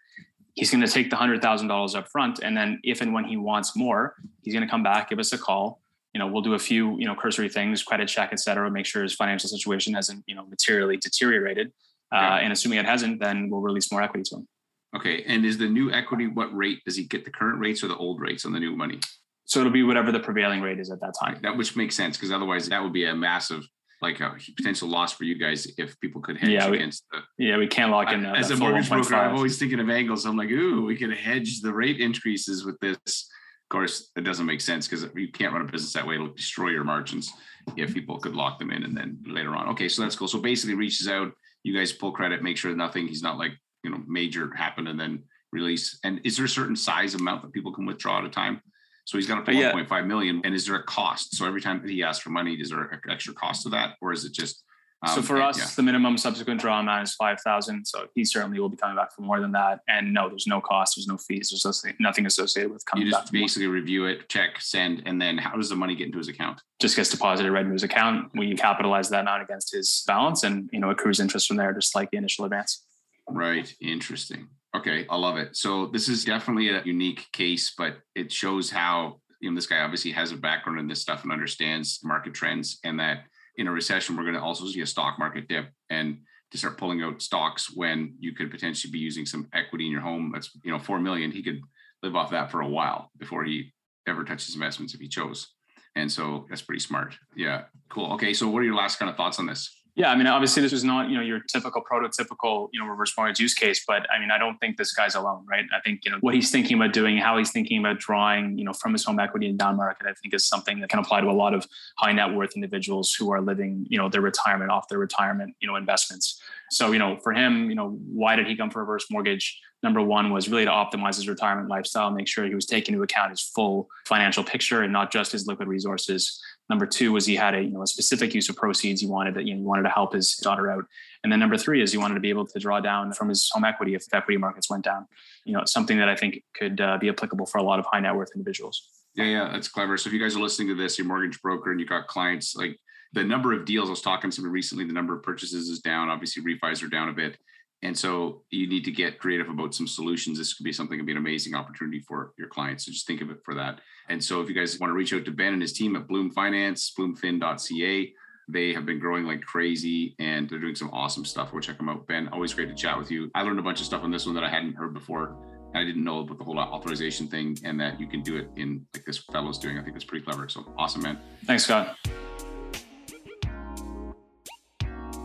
he's 0.55 0.71
going 0.71 0.81
to 0.81 0.87
take 0.87 1.09
the 1.09 1.15
hundred 1.15 1.41
thousand 1.41 1.67
dollars 1.67 1.93
up 1.95 2.07
front, 2.07 2.39
and 2.39 2.57
then 2.57 2.79
if 2.83 3.01
and 3.01 3.13
when 3.13 3.25
he 3.25 3.37
wants 3.37 3.75
more, 3.75 4.15
he's 4.41 4.53
going 4.53 4.65
to 4.65 4.71
come 4.71 4.83
back, 4.83 5.09
give 5.09 5.19
us 5.19 5.31
a 5.33 5.37
call. 5.37 5.81
You 6.13 6.19
know, 6.19 6.27
we'll 6.27 6.41
do 6.41 6.53
a 6.53 6.59
few, 6.59 6.97
you 6.97 7.05
know, 7.05 7.13
cursory 7.13 7.49
things, 7.49 7.83
credit 7.83 8.07
check, 8.07 8.29
et 8.31 8.39
cetera, 8.39 8.71
make 8.71 8.85
sure 8.85 9.03
his 9.03 9.13
financial 9.13 9.49
situation 9.49 9.93
hasn't, 9.93 10.23
you 10.27 10.33
know, 10.33 10.45
materially 10.45 10.95
deteriorated. 10.95 11.73
Uh, 12.13 12.39
and 12.41 12.53
assuming 12.53 12.79
it 12.79 12.85
hasn't, 12.85 13.19
then 13.19 13.49
we'll 13.49 13.59
release 13.59 13.91
more 13.91 14.01
equity 14.01 14.23
to 14.23 14.37
him. 14.37 14.47
Okay. 14.95 15.23
And 15.27 15.45
is 15.45 15.57
the 15.57 15.67
new 15.67 15.91
equity 15.91 16.27
what 16.27 16.55
rate 16.55 16.81
does 16.85 16.95
he 16.95 17.03
get? 17.03 17.25
The 17.25 17.31
current 17.31 17.59
rates 17.59 17.83
or 17.83 17.87
the 17.89 17.97
old 17.97 18.21
rates 18.21 18.45
on 18.45 18.53
the 18.53 18.59
new 18.59 18.77
money? 18.77 19.01
So 19.43 19.59
it'll 19.59 19.73
be 19.73 19.83
whatever 19.83 20.13
the 20.13 20.21
prevailing 20.21 20.61
rate 20.61 20.79
is 20.79 20.89
at 20.89 21.01
that 21.01 21.15
time. 21.21 21.39
That 21.41 21.57
which 21.57 21.75
makes 21.75 21.95
sense 21.95 22.15
because 22.15 22.31
otherwise 22.31 22.69
that 22.69 22.81
would 22.81 22.93
be 22.93 23.03
a 23.03 23.13
massive 23.13 23.67
like 24.01 24.19
a 24.19 24.35
potential 24.55 24.87
loss 24.87 25.13
for 25.13 25.23
you 25.23 25.37
guys 25.37 25.71
if 25.77 25.99
people 25.99 26.21
could 26.21 26.37
hedge 26.37 26.49
yeah, 26.49 26.69
we, 26.69 26.77
against 26.77 27.03
the. 27.11 27.19
Yeah, 27.37 27.57
we 27.57 27.67
can't 27.67 27.91
lock 27.91 28.11
in. 28.11 28.25
Uh, 28.25 28.33
as 28.33 28.51
a 28.51 28.55
mortgage 28.55 28.89
broker, 28.89 29.15
I'm 29.15 29.35
always 29.35 29.57
thinking 29.57 29.79
of 29.79 29.89
angles. 29.89 30.25
I'm 30.25 30.37
like, 30.37 30.49
ooh, 30.49 30.85
we 30.85 30.95
could 30.95 31.13
hedge 31.13 31.61
the 31.61 31.73
rate 31.73 31.99
increases 31.99 32.65
with 32.65 32.79
this. 32.79 32.97
Of 32.97 33.69
course, 33.69 34.11
it 34.15 34.21
doesn't 34.21 34.45
make 34.45 34.61
sense 34.61 34.87
because 34.87 35.07
you 35.15 35.31
can't 35.31 35.53
run 35.53 35.67
a 35.67 35.71
business 35.71 35.93
that 35.93 36.05
way. 36.05 36.15
It'll 36.15 36.27
destroy 36.27 36.69
your 36.69 36.83
margins 36.83 37.31
if 37.77 37.93
people 37.93 38.19
could 38.19 38.35
lock 38.35 38.59
them 38.59 38.71
in 38.71 38.83
and 38.83 38.95
then 38.95 39.17
later 39.25 39.55
on. 39.55 39.69
Okay, 39.69 39.89
so 39.89 40.03
that's 40.03 40.15
cool. 40.15 40.27
So 40.27 40.39
basically, 40.39 40.75
reaches 40.75 41.07
out. 41.07 41.31
You 41.63 41.75
guys 41.75 41.91
pull 41.91 42.11
credit, 42.11 42.43
make 42.43 42.57
sure 42.57 42.75
nothing. 42.75 43.07
He's 43.07 43.23
not 43.23 43.39
like 43.39 43.53
you 43.83 43.89
know 43.89 44.03
major 44.07 44.53
happened 44.53 44.87
and 44.87 44.99
then 44.99 45.23
release. 45.51 45.99
And 46.03 46.21
is 46.23 46.35
there 46.35 46.45
a 46.45 46.49
certain 46.49 46.75
size 46.75 47.15
amount 47.15 47.41
that 47.41 47.53
people 47.53 47.73
can 47.73 47.85
withdraw 47.85 48.19
at 48.19 48.25
a 48.25 48.29
time? 48.29 48.61
So 49.05 49.17
he's 49.17 49.27
got 49.27 49.37
up 49.37 49.45
to 49.45 49.53
yeah. 49.53 49.71
1.5 49.71 50.07
million. 50.07 50.41
And 50.43 50.53
is 50.53 50.65
there 50.65 50.75
a 50.75 50.83
cost? 50.83 51.35
So 51.35 51.45
every 51.45 51.61
time 51.61 51.81
that 51.81 51.89
he 51.89 52.03
asks 52.03 52.23
for 52.23 52.31
money, 52.31 52.53
is 52.53 52.69
there 52.69 52.81
an 52.81 52.99
extra 53.09 53.33
cost 53.33 53.63
to 53.63 53.69
that? 53.69 53.95
Or 54.01 54.11
is 54.11 54.25
it 54.25 54.33
just 54.33 54.63
um, 55.05 55.15
so 55.15 55.21
for 55.21 55.41
us, 55.41 55.57
yeah. 55.57 55.65
the 55.75 55.83
minimum 55.83 56.17
subsequent 56.17 56.61
draw 56.61 56.79
amount 56.79 57.03
is 57.03 57.15
five 57.15 57.39
thousand. 57.41 57.85
So 57.85 58.07
he 58.15 58.23
certainly 58.25 58.59
will 58.59 58.69
be 58.69 58.77
coming 58.77 58.95
back 58.95 59.13
for 59.13 59.21
more 59.21 59.39
than 59.39 59.51
that. 59.51 59.81
And 59.87 60.13
no, 60.13 60.29
there's 60.29 60.47
no 60.47 60.61
cost, 60.61 60.95
there's 60.95 61.07
no 61.07 61.17
fees, 61.17 61.49
there's 61.49 61.83
nothing 61.99 62.25
associated 62.25 62.71
with 62.71 62.85
coming 62.85 63.05
back. 63.05 63.19
you 63.19 63.21
just 63.21 63.31
basically 63.31 63.67
review 63.67 64.05
it, 64.05 64.29
check, 64.29 64.59
send, 64.59 65.03
and 65.05 65.21
then 65.21 65.37
how 65.37 65.55
does 65.55 65.69
the 65.69 65.75
money 65.75 65.95
get 65.95 66.07
into 66.07 66.17
his 66.17 66.27
account? 66.27 66.61
Just 66.79 66.95
gets 66.95 67.09
deposited 67.09 67.51
right 67.51 67.61
into 67.61 67.73
his 67.73 67.83
account. 67.83 68.31
We 68.33 68.55
capitalize 68.55 69.09
that 69.09 69.21
amount 69.21 69.43
against 69.43 69.73
his 69.73 70.03
balance, 70.07 70.43
and 70.43 70.69
you 70.71 70.79
know 70.79 70.89
accrues 70.89 71.19
interest 71.19 71.47
from 71.47 71.57
there, 71.57 71.73
just 71.73 71.93
like 71.93 72.09
the 72.11 72.17
initial 72.17 72.45
advance. 72.45 72.85
Right. 73.27 73.73
Interesting. 73.81 74.47
Okay, 74.75 75.05
I 75.09 75.15
love 75.15 75.37
it. 75.37 75.55
So 75.55 75.87
this 75.87 76.09
is 76.09 76.25
definitely 76.25 76.69
a 76.69 76.83
unique 76.83 77.27
case, 77.31 77.73
but 77.77 77.97
it 78.13 78.31
shows 78.31 78.69
how 78.69 79.21
you 79.39 79.49
know, 79.49 79.55
this 79.55 79.67
guy 79.67 79.79
obviously 79.81 80.11
has 80.11 80.31
a 80.31 80.37
background 80.37 80.79
in 80.79 80.87
this 80.87 81.01
stuff 81.01 81.23
and 81.23 81.31
understands 81.31 81.99
market 82.03 82.33
trends, 82.33 82.79
and 82.83 82.99
that 82.99 83.25
in 83.57 83.67
a 83.67 83.71
recession, 83.71 84.17
we're 84.17 84.23
going 84.23 84.35
to 84.35 84.41
also 84.41 84.65
see 84.67 84.81
a 84.81 84.85
stock 84.85 85.17
market 85.19 85.47
dip 85.47 85.69
and 85.89 86.17
to 86.51 86.57
start 86.57 86.77
pulling 86.77 87.01
out 87.01 87.21
stocks 87.21 87.71
when 87.73 88.15
you 88.19 88.33
could 88.33 88.51
potentially 88.51 88.91
be 88.91 88.99
using 88.99 89.25
some 89.25 89.47
equity 89.53 89.85
in 89.85 89.91
your 89.91 90.01
home. 90.01 90.31
That's, 90.33 90.51
you 90.63 90.71
know, 90.71 90.79
4 90.79 90.99
million. 90.99 91.31
He 91.31 91.43
could 91.43 91.61
live 92.03 92.15
off 92.15 92.31
that 92.31 92.51
for 92.51 92.61
a 92.61 92.67
while 92.67 93.11
before 93.17 93.43
he 93.43 93.73
ever 94.07 94.23
touches 94.23 94.53
investments 94.55 94.93
if 94.93 94.99
he 94.99 95.07
chose. 95.07 95.47
And 95.95 96.11
so 96.11 96.45
that's 96.49 96.61
pretty 96.61 96.81
smart. 96.81 97.15
Yeah. 97.35 97.63
Cool. 97.89 98.13
Okay. 98.13 98.33
So 98.33 98.49
what 98.49 98.59
are 98.59 98.65
your 98.65 98.75
last 98.75 98.99
kind 98.99 99.09
of 99.09 99.15
thoughts 99.15 99.39
on 99.39 99.45
this? 99.45 99.73
Yeah, 99.95 100.11
I 100.11 100.17
mean, 100.17 100.27
obviously, 100.27 100.61
this 100.61 100.73
is 100.73 100.83
not 100.83 101.09
you 101.09 101.15
know 101.15 101.21
your 101.21 101.39
typical 101.39 101.81
prototypical 101.81 102.67
you 102.73 102.81
know 102.81 102.85
reverse 102.85 103.13
mortgage 103.17 103.39
use 103.39 103.53
case, 103.53 103.83
but 103.87 104.05
I 104.11 104.19
mean, 104.19 104.29
I 104.29 104.37
don't 104.37 104.57
think 104.57 104.75
this 104.75 104.93
guy's 104.93 105.15
alone, 105.15 105.45
right? 105.49 105.63
I 105.73 105.79
think 105.79 106.01
you 106.03 106.11
know 106.11 106.17
what 106.19 106.35
he's 106.35 106.51
thinking 106.51 106.75
about 106.75 106.91
doing, 106.91 107.17
how 107.17 107.37
he's 107.37 107.51
thinking 107.51 107.79
about 107.79 107.97
drawing, 107.97 108.57
you 108.57 108.65
know, 108.65 108.73
from 108.73 108.91
his 108.91 109.05
home 109.05 109.19
equity 109.19 109.47
in 109.47 109.55
down 109.55 109.77
market. 109.77 110.05
I 110.05 110.13
think 110.21 110.33
is 110.33 110.45
something 110.45 110.81
that 110.81 110.89
can 110.89 110.99
apply 110.99 111.21
to 111.21 111.29
a 111.29 111.31
lot 111.31 111.53
of 111.53 111.65
high 111.97 112.11
net 112.11 112.33
worth 112.33 112.55
individuals 112.55 113.13
who 113.13 113.31
are 113.31 113.39
living 113.39 113.87
you 113.89 113.97
know 113.97 114.09
their 114.09 114.21
retirement 114.21 114.69
off 114.69 114.89
their 114.89 114.99
retirement 114.99 115.55
you 115.61 115.67
know 115.67 115.77
investments. 115.77 116.41
So 116.71 116.91
you 116.91 116.99
know, 116.99 117.17
for 117.23 117.31
him, 117.31 117.69
you 117.69 117.75
know, 117.75 117.97
why 118.11 118.35
did 118.35 118.47
he 118.47 118.57
come 118.57 118.69
for 118.69 118.79
reverse 118.79 119.05
mortgage? 119.09 119.61
Number 119.81 120.01
one 120.01 120.31
was 120.31 120.49
really 120.49 120.65
to 120.65 120.71
optimize 120.71 121.15
his 121.15 121.27
retirement 121.27 121.69
lifestyle, 121.69 122.09
make 122.09 122.27
sure 122.27 122.43
he 122.45 122.55
was 122.55 122.65
taking 122.65 122.95
into 122.95 123.03
account 123.03 123.29
his 123.29 123.41
full 123.41 123.87
financial 124.05 124.43
picture 124.43 124.81
and 124.81 124.91
not 124.91 125.11
just 125.11 125.31
his 125.31 125.45
liquid 125.45 125.67
resources. 125.67 126.41
Number 126.69 126.85
two 126.85 127.11
was 127.11 127.25
he 127.25 127.35
had 127.35 127.53
a 127.53 127.61
you 127.61 127.69
know 127.69 127.83
a 127.83 127.87
specific 127.87 128.33
use 128.33 128.49
of 128.49 128.55
proceeds. 128.55 129.01
He 129.01 129.07
wanted 129.07 129.35
to 129.35 129.43
you 129.43 129.53
know 129.53 129.59
he 129.59 129.65
wanted 129.65 129.83
to 129.83 129.89
help 129.89 130.13
his 130.13 130.35
daughter 130.37 130.71
out. 130.71 130.85
And 131.23 131.31
then 131.31 131.39
number 131.39 131.57
three 131.57 131.81
is 131.81 131.91
he 131.91 131.97
wanted 131.97 132.15
to 132.15 132.19
be 132.19 132.29
able 132.29 132.47
to 132.47 132.59
draw 132.59 132.79
down 132.79 133.11
from 133.13 133.29
his 133.29 133.49
home 133.51 133.63
equity 133.63 133.93
if 133.93 134.05
equity 134.13 134.37
markets 134.37 134.69
went 134.69 134.83
down. 134.83 135.07
You 135.45 135.53
know, 135.53 135.65
something 135.65 135.97
that 135.97 136.09
I 136.09 136.15
think 136.15 136.43
could 136.55 136.81
uh, 136.81 136.97
be 136.97 137.09
applicable 137.09 137.45
for 137.45 137.59
a 137.59 137.63
lot 137.63 137.79
of 137.79 137.85
high 137.85 137.99
net 137.99 138.15
worth 138.15 138.31
individuals. 138.35 138.89
Yeah, 139.15 139.25
yeah, 139.25 139.49
that's 139.51 139.67
clever. 139.67 139.97
So 139.97 140.07
if 140.07 140.13
you 140.13 140.19
guys 140.19 140.35
are 140.35 140.41
listening 140.41 140.67
to 140.69 140.75
this, 140.75 140.97
your 140.97 141.07
mortgage 141.07 141.41
broker, 141.41 141.71
and 141.71 141.79
you 141.79 141.85
got 141.85 142.07
clients 142.07 142.55
like 142.55 142.79
the 143.13 143.23
number 143.23 143.53
of 143.53 143.65
deals 143.65 143.87
I 143.87 143.91
was 143.91 144.01
talking 144.01 144.29
to 144.29 144.41
recently, 144.49 144.85
the 144.85 144.93
number 144.93 145.15
of 145.15 145.23
purchases 145.23 145.69
is 145.69 145.79
down. 145.79 146.09
Obviously, 146.09 146.43
refis 146.43 146.83
are 146.83 146.87
down 146.87 147.09
a 147.09 147.13
bit. 147.13 147.37
And 147.85 147.95
so 147.95 148.41
you 148.49 148.67
need 148.67 148.83
to 148.85 148.91
get 148.91 149.19
creative 149.19 149.47
about 149.47 149.75
some 149.75 149.87
solutions. 149.87 150.39
This 150.39 150.55
could 150.55 150.63
be 150.63 150.73
something 150.73 150.97
could 150.97 151.05
be 151.05 151.11
an 151.11 151.19
amazing 151.19 151.53
opportunity 151.53 151.99
for 151.99 152.33
your 152.35 152.47
clients. 152.47 152.83
So 152.83 152.91
just 152.91 153.05
think 153.05 153.21
of 153.21 153.29
it 153.29 153.37
for 153.45 153.53
that. 153.53 153.79
And 154.09 154.23
so 154.23 154.41
if 154.41 154.49
you 154.49 154.55
guys 154.55 154.79
want 154.79 154.89
to 154.89 154.95
reach 154.95 155.13
out 155.13 155.23
to 155.25 155.31
Ben 155.31 155.53
and 155.53 155.61
his 155.61 155.71
team 155.71 155.95
at 155.95 156.07
Bloom 156.07 156.31
Finance, 156.31 156.91
bloomfin.ca, 156.97 158.13
they 158.47 158.73
have 158.73 158.87
been 158.87 158.97
growing 158.97 159.25
like 159.25 159.43
crazy 159.43 160.15
and 160.17 160.49
they're 160.49 160.57
doing 160.57 160.73
some 160.73 160.89
awesome 160.93 161.25
stuff. 161.25 161.51
Go 161.51 161.59
check 161.59 161.77
them 161.77 161.87
out. 161.87 162.07
Ben, 162.07 162.27
always 162.29 162.55
great 162.55 162.69
to 162.69 162.75
chat 162.75 162.97
with 162.97 163.11
you. 163.11 163.29
I 163.35 163.43
learned 163.43 163.59
a 163.59 163.63
bunch 163.63 163.81
of 163.81 163.85
stuff 163.85 164.01
on 164.01 164.09
this 164.09 164.25
one 164.25 164.33
that 164.33 164.43
I 164.43 164.49
hadn't 164.49 164.73
heard 164.73 164.95
before. 164.95 165.35
And 165.75 165.77
I 165.77 165.85
didn't 165.85 166.03
know 166.03 166.21
about 166.21 166.39
the 166.39 166.43
whole 166.43 166.57
authorization 166.57 167.27
thing 167.27 167.55
and 167.63 167.79
that 167.79 167.99
you 167.99 168.07
can 168.07 168.23
do 168.23 168.35
it 168.37 168.49
in 168.55 168.83
like 168.95 169.05
this 169.05 169.19
fellow's 169.19 169.59
doing. 169.59 169.77
I 169.77 169.83
think 169.83 169.93
that's 169.93 170.05
pretty 170.05 170.25
clever. 170.25 170.49
So 170.49 170.65
awesome, 170.75 171.03
man. 171.03 171.19
Thanks, 171.45 171.65
Scott. 171.65 171.95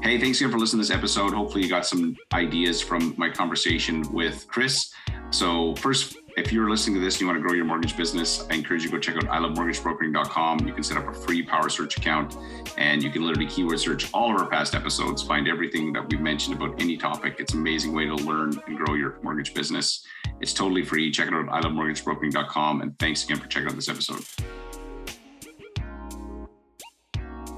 Hey, 0.03 0.19
thanks 0.19 0.41
again 0.41 0.51
for 0.51 0.59
listening 0.59 0.83
to 0.83 0.89
this 0.89 0.97
episode. 0.97 1.35
Hopefully, 1.35 1.63
you 1.63 1.69
got 1.69 1.85
some 1.85 2.17
ideas 2.33 2.81
from 2.81 3.13
my 3.19 3.29
conversation 3.29 4.03
with 4.13 4.47
Chris. 4.49 4.95
So, 5.29 5.75
first, 5.77 6.17
if 6.39 6.53
you're 6.53 6.71
listening 6.71 6.95
to 6.95 7.01
this 7.01 7.17
and 7.17 7.21
you 7.21 7.27
want 7.27 7.37
to 7.37 7.43
grow 7.43 7.53
your 7.53 7.67
mortgage 7.67 7.99
business, 7.99 8.47
I 8.49 8.55
encourage 8.55 8.83
you 8.83 8.89
to 8.89 8.97
go 8.97 8.99
check 8.99 9.17
out 9.17 9.25
ilovemortgagebrokering.com. 9.25 10.67
You 10.67 10.73
can 10.73 10.83
set 10.83 10.97
up 10.97 11.07
a 11.07 11.13
free 11.13 11.43
power 11.43 11.69
search 11.69 11.99
account 11.99 12.35
and 12.79 13.03
you 13.03 13.11
can 13.11 13.27
literally 13.27 13.47
keyword 13.47 13.79
search 13.79 14.11
all 14.15 14.35
of 14.35 14.41
our 14.41 14.49
past 14.49 14.75
episodes, 14.75 15.23
find 15.23 15.47
everything 15.49 15.93
that 15.93 16.09
we've 16.09 16.21
mentioned 16.21 16.57
about 16.57 16.81
any 16.81 16.97
topic. 16.97 17.37
It's 17.39 17.53
an 17.53 17.61
amazing 17.61 17.93
way 17.93 18.07
to 18.07 18.15
learn 18.15 18.59
and 18.67 18.79
grow 18.79 18.95
your 18.95 19.19
mortgage 19.23 19.53
business. 19.53 20.03
It's 20.41 20.55
totally 20.55 20.83
free. 20.83 21.11
Check 21.11 21.29
it 21.29 21.35
out 21.35 21.47
at 21.47 21.63
ilovemortgagebrokering.com. 21.63 22.81
And 22.81 22.99
thanks 22.99 23.25
again 23.25 23.37
for 23.37 23.49
checking 23.49 23.69
out 23.69 23.75
this 23.75 23.91
episode. 23.91 24.25